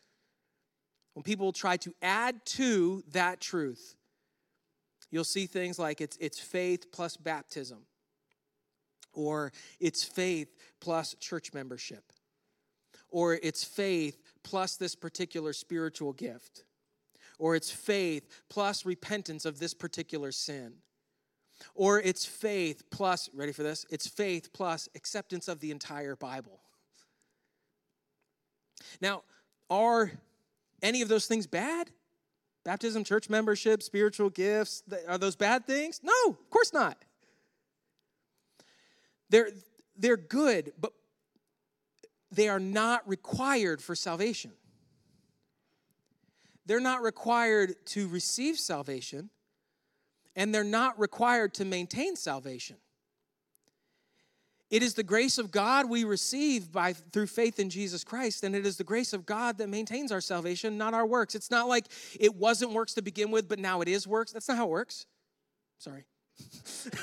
when 1.19 1.25
people 1.25 1.51
try 1.51 1.77
to 1.77 1.93
add 2.01 2.47
to 2.47 3.03
that 3.11 3.41
truth, 3.41 3.97
you'll 5.11 5.25
see 5.25 5.47
things 5.47 5.77
like 5.77 6.01
it's, 6.01 6.17
it's 6.19 6.39
faith 6.39 6.93
plus 6.93 7.17
baptism, 7.17 7.79
or 9.13 9.53
it's 9.81 10.05
faith 10.05 10.55
plus 10.81 11.17
church 11.19 11.53
membership, 11.53 12.13
or 13.09 13.35
it's 13.35 13.65
faith 13.65 14.23
plus 14.45 14.77
this 14.77 14.95
particular 14.95 15.53
spiritual 15.53 16.13
gift, 16.13 16.63
or 17.41 17.57
it's 17.57 17.73
faith 17.73 18.29
plus 18.49 18.87
repentance 18.87 19.45
of 19.45 19.59
this 19.59 19.75
particular 19.75 20.31
sin. 20.31 20.75
Or 21.75 21.99
it's 21.99 22.25
faith 22.25 22.85
plus, 22.93 23.29
ready 23.35 23.51
for 23.51 23.65
this? 23.65 23.85
It's 23.91 24.07
faith 24.07 24.53
plus 24.53 24.89
acceptance 24.95 25.49
of 25.49 25.59
the 25.59 25.73
entire 25.73 26.15
Bible. 26.15 26.61
Now, 29.01 29.25
our 29.69 30.13
any 30.83 31.03
of 31.03 31.09
those 31.09 31.27
things 31.27 31.47
bad? 31.47 31.91
Baptism, 32.65 33.05
church 33.05 33.31
membership, 33.31 33.83
spiritual 33.83 34.31
gifts, 34.31 34.83
are 35.07 35.19
those 35.19 35.37
bad 35.37 35.67
things? 35.67 36.01
No, 36.03 36.13
of 36.29 36.51
course 36.51 36.73
not. 36.73 37.05
They're, 39.31 39.51
they're 39.97 40.17
good, 40.17 40.73
but 40.81 40.93
they 42.31 42.49
are 42.49 42.61
not 42.61 43.09
required 43.09 43.81
for 43.81 43.95
salvation. 43.95 44.53
They're 46.67 46.81
not 46.81 47.03
required 47.03 47.75
to 47.87 48.09
receive 48.09 48.59
salvation, 48.59 49.31
and 50.37 50.55
they're 50.55 50.65
not 50.65 50.99
required 50.99 51.55
to 51.55 51.65
maintain 51.65 52.17
salvation. 52.17 52.77
It 54.71 54.83
is 54.83 54.93
the 54.95 55.03
grace 55.03 55.39
of 55.39 55.51
God 55.51 55.89
we 55.89 56.05
receive 56.05 56.71
by 56.71 56.93
through 56.93 57.29
faith 57.29 57.59
in 57.59 57.71
Jesus 57.71 58.05
Christ, 58.05 58.45
and 58.45 58.55
it 58.55 58.67
is 58.67 58.77
the 58.77 58.85
grace 58.85 59.15
of 59.15 59.25
God 59.25 59.57
that 59.59 59.69
maintains 59.71 60.13
our 60.13 60.21
salvation, 60.21 60.77
not 60.77 60.93
our 60.93 61.07
works. 61.07 61.35
It's 61.35 61.51
not 61.51 61.69
like 61.69 61.87
it 62.21 62.35
wasn't 62.35 62.73
works 62.73 62.93
to 62.95 63.03
begin 63.03 63.31
with, 63.31 63.49
but 63.49 63.59
now 63.59 63.81
it 63.81 63.89
is 63.89 64.07
works. 64.07 64.33
That's 64.33 64.47
not 64.47 64.59
how 64.59 64.67
it 64.67 64.71
works. 64.71 65.07
Sorry. 65.79 66.05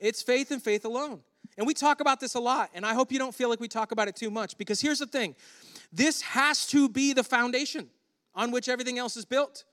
it's 0.00 0.22
faith 0.22 0.52
and 0.52 0.62
faith 0.62 0.84
alone. 0.84 1.20
And 1.58 1.66
we 1.66 1.74
talk 1.74 2.00
about 2.00 2.20
this 2.20 2.34
a 2.34 2.40
lot, 2.40 2.70
and 2.72 2.86
I 2.86 2.94
hope 2.94 3.10
you 3.10 3.18
don't 3.18 3.34
feel 3.34 3.48
like 3.48 3.60
we 3.60 3.68
talk 3.68 3.90
about 3.92 4.06
it 4.08 4.14
too 4.16 4.30
much 4.30 4.56
because 4.56 4.80
here's 4.80 5.00
the 5.00 5.06
thing 5.06 5.34
this 5.92 6.22
has 6.22 6.66
to 6.68 6.88
be 6.88 7.12
the 7.12 7.24
foundation 7.24 7.90
on 8.34 8.52
which 8.52 8.68
everything 8.68 8.98
else 8.98 9.16
is 9.16 9.24
built. 9.24 9.64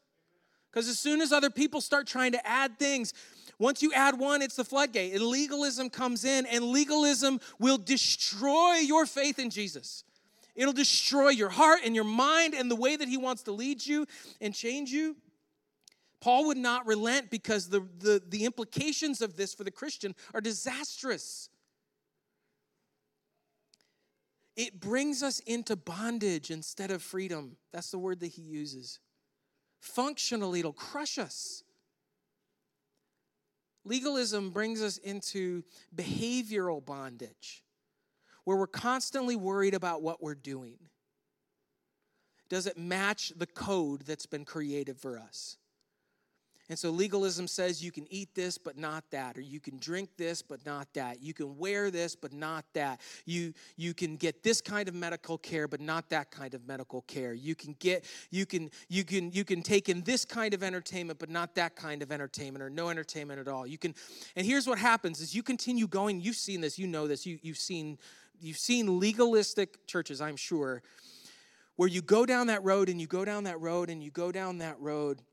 Because 0.72 0.88
as 0.88 1.00
soon 1.00 1.22
as 1.22 1.32
other 1.32 1.50
people 1.50 1.82
start 1.82 2.06
trying 2.06 2.34
to 2.34 2.48
add 2.48 2.78
things, 2.78 3.14
once 3.60 3.82
you 3.82 3.92
add 3.94 4.18
one, 4.18 4.42
it's 4.42 4.56
the 4.56 4.64
floodgate. 4.64 5.14
And 5.14 5.24
legalism 5.24 5.90
comes 5.90 6.26
in, 6.26 6.46
and 6.46 6.66
legalism 6.66 7.40
will 7.60 7.78
destroy 7.78 8.76
your 8.76 9.06
faith 9.06 9.38
in 9.38 9.50
Jesus. 9.50 10.04
It'll 10.56 10.74
destroy 10.74 11.30
your 11.30 11.50
heart 11.50 11.82
and 11.86 11.94
your 11.94 12.04
mind 12.04 12.54
and 12.54 12.72
the 12.72 12.76
way 12.76 12.96
that 12.96 13.08
He 13.08 13.18
wants 13.18 13.44
to 13.44 13.52
lead 13.52 13.86
you 13.86 14.08
and 14.42 14.54
change 14.54 14.90
you. 14.90 15.16
Paul 16.22 16.48
would 16.48 16.58
not 16.58 16.86
relent 16.86 17.30
because 17.30 17.70
the, 17.70 17.86
the, 18.00 18.22
the 18.28 18.46
implications 18.46 19.22
of 19.22 19.38
this 19.38 19.54
for 19.54 19.64
the 19.64 19.72
Christian 19.72 20.16
are 20.34 20.42
disastrous. 20.42 21.50
it 24.60 24.78
brings 24.82 25.24
us 25.24 25.40
into 25.40 25.78
bondage 25.78 26.52
instead 26.52 26.92
of 26.92 27.02
freedom. 27.02 27.56
That's 27.72 27.92
the 27.92 27.98
word 27.98 28.20
that 28.20 28.28
he 28.28 28.42
uses. 28.42 29.00
Functionally, 29.80 30.60
it'll 30.60 30.74
crush 30.74 31.18
us. 31.18 31.64
Legalism 33.86 34.52
brings 34.52 34.82
us 34.82 34.98
into 34.98 35.64
behavioral 35.96 36.86
bondage 36.86 37.64
where 38.44 38.58
we're 38.58 38.68
constantly 38.68 39.36
worried 39.36 39.74
about 39.74 40.02
what 40.02 40.22
we're 40.22 40.36
doing. 40.36 40.78
Does 42.50 42.66
it 42.66 42.78
match 42.78 43.32
the 43.36 43.46
code 43.46 44.02
that's 44.02 44.26
been 44.26 44.44
created 44.44 44.98
for 45.00 45.20
us? 45.20 45.58
And 46.70 46.78
so 46.78 46.92
legalism 46.92 47.48
says 47.48 47.84
you 47.84 47.92
can 47.92 48.06
eat 48.12 48.36
this 48.36 48.60
but 48.60 48.78
not 48.78 49.04
that 49.10 49.38
or 49.38 49.42
you 49.42 49.60
can 49.60 49.80
drink 49.80 50.10
this 50.18 50.44
but 50.44 50.64
not 50.66 50.88
that. 50.94 51.22
You 51.22 51.34
can 51.34 51.58
wear 51.58 51.90
this 51.90 52.16
but 52.16 52.32
not 52.32 52.64
that. 52.74 53.02
You 53.26 53.54
you 53.76 53.96
can 53.96 54.16
get 54.16 54.44
this 54.44 54.62
kind 54.62 54.88
of 54.88 54.94
medical 54.94 55.38
care 55.38 55.68
but 55.68 55.82
not 55.82 56.10
that 56.12 56.30
kind 56.30 56.54
of 56.54 56.68
medical 56.68 57.02
care. 57.02 57.34
You 57.34 57.56
can 57.56 57.76
get 57.80 58.06
you 58.30 58.46
can 58.46 58.70
you 58.88 59.04
can 59.04 59.32
you 59.32 59.44
can 59.44 59.64
take 59.64 59.90
in 59.90 60.02
this 60.04 60.24
kind 60.26 60.54
of 60.54 60.62
entertainment 60.62 61.18
but 61.18 61.30
not 61.30 61.56
that 61.56 61.76
kind 61.76 62.04
of 62.04 62.12
entertainment 62.12 62.62
or 62.62 62.70
no 62.70 62.90
entertainment 62.90 63.40
at 63.40 63.48
all. 63.48 63.66
You 63.66 63.80
can 63.80 63.96
and 64.36 64.46
here's 64.46 64.68
what 64.68 64.78
happens 64.78 65.22
is 65.22 65.34
you 65.34 65.42
continue 65.42 65.88
going, 65.88 66.22
you've 66.22 66.36
seen 66.36 66.62
this, 66.62 66.78
you 66.78 66.86
know 66.86 67.08
this. 67.08 67.26
You 67.26 67.40
you've 67.42 67.58
seen 67.58 67.98
you've 68.40 68.58
seen 68.58 69.00
legalistic 69.00 69.88
churches, 69.88 70.22
I'm 70.22 70.38
sure, 70.38 70.84
where 71.78 71.90
you 71.90 72.04
go 72.04 72.28
down 72.28 72.48
that 72.48 72.64
road 72.64 72.90
and 72.90 73.02
you 73.02 73.08
go 73.08 73.26
down 73.26 73.46
that 73.46 73.60
road 73.60 73.90
and 73.90 74.04
you 74.04 74.12
go 74.12 74.32
down 74.32 74.60
that 74.60 74.80
road 74.80 75.24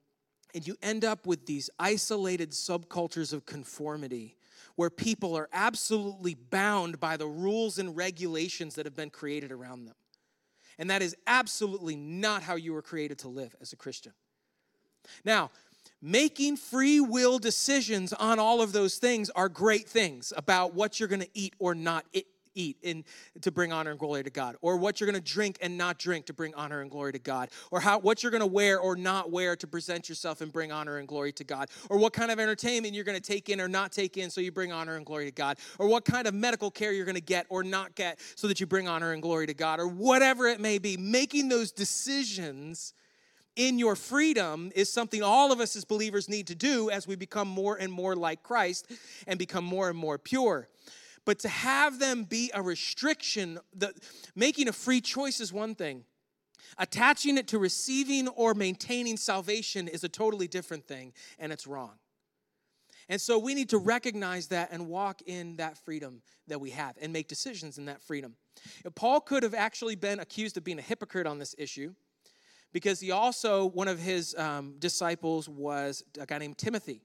and 0.56 0.66
you 0.66 0.74
end 0.82 1.04
up 1.04 1.26
with 1.26 1.44
these 1.44 1.68
isolated 1.78 2.50
subcultures 2.50 3.34
of 3.34 3.44
conformity 3.44 4.38
where 4.76 4.88
people 4.88 5.36
are 5.36 5.50
absolutely 5.52 6.32
bound 6.32 6.98
by 6.98 7.18
the 7.18 7.26
rules 7.26 7.78
and 7.78 7.94
regulations 7.94 8.74
that 8.74 8.86
have 8.86 8.96
been 8.96 9.10
created 9.10 9.52
around 9.52 9.84
them. 9.84 9.94
And 10.78 10.88
that 10.88 11.02
is 11.02 11.14
absolutely 11.26 11.94
not 11.94 12.42
how 12.42 12.54
you 12.54 12.72
were 12.72 12.80
created 12.80 13.18
to 13.18 13.28
live 13.28 13.54
as 13.60 13.74
a 13.74 13.76
Christian. 13.76 14.12
Now, 15.26 15.50
making 16.00 16.56
free 16.56 17.00
will 17.00 17.38
decisions 17.38 18.14
on 18.14 18.38
all 18.38 18.62
of 18.62 18.72
those 18.72 18.96
things 18.96 19.28
are 19.28 19.50
great 19.50 19.86
things 19.86 20.32
about 20.38 20.72
what 20.72 20.98
you're 20.98 21.08
going 21.10 21.20
to 21.20 21.30
eat 21.34 21.52
or 21.58 21.74
not 21.74 22.06
eat 22.56 22.78
and 22.82 23.04
to 23.42 23.52
bring 23.52 23.72
honor 23.72 23.90
and 23.90 24.00
glory 24.00 24.24
to 24.24 24.30
God, 24.30 24.56
or 24.62 24.76
what 24.76 25.00
you're 25.00 25.10
going 25.10 25.22
to 25.22 25.32
drink 25.32 25.58
and 25.60 25.78
not 25.78 25.98
drink 25.98 26.26
to 26.26 26.32
bring 26.32 26.54
honor 26.54 26.80
and 26.80 26.90
glory 26.90 27.12
to 27.12 27.18
God, 27.18 27.50
or 27.70 27.78
how 27.78 28.00
what 28.00 28.22
you're 28.22 28.32
going 28.32 28.40
to 28.40 28.46
wear 28.46 28.80
or 28.80 28.96
not 28.96 29.30
wear 29.30 29.54
to 29.54 29.66
present 29.66 30.08
yourself 30.08 30.40
and 30.40 30.52
bring 30.52 30.72
honor 30.72 30.98
and 30.98 31.06
glory 31.06 31.32
to 31.32 31.44
God, 31.44 31.68
or 31.90 31.98
what 31.98 32.12
kind 32.12 32.30
of 32.30 32.40
entertainment 32.40 32.94
you're 32.94 33.04
going 33.04 33.20
to 33.20 33.22
take 33.22 33.48
in 33.48 33.60
or 33.60 33.68
not 33.68 33.92
take 33.92 34.16
in 34.16 34.30
so 34.30 34.40
you 34.40 34.50
bring 34.50 34.72
honor 34.72 34.96
and 34.96 35.06
glory 35.06 35.26
to 35.26 35.30
God, 35.30 35.58
or 35.78 35.86
what 35.86 36.04
kind 36.04 36.26
of 36.26 36.34
medical 36.34 36.70
care 36.70 36.92
you're 36.92 37.04
going 37.04 37.14
to 37.14 37.20
get 37.20 37.46
or 37.48 37.62
not 37.62 37.94
get 37.94 38.18
so 38.34 38.48
that 38.48 38.58
you 38.58 38.66
bring 38.66 38.88
honor 38.88 39.12
and 39.12 39.22
glory 39.22 39.46
to 39.46 39.54
God, 39.54 39.78
or 39.78 39.86
whatever 39.86 40.46
it 40.46 40.58
may 40.58 40.78
be, 40.78 40.96
making 40.96 41.48
those 41.48 41.70
decisions 41.70 42.94
in 43.56 43.78
your 43.78 43.96
freedom 43.96 44.70
is 44.74 44.92
something 44.92 45.22
all 45.22 45.50
of 45.50 45.60
us 45.60 45.76
as 45.76 45.84
believers 45.84 46.28
need 46.28 46.46
to 46.46 46.54
do 46.54 46.90
as 46.90 47.06
we 47.06 47.16
become 47.16 47.48
more 47.48 47.76
and 47.76 47.90
more 47.90 48.14
like 48.14 48.42
Christ 48.42 48.90
and 49.26 49.38
become 49.38 49.64
more 49.64 49.88
and 49.88 49.96
more 49.96 50.18
pure. 50.18 50.68
But 51.26 51.40
to 51.40 51.48
have 51.48 51.98
them 51.98 52.24
be 52.24 52.50
a 52.54 52.62
restriction, 52.62 53.58
the, 53.74 53.92
making 54.34 54.68
a 54.68 54.72
free 54.72 55.02
choice 55.02 55.40
is 55.40 55.52
one 55.52 55.74
thing. 55.74 56.04
Attaching 56.78 57.36
it 57.36 57.48
to 57.48 57.58
receiving 57.58 58.28
or 58.28 58.54
maintaining 58.54 59.18
salvation 59.18 59.88
is 59.88 60.04
a 60.04 60.08
totally 60.08 60.48
different 60.48 60.86
thing, 60.86 61.12
and 61.38 61.52
it's 61.52 61.66
wrong. 61.66 61.92
And 63.08 63.20
so 63.20 63.38
we 63.38 63.54
need 63.54 63.68
to 63.70 63.78
recognize 63.78 64.48
that 64.48 64.70
and 64.72 64.88
walk 64.88 65.22
in 65.26 65.56
that 65.56 65.76
freedom 65.78 66.22
that 66.48 66.60
we 66.60 66.70
have 66.70 66.96
and 67.00 67.12
make 67.12 67.28
decisions 67.28 67.78
in 67.78 67.84
that 67.86 68.00
freedom. 68.00 68.34
Paul 68.94 69.20
could 69.20 69.42
have 69.42 69.54
actually 69.54 69.94
been 69.94 70.18
accused 70.18 70.56
of 70.56 70.64
being 70.64 70.78
a 70.78 70.82
hypocrite 70.82 71.26
on 71.26 71.38
this 71.38 71.54
issue 71.58 71.94
because 72.72 72.98
he 72.98 73.10
also, 73.10 73.66
one 73.66 73.86
of 73.86 73.98
his 74.00 74.34
um, 74.36 74.74
disciples 74.78 75.48
was 75.48 76.02
a 76.18 76.26
guy 76.26 76.38
named 76.38 76.58
Timothy. 76.58 77.00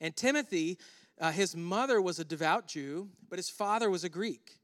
And 0.00 0.14
Timothy 0.14 0.78
uh, 1.20 1.30
his 1.30 1.54
mother 1.54 2.00
was 2.00 2.18
a 2.18 2.24
devout 2.24 2.66
Jew, 2.66 3.08
but 3.28 3.38
his 3.38 3.48
father 3.48 3.90
was 3.90 4.04
a 4.04 4.08
Greek. 4.08 4.58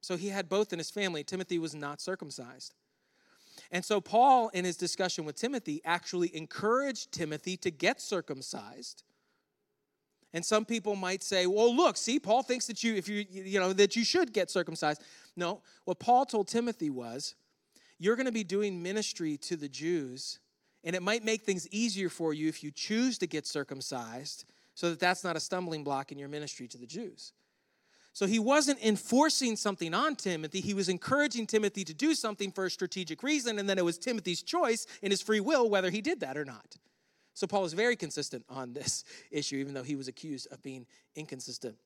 So 0.00 0.16
he 0.16 0.28
had 0.28 0.48
both 0.48 0.72
in 0.72 0.78
his 0.78 0.90
family. 0.90 1.24
Timothy 1.24 1.58
was 1.58 1.74
not 1.74 2.00
circumcised. 2.00 2.74
And 3.70 3.84
so 3.84 4.00
Paul, 4.00 4.48
in 4.50 4.64
his 4.64 4.76
discussion 4.76 5.24
with 5.24 5.36
Timothy, 5.36 5.80
actually 5.84 6.34
encouraged 6.36 7.12
Timothy 7.12 7.56
to 7.58 7.70
get 7.70 8.00
circumcised. 8.00 9.02
And 10.32 10.44
some 10.44 10.64
people 10.64 10.96
might 10.96 11.22
say, 11.22 11.46
"Well, 11.46 11.74
look, 11.74 11.96
see, 11.96 12.20
Paul 12.20 12.42
thinks 12.42 12.66
that 12.66 12.84
you, 12.84 12.94
if 12.94 13.08
you, 13.08 13.24
you 13.30 13.58
know, 13.58 13.72
that 13.72 13.96
you 13.96 14.04
should 14.04 14.32
get 14.32 14.50
circumcised." 14.50 15.02
No, 15.34 15.62
what 15.84 15.98
Paul 15.98 16.26
told 16.26 16.48
Timothy 16.48 16.90
was, 16.90 17.34
"You're 17.98 18.16
going 18.16 18.26
to 18.26 18.32
be 18.32 18.44
doing 18.44 18.82
ministry 18.82 19.38
to 19.38 19.56
the 19.56 19.68
Jews, 19.68 20.38
and 20.84 20.94
it 20.94 21.02
might 21.02 21.24
make 21.24 21.42
things 21.42 21.66
easier 21.68 22.10
for 22.10 22.34
you 22.34 22.48
if 22.48 22.62
you 22.62 22.70
choose 22.70 23.18
to 23.18 23.26
get 23.26 23.46
circumcised 23.46 24.44
so 24.76 24.90
that 24.90 25.00
that's 25.00 25.24
not 25.24 25.36
a 25.36 25.40
stumbling 25.40 25.82
block 25.82 26.12
in 26.12 26.18
your 26.18 26.28
ministry 26.28 26.68
to 26.68 26.76
the 26.76 26.86
Jews. 26.86 27.32
So 28.12 28.26
he 28.26 28.38
wasn't 28.38 28.78
enforcing 28.84 29.56
something 29.56 29.94
on 29.94 30.16
Timothy, 30.16 30.60
he 30.60 30.74
was 30.74 30.88
encouraging 30.88 31.46
Timothy 31.46 31.82
to 31.84 31.94
do 31.94 32.14
something 32.14 32.52
for 32.52 32.66
a 32.66 32.70
strategic 32.70 33.22
reason, 33.22 33.58
and 33.58 33.68
then 33.68 33.78
it 33.78 33.84
was 33.84 33.98
Timothy's 33.98 34.42
choice 34.42 34.86
in 35.02 35.10
his 35.10 35.22
free 35.22 35.40
will 35.40 35.68
whether 35.68 35.90
he 35.90 36.02
did 36.02 36.20
that 36.20 36.36
or 36.36 36.44
not. 36.44 36.76
So 37.32 37.46
Paul 37.46 37.64
is 37.64 37.72
very 37.72 37.96
consistent 37.96 38.44
on 38.50 38.74
this 38.74 39.04
issue, 39.30 39.56
even 39.56 39.72
though 39.72 39.82
he 39.82 39.96
was 39.96 40.08
accused 40.08 40.46
of 40.52 40.62
being 40.62 40.86
inconsistent. 41.14 41.76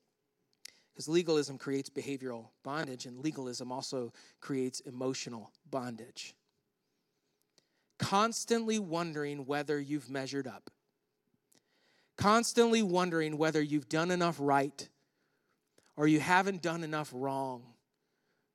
Because 0.93 1.07
legalism 1.07 1.57
creates 1.57 1.89
behavioral 1.89 2.47
bondage, 2.61 3.05
and 3.05 3.19
legalism 3.19 3.71
also 3.71 4.11
creates 4.41 4.81
emotional 4.81 5.51
bondage. 5.69 6.35
Constantly 7.99 8.79
wondering 8.79 9.45
whether 9.45 9.79
you've 9.79 10.09
measured 10.09 10.47
up 10.47 10.69
constantly 12.21 12.83
wondering 12.83 13.37
whether 13.37 13.61
you've 13.61 13.89
done 13.89 14.11
enough 14.11 14.37
right 14.39 14.87
or 15.97 16.07
you 16.07 16.19
haven't 16.19 16.61
done 16.61 16.83
enough 16.83 17.09
wrong 17.13 17.63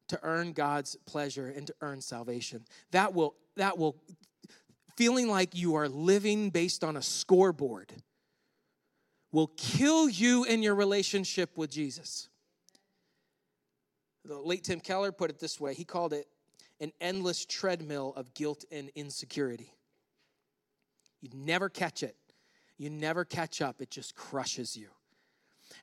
to 0.08 0.20
earn 0.22 0.52
God's 0.52 0.96
pleasure 1.04 1.48
and 1.48 1.66
to 1.66 1.74
earn 1.80 2.00
salvation. 2.00 2.64
That 2.92 3.12
will 3.12 3.34
that 3.56 3.76
will 3.76 3.96
feeling 4.96 5.28
like 5.28 5.54
you 5.54 5.74
are 5.74 5.88
living 5.88 6.50
based 6.50 6.84
on 6.84 6.96
a 6.96 7.02
scoreboard 7.02 7.92
will 9.32 9.50
kill 9.56 10.08
you 10.08 10.44
in 10.44 10.62
your 10.62 10.74
relationship 10.74 11.58
with 11.58 11.70
Jesus. 11.70 12.28
The 14.24 14.38
late 14.38 14.64
Tim 14.64 14.80
Keller 14.80 15.10
put 15.10 15.28
it 15.28 15.40
this 15.40 15.60
way. 15.60 15.74
He 15.74 15.84
called 15.84 16.12
it 16.12 16.28
an 16.80 16.92
endless 17.00 17.44
treadmill 17.44 18.12
of 18.16 18.32
guilt 18.32 18.64
and 18.70 18.90
insecurity. 18.94 19.74
You'd 21.20 21.34
never 21.34 21.68
catch 21.68 22.02
it 22.02 22.16
you 22.78 22.90
never 22.90 23.24
catch 23.24 23.60
up, 23.62 23.80
it 23.80 23.90
just 23.90 24.14
crushes 24.14 24.76
you. 24.76 24.88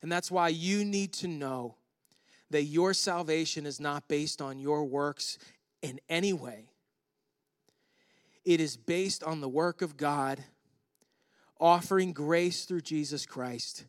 And 0.02 0.12
that's 0.12 0.32
why 0.32 0.50
you 0.50 0.86
need 0.86 1.14
to 1.14 1.28
know 1.28 1.76
that 2.50 2.64
your 2.64 2.94
salvation 2.94 3.66
is 3.66 3.80
not 3.80 4.08
based 4.08 4.42
on 4.42 4.60
your 4.60 4.84
works 4.86 5.38
in 5.82 6.00
any 6.08 6.34
way. 6.34 6.70
It 8.46 8.60
is 8.60 8.78
based 8.78 9.24
on 9.24 9.42
the 9.42 9.50
work 9.50 9.82
of 9.82 9.98
God 9.98 10.44
offering 11.60 12.12
grace 12.12 12.66
through 12.66 12.82
Jesus 12.82 13.26
Christ. 13.26 13.86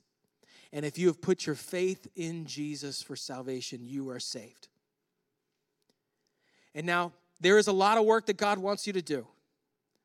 And 0.73 0.85
if 0.85 0.99
you 0.99 1.09
have 1.09 1.21
put 1.21 1.47
your 1.47 1.55
faith 1.55 2.07
in 2.17 2.47
Jesus 2.47 3.03
for 3.03 3.17
salvation, 3.17 3.81
you 3.83 4.11
are 4.11 4.21
saved. 4.21 4.69
And 6.75 6.87
now, 6.87 7.13
there 7.41 7.59
is 7.59 7.67
a 7.67 7.73
lot 7.73 7.99
of 7.99 8.05
work 8.05 8.27
that 8.27 8.37
God 8.37 8.59
wants 8.59 8.87
you 8.87 8.93
to 8.93 9.03
do, 9.03 9.27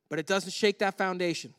but 0.10 0.20
it 0.20 0.28
doesn't 0.28 0.52
shake 0.52 0.80
that 0.80 0.98
foundation. 0.98 1.54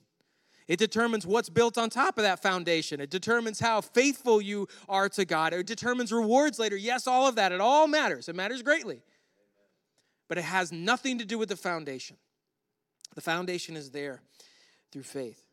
It 0.70 0.78
determines 0.78 1.26
what's 1.26 1.48
built 1.48 1.76
on 1.76 1.90
top 1.90 2.16
of 2.16 2.22
that 2.22 2.40
foundation. 2.40 3.00
It 3.00 3.10
determines 3.10 3.58
how 3.58 3.80
faithful 3.80 4.40
you 4.40 4.68
are 4.88 5.08
to 5.08 5.24
God. 5.24 5.52
It 5.52 5.66
determines 5.66 6.12
rewards 6.12 6.60
later. 6.60 6.76
Yes, 6.76 7.08
all 7.08 7.26
of 7.26 7.34
that. 7.34 7.50
It 7.50 7.60
all 7.60 7.88
matters. 7.88 8.28
It 8.28 8.36
matters 8.36 8.62
greatly. 8.62 9.02
But 10.28 10.38
it 10.38 10.44
has 10.44 10.70
nothing 10.70 11.18
to 11.18 11.24
do 11.24 11.38
with 11.38 11.48
the 11.48 11.56
foundation. 11.56 12.18
The 13.16 13.20
foundation 13.20 13.76
is 13.76 13.90
there 13.90 14.22
through 14.92 15.02
faith. 15.02 15.44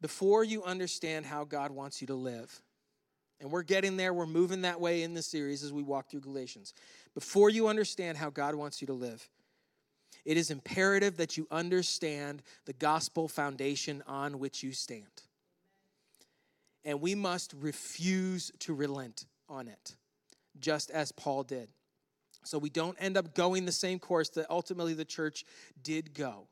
Before 0.00 0.42
you 0.42 0.64
understand 0.64 1.24
how 1.24 1.44
God 1.44 1.70
wants 1.70 2.00
you 2.00 2.08
to 2.08 2.14
live, 2.14 2.60
and 3.40 3.52
we're 3.52 3.62
getting 3.62 3.96
there, 3.96 4.12
we're 4.12 4.26
moving 4.26 4.62
that 4.62 4.80
way 4.80 5.04
in 5.04 5.14
this 5.14 5.28
series 5.28 5.62
as 5.62 5.72
we 5.72 5.84
walk 5.84 6.10
through 6.10 6.22
Galatians. 6.22 6.74
Before 7.14 7.50
you 7.50 7.68
understand 7.68 8.18
how 8.18 8.30
God 8.30 8.56
wants 8.56 8.80
you 8.80 8.88
to 8.88 8.94
live, 8.94 9.28
it 10.24 10.36
is 10.36 10.50
imperative 10.50 11.16
that 11.16 11.36
you 11.36 11.46
understand 11.50 12.42
the 12.64 12.72
gospel 12.72 13.28
foundation 13.28 14.02
on 14.06 14.38
which 14.38 14.62
you 14.62 14.72
stand. 14.72 15.06
And 16.84 17.00
we 17.00 17.14
must 17.14 17.54
refuse 17.60 18.50
to 18.60 18.74
relent 18.74 19.26
on 19.48 19.68
it, 19.68 19.96
just 20.60 20.90
as 20.90 21.12
Paul 21.12 21.42
did. 21.42 21.68
So 22.44 22.58
we 22.58 22.70
don't 22.70 22.96
end 23.00 23.16
up 23.16 23.34
going 23.34 23.66
the 23.66 23.72
same 23.72 23.98
course 23.98 24.28
that 24.30 24.46
ultimately 24.50 24.94
the 24.94 25.04
church 25.04 25.44
did 25.82 26.14
go 26.14 26.48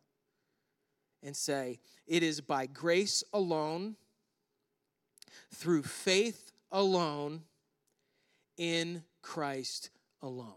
and 1.22 1.36
say, 1.36 1.80
it 2.06 2.22
is 2.22 2.40
by 2.40 2.66
grace 2.66 3.24
alone, 3.32 3.96
through 5.52 5.82
faith 5.82 6.52
alone, 6.70 7.42
in 8.56 9.02
Christ 9.22 9.90
alone. 10.22 10.54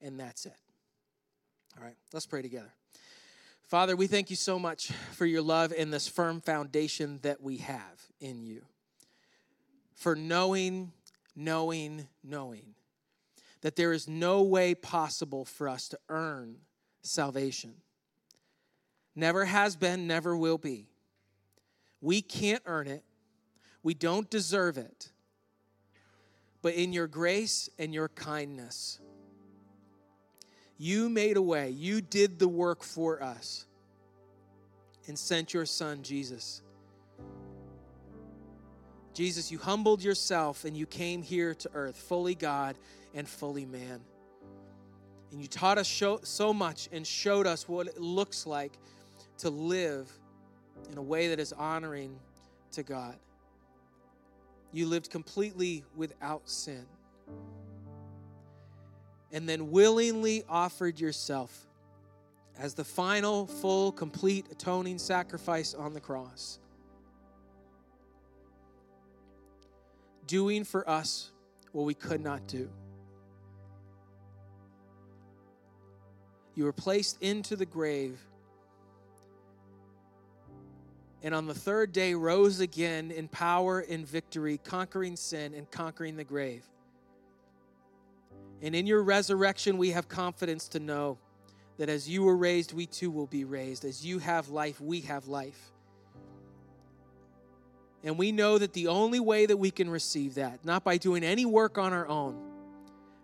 And 0.00 0.18
that's 0.18 0.46
it. 0.46 0.56
All 1.80 1.86
right, 1.86 1.96
let's 2.12 2.26
pray 2.26 2.42
together. 2.42 2.70
Father, 3.62 3.96
we 3.96 4.06
thank 4.06 4.28
you 4.28 4.36
so 4.36 4.58
much 4.58 4.88
for 5.12 5.24
your 5.24 5.40
love 5.40 5.72
and 5.76 5.90
this 5.90 6.06
firm 6.06 6.42
foundation 6.42 7.18
that 7.22 7.40
we 7.40 7.56
have 7.58 8.02
in 8.20 8.42
you. 8.42 8.62
For 9.94 10.14
knowing, 10.14 10.92
knowing, 11.34 12.06
knowing 12.22 12.74
that 13.62 13.76
there 13.76 13.94
is 13.94 14.06
no 14.06 14.42
way 14.42 14.74
possible 14.74 15.46
for 15.46 15.70
us 15.70 15.88
to 15.88 15.98
earn 16.10 16.56
salvation. 17.00 17.72
Never 19.16 19.46
has 19.46 19.74
been, 19.74 20.06
never 20.06 20.36
will 20.36 20.58
be. 20.58 20.86
We 22.02 22.20
can't 22.20 22.62
earn 22.66 22.88
it, 22.88 23.04
we 23.82 23.94
don't 23.94 24.28
deserve 24.28 24.76
it. 24.76 25.12
But 26.60 26.74
in 26.74 26.92
your 26.92 27.06
grace 27.06 27.70
and 27.78 27.94
your 27.94 28.08
kindness, 28.08 28.98
you 30.80 31.10
made 31.10 31.36
a 31.36 31.42
way. 31.42 31.68
You 31.68 32.00
did 32.00 32.38
the 32.38 32.48
work 32.48 32.82
for 32.82 33.22
us 33.22 33.66
and 35.06 35.18
sent 35.18 35.52
your 35.52 35.66
son, 35.66 36.02
Jesus. 36.02 36.62
Jesus, 39.12 39.52
you 39.52 39.58
humbled 39.58 40.02
yourself 40.02 40.64
and 40.64 40.74
you 40.74 40.86
came 40.86 41.20
here 41.20 41.54
to 41.56 41.70
earth, 41.74 41.96
fully 41.96 42.34
God 42.34 42.78
and 43.14 43.28
fully 43.28 43.66
man. 43.66 44.00
And 45.30 45.42
you 45.42 45.48
taught 45.48 45.76
us 45.76 46.02
so 46.22 46.54
much 46.54 46.88
and 46.92 47.06
showed 47.06 47.46
us 47.46 47.68
what 47.68 47.86
it 47.86 48.00
looks 48.00 48.46
like 48.46 48.72
to 49.38 49.50
live 49.50 50.10
in 50.90 50.96
a 50.96 51.02
way 51.02 51.28
that 51.28 51.38
is 51.38 51.52
honoring 51.52 52.18
to 52.72 52.82
God. 52.82 53.16
You 54.72 54.86
lived 54.86 55.10
completely 55.10 55.84
without 55.94 56.48
sin 56.48 56.86
and 59.32 59.48
then 59.48 59.70
willingly 59.70 60.44
offered 60.48 60.98
yourself 60.98 61.66
as 62.58 62.74
the 62.74 62.84
final, 62.84 63.46
full, 63.46 63.92
complete 63.92 64.46
atoning 64.50 64.98
sacrifice 64.98 65.74
on 65.74 65.94
the 65.94 66.00
cross. 66.00 66.58
Doing 70.26 70.64
for 70.64 70.88
us 70.88 71.30
what 71.72 71.84
we 71.84 71.94
could 71.94 72.20
not 72.20 72.46
do. 72.46 72.68
You 76.54 76.64
were 76.64 76.72
placed 76.72 77.22
into 77.22 77.56
the 77.56 77.66
grave 77.66 78.18
and 81.22 81.34
on 81.34 81.46
the 81.46 81.54
third 81.54 81.92
day 81.92 82.14
rose 82.14 82.60
again 82.60 83.10
in 83.10 83.28
power 83.28 83.80
and 83.80 84.06
victory, 84.06 84.58
conquering 84.64 85.16
sin 85.16 85.54
and 85.54 85.70
conquering 85.70 86.16
the 86.16 86.24
grave. 86.24 86.64
And 88.62 88.74
in 88.74 88.86
your 88.86 89.02
resurrection, 89.02 89.78
we 89.78 89.90
have 89.90 90.08
confidence 90.08 90.68
to 90.68 90.80
know 90.80 91.18
that 91.78 91.88
as 91.88 92.08
you 92.08 92.22
were 92.22 92.36
raised, 92.36 92.74
we 92.74 92.86
too 92.86 93.10
will 93.10 93.26
be 93.26 93.44
raised. 93.44 93.84
As 93.84 94.04
you 94.04 94.18
have 94.18 94.50
life, 94.50 94.80
we 94.80 95.00
have 95.02 95.28
life. 95.28 95.72
And 98.04 98.18
we 98.18 98.32
know 98.32 98.58
that 98.58 98.72
the 98.72 98.88
only 98.88 99.20
way 99.20 99.46
that 99.46 99.56
we 99.56 99.70
can 99.70 99.88
receive 99.88 100.34
that, 100.34 100.64
not 100.64 100.84
by 100.84 100.96
doing 100.96 101.22
any 101.22 101.44
work 101.44 101.78
on 101.78 101.92
our 101.92 102.06
own, 102.06 102.36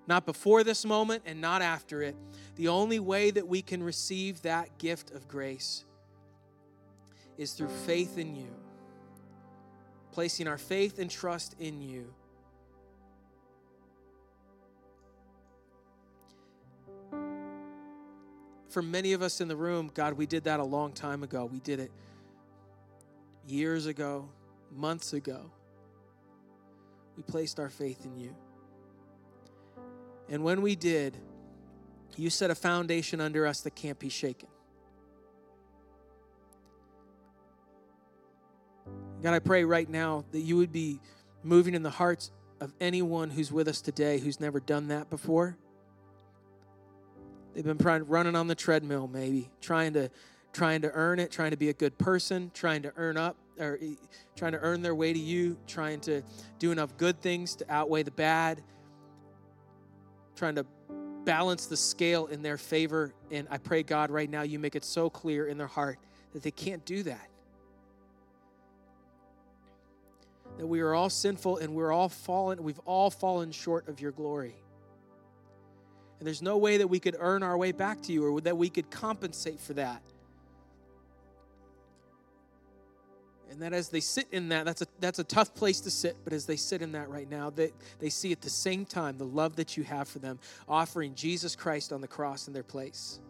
not 0.07 0.25
before 0.25 0.65
this 0.65 0.85
moment 0.85 1.23
and 1.27 1.41
not 1.41 1.63
after 1.63 2.03
it, 2.03 2.17
the 2.57 2.69
only 2.69 2.99
way 2.99 3.31
that 3.31 3.47
we 3.47 3.61
can 3.61 3.83
receive 3.83 4.41
that 4.43 4.79
gift 4.79 5.11
of 5.13 5.29
grace 5.29 5.85
is 7.37 7.53
through 7.53 7.69
faith 7.69 8.17
in 8.17 8.35
you, 8.35 8.49
placing 10.13 10.49
our 10.49 10.59
faith 10.59 10.99
and 10.99 11.11
trust 11.11 11.57
in 11.59 11.83
you. 11.83 12.15
For 18.69 18.83
many 18.83 19.13
of 19.13 19.23
us 19.23 19.41
in 19.41 19.49
the 19.49 19.57
room, 19.57 19.91
God, 19.95 20.15
we 20.15 20.27
did 20.27 20.45
that 20.45 20.61
a 20.61 20.65
long 20.65 20.93
time 20.93 21.23
ago. 21.23 21.45
We 21.45 21.61
did 21.61 21.81
it 21.81 21.91
years 23.47 23.87
ago, 23.87 24.29
months 24.75 25.13
ago. 25.13 25.51
We 27.17 27.23
placed 27.23 27.61
our 27.61 27.71
faith 27.71 28.05
in 28.05 28.17
you. 28.17 28.35
And 30.29 30.43
when 30.43 30.63
we 30.63 30.75
did, 30.75 31.17
you 32.17 32.31
set 32.31 32.51
a 32.51 32.55
foundation 32.55 33.21
under 33.21 33.47
us 33.47 33.61
that 33.63 33.75
can't 33.75 33.99
be 33.99 34.09
shaken. 34.09 34.49
God, 39.23 39.35
I 39.35 39.39
pray 39.39 39.65
right 39.65 39.89
now 39.89 40.25
that 40.33 40.41
you 40.41 40.57
would 40.57 40.73
be 40.73 41.01
moving 41.43 41.75
in 41.75 41.83
the 41.83 41.91
hearts 41.91 42.31
of 42.61 42.73
anyone 42.81 43.31
who's 43.31 43.53
with 43.53 43.69
us 43.69 43.81
today 43.81 44.19
who's 44.19 44.41
never 44.41 44.61
done 44.61 44.89
that 44.89 45.11
before. 45.11 45.57
They've 47.57 47.65
been 47.65 48.05
running 48.07 48.37
on 48.37 48.49
the 48.49 48.55
treadmill, 48.55 49.09
maybe 49.09 49.49
trying 49.63 49.95
to 49.95 50.11
trying 50.53 50.83
to 50.83 50.91
earn 50.93 51.19
it, 51.19 51.31
trying 51.31 51.53
to 51.53 51.57
be 51.57 51.71
a 51.71 51.73
good 51.73 51.97
person, 51.97 52.51
trying 52.53 52.83
to 52.83 52.93
earn 52.97 53.17
up 53.17 53.35
or 53.59 53.79
trying 54.37 54.53
to 54.53 54.59
earn 54.59 54.83
their 54.83 54.95
way 54.95 55.15
to 55.15 55.19
you, 55.19 55.57
trying 55.67 56.01
to 56.01 56.23
do 56.59 56.71
enough 56.71 56.95
good 56.99 57.19
things 57.23 57.57
to 57.57 57.65
outweigh 57.71 58.03
the 58.03 58.11
bad, 58.11 58.63
trying 60.35 60.55
to 60.55 60.67
balance 61.25 61.65
the 61.65 61.79
scale 61.79 62.27
in 62.27 62.43
their 62.43 62.59
favor. 62.59 63.15
And 63.31 63.49
I 63.51 63.57
pray, 63.57 63.83
God, 63.83 64.11
right 64.11 64.29
now 64.29 64.43
you 64.43 64.59
make 64.59 64.77
it 64.77 64.85
so 64.85 65.09
clear 65.09 65.47
in 65.47 65.57
their 65.57 65.67
heart 65.67 65.99
that 66.35 66.43
they 66.43 66.51
can't 66.51 66.85
do 66.85 67.05
that. 67.05 67.31
that 70.59 70.67
we 70.67 70.81
are 70.81 70.95
all 70.95 71.11
sinful 71.11 71.59
and 71.59 71.75
we're 71.75 71.93
all 71.93 72.09
fallen, 72.09 72.63
we've 72.63 72.81
all 72.87 73.11
fallen 73.11 73.53
short 73.53 73.89
of 73.89 74.01
your 74.01 74.13
glory. 74.13 74.55
And 76.19 76.27
there's 76.27 76.43
no 76.43 76.57
way 76.57 76.79
that 76.79 76.89
we 76.89 76.99
could 76.99 77.17
earn 77.19 77.43
our 77.43 77.57
way 77.57 77.73
back 77.73 78.03
to 78.03 78.13
you 78.13 78.25
or 78.27 78.41
that 78.43 78.57
we 78.57 78.71
could 78.71 78.91
compensate 78.91 79.61
for 79.61 79.75
that. 79.75 80.03
And 83.51 83.63
that 83.63 83.73
as 83.73 83.89
they 83.89 84.01
sit 84.01 84.27
in 84.33 84.49
that, 84.49 84.65
that's 84.65 84.83
a, 84.83 84.87
that's 84.99 85.19
a 85.19 85.25
tough 85.25 85.55
place 85.55 85.81
to 85.81 85.91
sit, 85.91 86.17
but 86.25 86.33
as 86.33 86.47
they 86.47 86.57
sit 86.57 86.83
in 86.83 86.93
that 86.93 87.09
right 87.09 87.31
now, 87.31 87.49
they, 87.49 87.73
they 88.01 88.09
see 88.09 88.33
at 88.33 88.41
the 88.41 88.51
same 88.51 88.85
time 88.85 89.19
the 89.19 89.25
love 89.25 89.57
that 89.57 89.77
you 89.77 89.85
have 89.85 90.09
for 90.09 90.19
them, 90.19 90.39
offering 90.69 91.15
Jesus 91.15 91.55
Christ 91.55 91.93
on 91.93 92.01
the 92.01 92.09
cross 92.09 92.49
in 92.49 92.55
their 92.55 92.63
place 92.63 93.21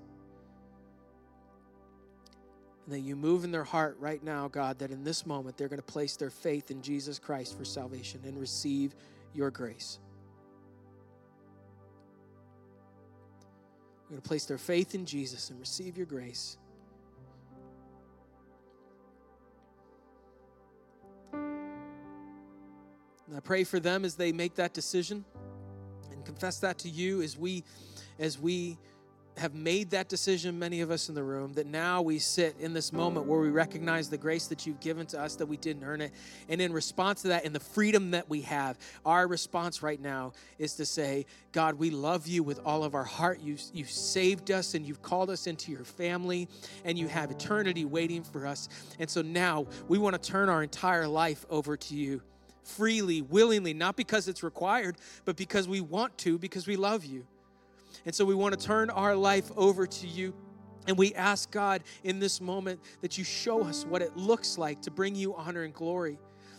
and 2.86 2.94
that 2.94 3.00
you 3.00 3.16
move 3.16 3.44
in 3.44 3.50
their 3.50 3.64
heart 3.64 3.96
right 3.98 4.22
now, 4.22 4.46
God, 4.48 4.78
that 4.78 4.92
in 4.92 5.02
this 5.02 5.26
moment 5.26 5.56
they're 5.56 5.68
going 5.68 5.80
to 5.80 5.84
place 5.84 6.16
their 6.16 6.30
faith 6.30 6.70
in 6.70 6.82
Jesus 6.82 7.18
Christ 7.18 7.58
for 7.58 7.64
salvation 7.64 8.20
and 8.24 8.38
receive 8.38 8.94
your 9.34 9.50
grace. 9.50 9.98
We're 14.06 14.10
going 14.10 14.22
to 14.22 14.28
place 14.28 14.44
their 14.44 14.58
faith 14.58 14.94
in 14.94 15.04
Jesus 15.04 15.50
and 15.50 15.58
receive 15.58 15.96
your 15.96 16.06
grace. 16.06 16.58
And 21.32 23.36
I 23.36 23.40
pray 23.40 23.64
for 23.64 23.80
them 23.80 24.04
as 24.04 24.14
they 24.14 24.30
make 24.30 24.54
that 24.54 24.72
decision 24.72 25.24
and 26.12 26.24
confess 26.24 26.60
that 26.60 26.78
to 26.78 26.88
you 26.88 27.20
as 27.20 27.36
we 27.36 27.64
as 28.20 28.38
we 28.38 28.78
have 29.36 29.54
made 29.54 29.90
that 29.90 30.08
decision, 30.08 30.58
many 30.58 30.80
of 30.80 30.90
us 30.90 31.08
in 31.08 31.14
the 31.14 31.22
room, 31.22 31.52
that 31.54 31.66
now 31.66 32.00
we 32.00 32.18
sit 32.18 32.56
in 32.58 32.72
this 32.72 32.92
moment 32.92 33.26
where 33.26 33.38
we 33.38 33.50
recognize 33.50 34.08
the 34.08 34.16
grace 34.16 34.46
that 34.46 34.66
you've 34.66 34.80
given 34.80 35.06
to 35.06 35.20
us 35.20 35.36
that 35.36 35.46
we 35.46 35.56
didn't 35.56 35.84
earn 35.84 36.00
it. 36.00 36.12
And 36.48 36.60
in 36.60 36.72
response 36.72 37.22
to 37.22 37.28
that, 37.28 37.44
and 37.44 37.54
the 37.54 37.60
freedom 37.60 38.12
that 38.12 38.30
we 38.30 38.40
have, 38.42 38.78
our 39.04 39.26
response 39.26 39.82
right 39.82 40.00
now 40.00 40.32
is 40.58 40.74
to 40.74 40.86
say, 40.86 41.26
God, 41.52 41.74
we 41.74 41.90
love 41.90 42.26
you 42.26 42.42
with 42.42 42.60
all 42.64 42.82
of 42.82 42.94
our 42.94 43.04
heart. 43.04 43.40
You, 43.40 43.56
you've 43.72 43.90
saved 43.90 44.50
us 44.50 44.74
and 44.74 44.86
you've 44.86 45.02
called 45.02 45.28
us 45.30 45.46
into 45.46 45.70
your 45.70 45.84
family, 45.84 46.48
and 46.84 46.98
you 46.98 47.08
have 47.08 47.30
eternity 47.30 47.84
waiting 47.84 48.22
for 48.22 48.46
us. 48.46 48.68
And 48.98 49.08
so 49.08 49.22
now 49.22 49.66
we 49.88 49.98
want 49.98 50.20
to 50.20 50.30
turn 50.30 50.48
our 50.48 50.62
entire 50.62 51.06
life 51.06 51.44
over 51.50 51.76
to 51.76 51.94
you 51.94 52.22
freely, 52.62 53.22
willingly, 53.22 53.72
not 53.72 53.96
because 53.96 54.28
it's 54.28 54.42
required, 54.42 54.96
but 55.24 55.36
because 55.36 55.68
we 55.68 55.80
want 55.80 56.16
to, 56.18 56.36
because 56.38 56.66
we 56.66 56.76
love 56.76 57.04
you. 57.04 57.26
And 58.06 58.14
so 58.14 58.24
we 58.24 58.34
want 58.34 58.58
to 58.58 58.66
turn 58.66 58.88
our 58.88 59.14
life 59.14 59.50
over 59.56 59.86
to 59.86 60.06
you. 60.06 60.32
And 60.86 60.96
we 60.96 61.12
ask 61.14 61.50
God 61.50 61.82
in 62.04 62.20
this 62.20 62.40
moment 62.40 62.80
that 63.02 63.18
you 63.18 63.24
show 63.24 63.64
us 63.64 63.84
what 63.84 64.00
it 64.00 64.16
looks 64.16 64.56
like 64.56 64.80
to 64.82 64.90
bring 64.92 65.16
you 65.16 65.34
honor 65.34 65.64
and 65.64 65.74
glory, 65.74 66.18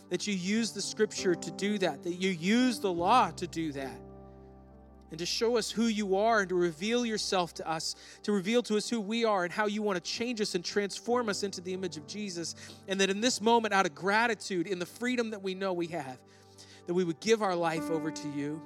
that 0.10 0.28
you 0.28 0.34
use 0.34 0.72
the 0.72 0.82
scripture 0.82 1.34
to 1.34 1.52
do 1.52 1.78
that, 1.78 2.04
that 2.04 2.16
you 2.16 2.30
use 2.32 2.80
the 2.80 2.92
law 2.92 3.32
to 3.32 3.48
do 3.48 3.72
that, 3.72 4.02
and 5.12 5.20
to 5.20 5.26
show 5.26 5.56
us 5.56 5.72
who 5.72 5.86
you 5.86 6.18
are 6.18 6.42
and 6.42 6.50
to 6.50 6.56
reveal 6.56 7.06
yourself 7.06 7.54
to 7.54 7.70
us, 7.70 7.96
to 8.24 8.34
reveal 8.34 8.62
to 8.64 8.76
us 8.76 8.90
who 8.90 9.00
we 9.00 9.24
are 9.24 9.46
and 9.46 9.54
how 9.54 9.66
you 9.66 9.82
want 9.82 9.96
to 9.96 10.12
change 10.12 10.42
us 10.42 10.56
and 10.56 10.66
transform 10.66 11.30
us 11.30 11.44
into 11.44 11.62
the 11.62 11.74
image 11.74 11.96
of 11.96 12.06
Jesus. 12.06 12.56
And 12.90 13.00
that 13.00 13.10
in 13.10 13.22
this 13.22 13.40
moment, 13.40 13.74
out 13.74 13.86
of 13.86 13.96
gratitude, 13.96 14.68
in 14.68 14.80
the 14.80 14.86
freedom 14.86 15.30
that 15.30 15.42
we 15.42 15.56
know 15.56 15.72
we 15.72 15.88
have, 15.88 16.20
that 16.88 16.94
we 16.94 17.06
would 17.06 17.22
give 17.22 17.42
our 17.42 17.56
life 17.56 17.90
over 17.90 18.12
to 18.12 18.30
you 18.32 18.62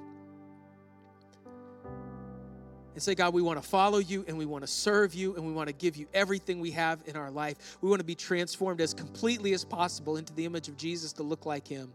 and 2.94 3.02
say, 3.02 3.14
God, 3.14 3.32
we 3.32 3.42
want 3.42 3.62
to 3.62 3.66
follow 3.66 3.98
you 3.98 4.24
and 4.28 4.36
we 4.36 4.46
want 4.46 4.62
to 4.62 4.68
serve 4.68 5.14
you 5.14 5.34
and 5.34 5.46
we 5.46 5.52
want 5.52 5.68
to 5.68 5.72
give 5.72 5.96
you 5.96 6.06
everything 6.12 6.60
we 6.60 6.70
have 6.72 7.02
in 7.06 7.16
our 7.16 7.30
life. 7.30 7.78
We 7.80 7.88
want 7.88 8.00
to 8.00 8.04
be 8.06 8.14
transformed 8.14 8.80
as 8.80 8.92
completely 8.92 9.54
as 9.54 9.64
possible 9.64 10.16
into 10.18 10.34
the 10.34 10.44
image 10.44 10.68
of 10.68 10.76
Jesus 10.76 11.12
to 11.14 11.22
look 11.22 11.46
like 11.46 11.66
him. 11.66 11.92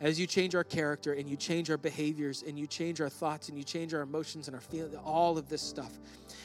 as 0.00 0.18
you 0.18 0.26
change 0.26 0.54
our 0.54 0.64
character 0.64 1.12
and 1.12 1.28
you 1.28 1.36
change 1.36 1.70
our 1.70 1.76
behaviors 1.76 2.42
and 2.46 2.58
you 2.58 2.66
change 2.66 3.00
our 3.00 3.08
thoughts 3.10 3.48
and 3.48 3.58
you 3.58 3.64
change 3.64 3.92
our 3.92 4.00
emotions 4.00 4.48
and 4.48 4.54
our 4.54 4.60
feelings, 4.60 4.94
all 5.04 5.36
of 5.36 5.48
this 5.48 5.60
stuff, 5.60 5.92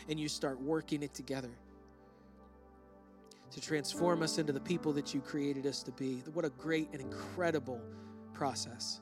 and 0.10 0.20
you 0.20 0.28
start 0.28 0.60
working 0.62 1.02
it 1.04 1.14
together 1.14 1.52
to 3.52 3.62
transform 3.62 4.22
us 4.22 4.38
into 4.38 4.52
the 4.52 4.60
people 4.60 4.92
that 4.92 5.14
you 5.14 5.22
created 5.22 5.66
us 5.66 5.82
to 5.84 5.92
be. 5.92 6.22
What 6.34 6.44
a 6.44 6.50
great 6.50 6.90
and 6.92 7.02
incredible 7.02 7.80
process. 8.34 9.00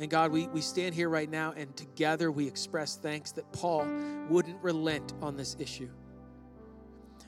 And 0.00 0.08
God, 0.08 0.30
we, 0.30 0.46
we 0.48 0.60
stand 0.60 0.94
here 0.94 1.08
right 1.08 1.28
now 1.28 1.52
and 1.56 1.76
together 1.76 2.30
we 2.30 2.46
express 2.46 2.96
thanks 2.96 3.32
that 3.32 3.50
Paul 3.52 3.86
wouldn't 4.28 4.62
relent 4.62 5.12
on 5.20 5.36
this 5.36 5.56
issue, 5.58 5.90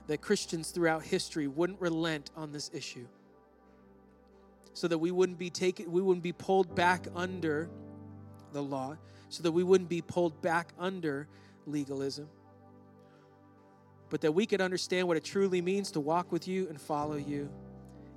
that 0.06 0.20
Christians 0.20 0.70
throughout 0.70 1.02
history 1.02 1.48
wouldn't 1.48 1.80
relent 1.80 2.30
on 2.36 2.52
this 2.52 2.70
issue. 2.72 3.06
So 4.72 4.86
that 4.86 4.98
we 4.98 5.10
wouldn't 5.10 5.38
be 5.38 5.50
taken 5.50 5.90
we 5.90 6.00
wouldn't 6.00 6.22
be 6.22 6.32
pulled 6.32 6.76
back 6.76 7.08
under 7.16 7.68
the 8.52 8.62
law. 8.62 8.96
So 9.28 9.42
that 9.42 9.52
we 9.52 9.64
wouldn't 9.64 9.90
be 9.90 10.00
pulled 10.00 10.40
back 10.40 10.72
under 10.78 11.26
legalism. 11.66 12.28
But 14.10 14.20
that 14.20 14.32
we 14.32 14.46
could 14.46 14.60
understand 14.60 15.08
what 15.08 15.16
it 15.16 15.24
truly 15.24 15.60
means 15.60 15.90
to 15.92 16.00
walk 16.00 16.30
with 16.30 16.46
you 16.46 16.68
and 16.68 16.80
follow 16.80 17.16
you 17.16 17.50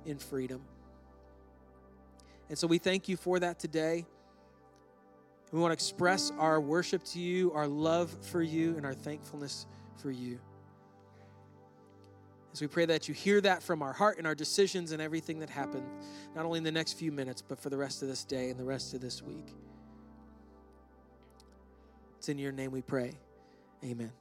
in 0.06 0.18
freedom. 0.18 0.62
And 2.48 2.58
so 2.58 2.68
we 2.68 2.78
thank 2.78 3.08
you 3.08 3.16
for 3.16 3.40
that 3.40 3.58
today 3.58 4.06
we 5.54 5.60
want 5.60 5.70
to 5.70 5.74
express 5.74 6.32
our 6.38 6.60
worship 6.60 7.04
to 7.04 7.20
you 7.20 7.52
our 7.52 7.68
love 7.68 8.10
for 8.22 8.42
you 8.42 8.76
and 8.76 8.84
our 8.84 8.92
thankfulness 8.92 9.66
for 9.96 10.10
you 10.10 10.38
as 12.54 12.60
we 12.60 12.68
pray 12.68 12.84
that 12.86 13.08
you 13.08 13.14
hear 13.14 13.40
that 13.40 13.62
from 13.62 13.82
our 13.82 13.92
heart 13.92 14.16
and 14.18 14.28
our 14.28 14.34
decisions 14.34 14.92
and 14.92 15.02
everything 15.02 15.40
that 15.40 15.50
happened, 15.50 15.88
not 16.36 16.44
only 16.44 16.58
in 16.58 16.62
the 16.62 16.70
next 16.70 16.92
few 16.92 17.10
minutes, 17.10 17.42
but 17.42 17.58
for 17.58 17.68
the 17.68 17.76
rest 17.76 18.00
of 18.00 18.06
this 18.06 18.22
day 18.22 18.48
and 18.48 18.60
the 18.60 18.64
rest 18.64 18.94
of 18.94 19.00
this 19.00 19.22
week. 19.22 19.52
It's 22.16 22.28
in 22.28 22.38
your 22.38 22.52
name 22.52 22.70
we 22.70 22.80
pray. 22.80 23.14
Amen. 23.84 24.12